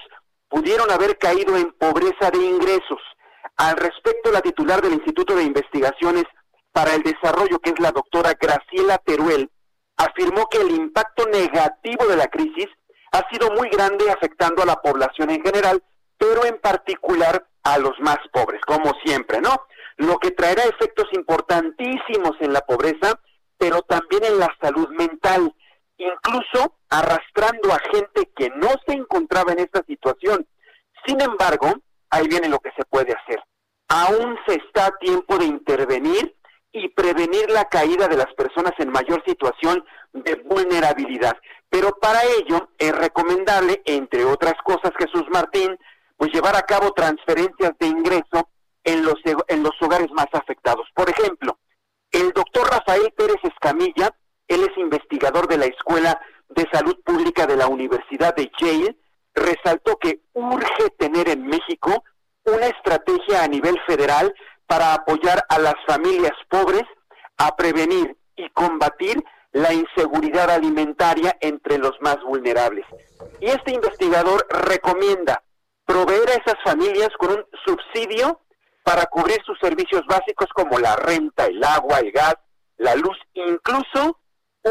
[0.50, 3.00] pudieron haber caído en pobreza de ingresos.
[3.58, 6.24] Al respecto, la titular del Instituto de Investigaciones
[6.72, 9.52] para el Desarrollo, que es la doctora Graciela Teruel,
[9.98, 12.70] afirmó que el impacto negativo de la crisis
[13.12, 15.84] ha sido muy grande afectando a la población en general,
[16.18, 19.56] pero en particular a los más pobres, como siempre, ¿no?
[19.98, 23.20] Lo que traerá efectos importantísimos en la pobreza
[23.58, 25.54] pero también en la salud mental,
[25.98, 30.48] incluso arrastrando a gente que no se encontraba en esta situación.
[31.06, 31.74] Sin embargo,
[32.10, 33.42] ahí viene lo que se puede hacer.
[33.88, 36.36] Aún se está a tiempo de intervenir
[36.72, 41.38] y prevenir la caída de las personas en mayor situación de vulnerabilidad.
[41.70, 45.78] Pero para ello es recomendable, entre otras cosas, Jesús Martín,
[46.18, 48.50] pues llevar a cabo transferencias de ingreso
[48.84, 49.16] en los,
[49.48, 50.88] en los hogares más afectados.
[50.94, 51.58] Por ejemplo,
[52.12, 54.16] el doctor Rafael Pérez Escamilla,
[54.48, 56.20] él es investigador de la Escuela
[56.50, 58.96] de Salud Pública de la Universidad de Yale,
[59.34, 62.04] resaltó que urge tener en México
[62.46, 64.34] una estrategia a nivel federal
[64.68, 66.84] para apoyar a las familias pobres
[67.38, 72.86] a prevenir y combatir la inseguridad alimentaria entre los más vulnerables.
[73.40, 75.42] Y este investigador recomienda
[75.86, 78.42] proveer a esas familias con un subsidio
[78.84, 82.36] para cubrir sus servicios básicos como la renta, el agua, el gas,
[82.78, 84.20] la luz, incluso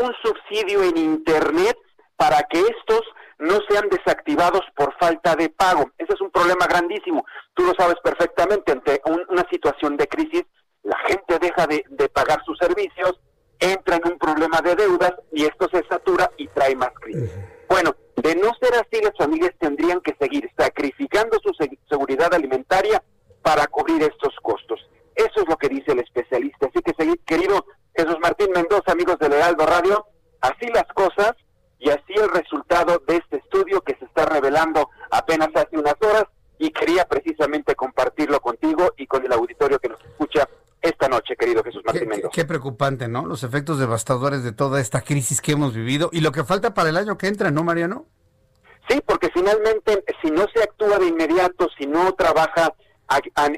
[0.01, 1.77] un subsidio en Internet
[2.17, 3.03] para que estos
[3.39, 5.91] no sean desactivados por falta de pago.
[5.99, 7.25] Ese es un problema grandísimo.
[7.55, 10.45] Tú lo sabes perfectamente, ante una situación de crisis,
[10.83, 13.21] la gente deja de, de pagar sus servicios,
[13.59, 17.31] entra en un problema de deudas y esto se satura y trae más crisis.
[17.69, 21.53] Bueno, de no ser así, las familias tendrían que seguir sacrificando su
[21.89, 23.03] seguridad alimentaria
[23.43, 24.81] para cubrir estos costos.
[25.15, 26.67] Eso es lo que dice el especialista.
[26.67, 26.93] Así que,
[27.25, 27.65] querido
[27.97, 30.07] Jesús Martín Mendoza, amigos de Heraldo Radio,
[30.41, 31.33] así las cosas
[31.79, 36.25] y así el resultado de este estudio que se está revelando apenas hace unas horas
[36.59, 40.49] y quería precisamente compartirlo contigo y con el auditorio que nos escucha
[40.81, 42.33] esta noche, querido Jesús Martín Mendoza.
[42.33, 43.27] Qué, preocupante, ¿no?
[43.27, 46.91] Los efectos devastadores de toda esta crisis que hemos vivido y lo que falta para
[46.91, 48.07] el año que entra, ¿no, Mariano?
[48.89, 52.75] Sí, porque finalmente, si no se actúa de inmediato, si no trabaja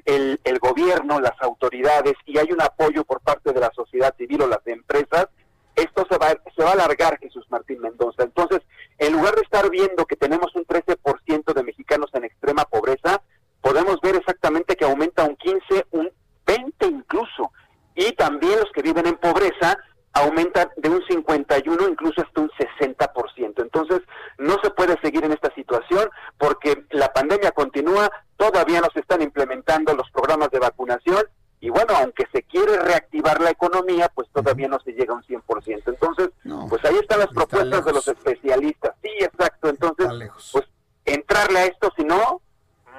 [0.04, 4.42] el, el gobierno, las autoridades y hay un apoyo por parte de la sociedad civil
[4.42, 5.28] o las empresas,
[5.76, 8.22] esto se va, se va a alargar, Jesús Martín Mendoza.
[8.22, 8.62] Entonces,
[8.98, 13.22] en lugar de estar viendo que tenemos un 13% de mexicanos en extrema pobreza,
[13.60, 16.10] podemos ver exactamente que aumenta un 15, un
[16.46, 17.52] 20 incluso.
[17.94, 19.78] Y también los que viven en pobreza
[20.16, 23.62] aumentan de un 51 incluso hasta un 60%.
[23.62, 24.00] Entonces,
[24.38, 29.20] no se puede seguir en esta situación porque la pandemia continúa, todavía no se están
[29.22, 31.22] implementando los programas de vacunación
[31.60, 35.22] y bueno, aunque se quiere reactivar la economía, pues todavía no se llega a un
[35.22, 35.82] 100%.
[35.86, 36.30] Entonces,
[36.68, 38.94] pues ahí están las propuestas de los especialistas.
[39.02, 39.68] Sí, exacto.
[39.68, 40.06] Entonces,
[40.52, 40.64] pues
[41.04, 42.40] entrarle a esto, si no,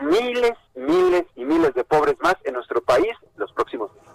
[0.01, 4.07] miles, miles y miles de pobres más en nuestro país los próximos días.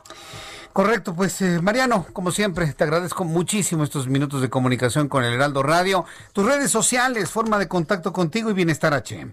[0.73, 5.35] Correcto, pues eh, Mariano, como siempre, te agradezco muchísimo estos minutos de comunicación con el
[5.35, 6.07] Heraldo Radio.
[6.33, 9.27] Tus redes sociales, forma de contacto contigo y Bienestar H.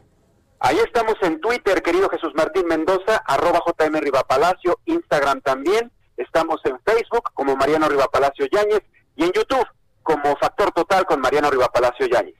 [0.60, 5.90] Ahí estamos en Twitter, querido Jesús Martín Mendoza, arroba JM Rivapalacio, Instagram también.
[6.18, 8.82] Estamos en Facebook como Mariano Rivapalacio Yáñez
[9.16, 9.66] y en YouTube
[10.03, 12.36] como Factor Total con Mariano Rivapalacio Yáñez.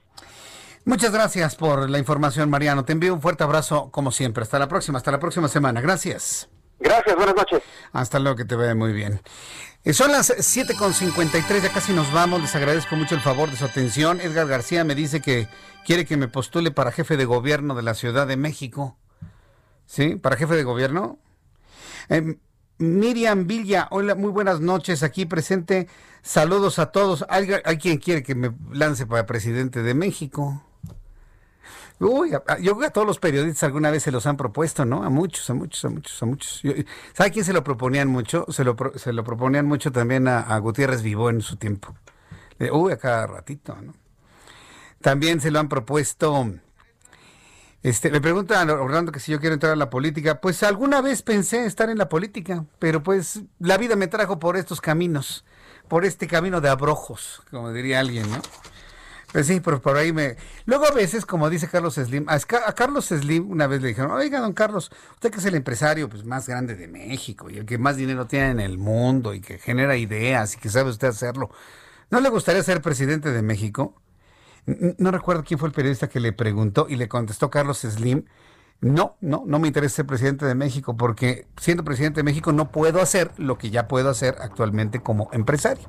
[0.84, 2.84] Muchas gracias por la información, Mariano.
[2.84, 4.42] Te envío un fuerte abrazo como siempre.
[4.42, 5.80] Hasta la próxima, hasta la próxima semana.
[5.80, 6.50] Gracias.
[6.80, 7.62] Gracias, buenas noches.
[7.92, 9.20] Hasta luego, que te vaya muy bien.
[9.84, 12.40] Eh, son las 7.53, ya casi nos vamos.
[12.40, 14.20] Les agradezco mucho el favor de su atención.
[14.20, 15.48] Edgar García me dice que
[15.84, 18.98] quiere que me postule para jefe de gobierno de la Ciudad de México.
[19.86, 20.16] ¿Sí?
[20.16, 21.18] ¿Para jefe de gobierno?
[22.08, 22.38] Eh,
[22.78, 25.86] Miriam Villa, hola, muy buenas noches, aquí presente.
[26.22, 27.26] Saludos a todos.
[27.28, 30.62] ¿Hay, hay quien quiere que me lance para presidente de México?
[32.00, 35.04] Uy, yo creo que a todos los periodistas alguna vez se los han propuesto, ¿no?
[35.04, 36.62] A muchos, a muchos, a muchos, a muchos.
[37.12, 38.46] ¿Sabe quién se lo proponían mucho?
[38.48, 41.94] Se lo, se lo proponían mucho también a, Gutiérrez Vivo en su tiempo.
[42.72, 43.92] uy, a cada ratito, ¿no?
[45.02, 46.50] También se lo han propuesto.
[47.82, 50.40] Este, me pregunta Orlando que si yo quiero entrar a la política.
[50.40, 54.56] Pues alguna vez pensé estar en la política, pero pues la vida me trajo por
[54.56, 55.44] estos caminos,
[55.86, 58.40] por este camino de abrojos, como diría alguien, ¿no?
[59.32, 60.36] Pues sí, pero por ahí me...
[60.64, 64.40] Luego a veces, como dice Carlos Slim, a, Carlos Slim una vez le dijeron, oiga,
[64.40, 67.78] don Carlos, usted que es el empresario pues, más grande de México y el que
[67.78, 71.50] más dinero tiene en el mundo y que genera ideas y que sabe usted hacerlo,
[72.10, 73.94] ¿no le gustaría ser presidente de México?
[74.66, 78.24] No recuerdo quién fue el periodista que le preguntó y le contestó Carlos Slim,
[78.80, 82.72] no, no, no me interesa ser presidente de México porque siendo presidente de México no
[82.72, 85.88] puedo hacer lo que ya puedo hacer actualmente como empresario.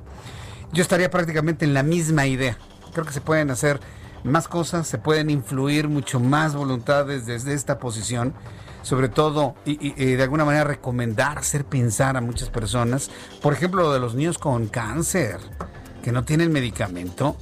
[0.72, 2.56] Yo estaría prácticamente en la misma idea
[2.92, 3.80] creo que se pueden hacer
[4.24, 8.34] más cosas, se pueden influir mucho más voluntades desde esta posición,
[8.82, 13.10] sobre todo y, de alguna manera recomendar, hacer pensar a muchas personas,
[13.40, 15.38] por ejemplo, lo de los niños con cáncer
[16.02, 17.36] que no tienen medicamento.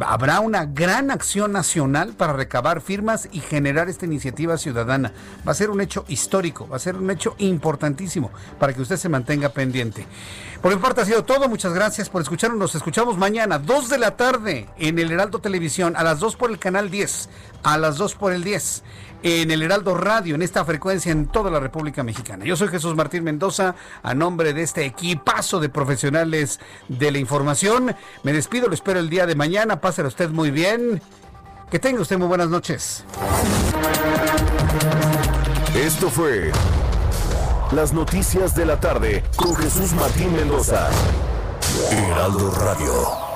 [0.00, 5.12] Habrá una gran acción nacional para recabar firmas y generar esta iniciativa ciudadana.
[5.46, 8.96] Va a ser un hecho histórico, va a ser un hecho importantísimo para que usted
[8.96, 10.06] se mantenga pendiente.
[10.60, 11.48] Por mi parte ha sido todo.
[11.48, 12.58] Muchas gracias por escucharnos.
[12.58, 16.50] Nos escuchamos mañana, 2 de la tarde, en el Heraldo Televisión, a las 2 por
[16.50, 17.28] el canal 10,
[17.62, 18.82] a las 2 por el 10,
[19.22, 22.44] en el Heraldo Radio, en esta frecuencia en toda la República Mexicana.
[22.44, 27.94] Yo soy Jesús Martín Mendoza, a nombre de este equipazo de profesionales de la información.
[28.22, 29.80] Me despido, lo espero el día de mañana.
[29.80, 31.00] Páselo usted muy bien.
[31.70, 33.04] Que tenga usted muy buenas noches.
[35.74, 36.52] Esto fue
[37.72, 40.88] las noticias de la tarde con Jesús Martín Mendoza.
[41.90, 43.35] Heraldo Radio.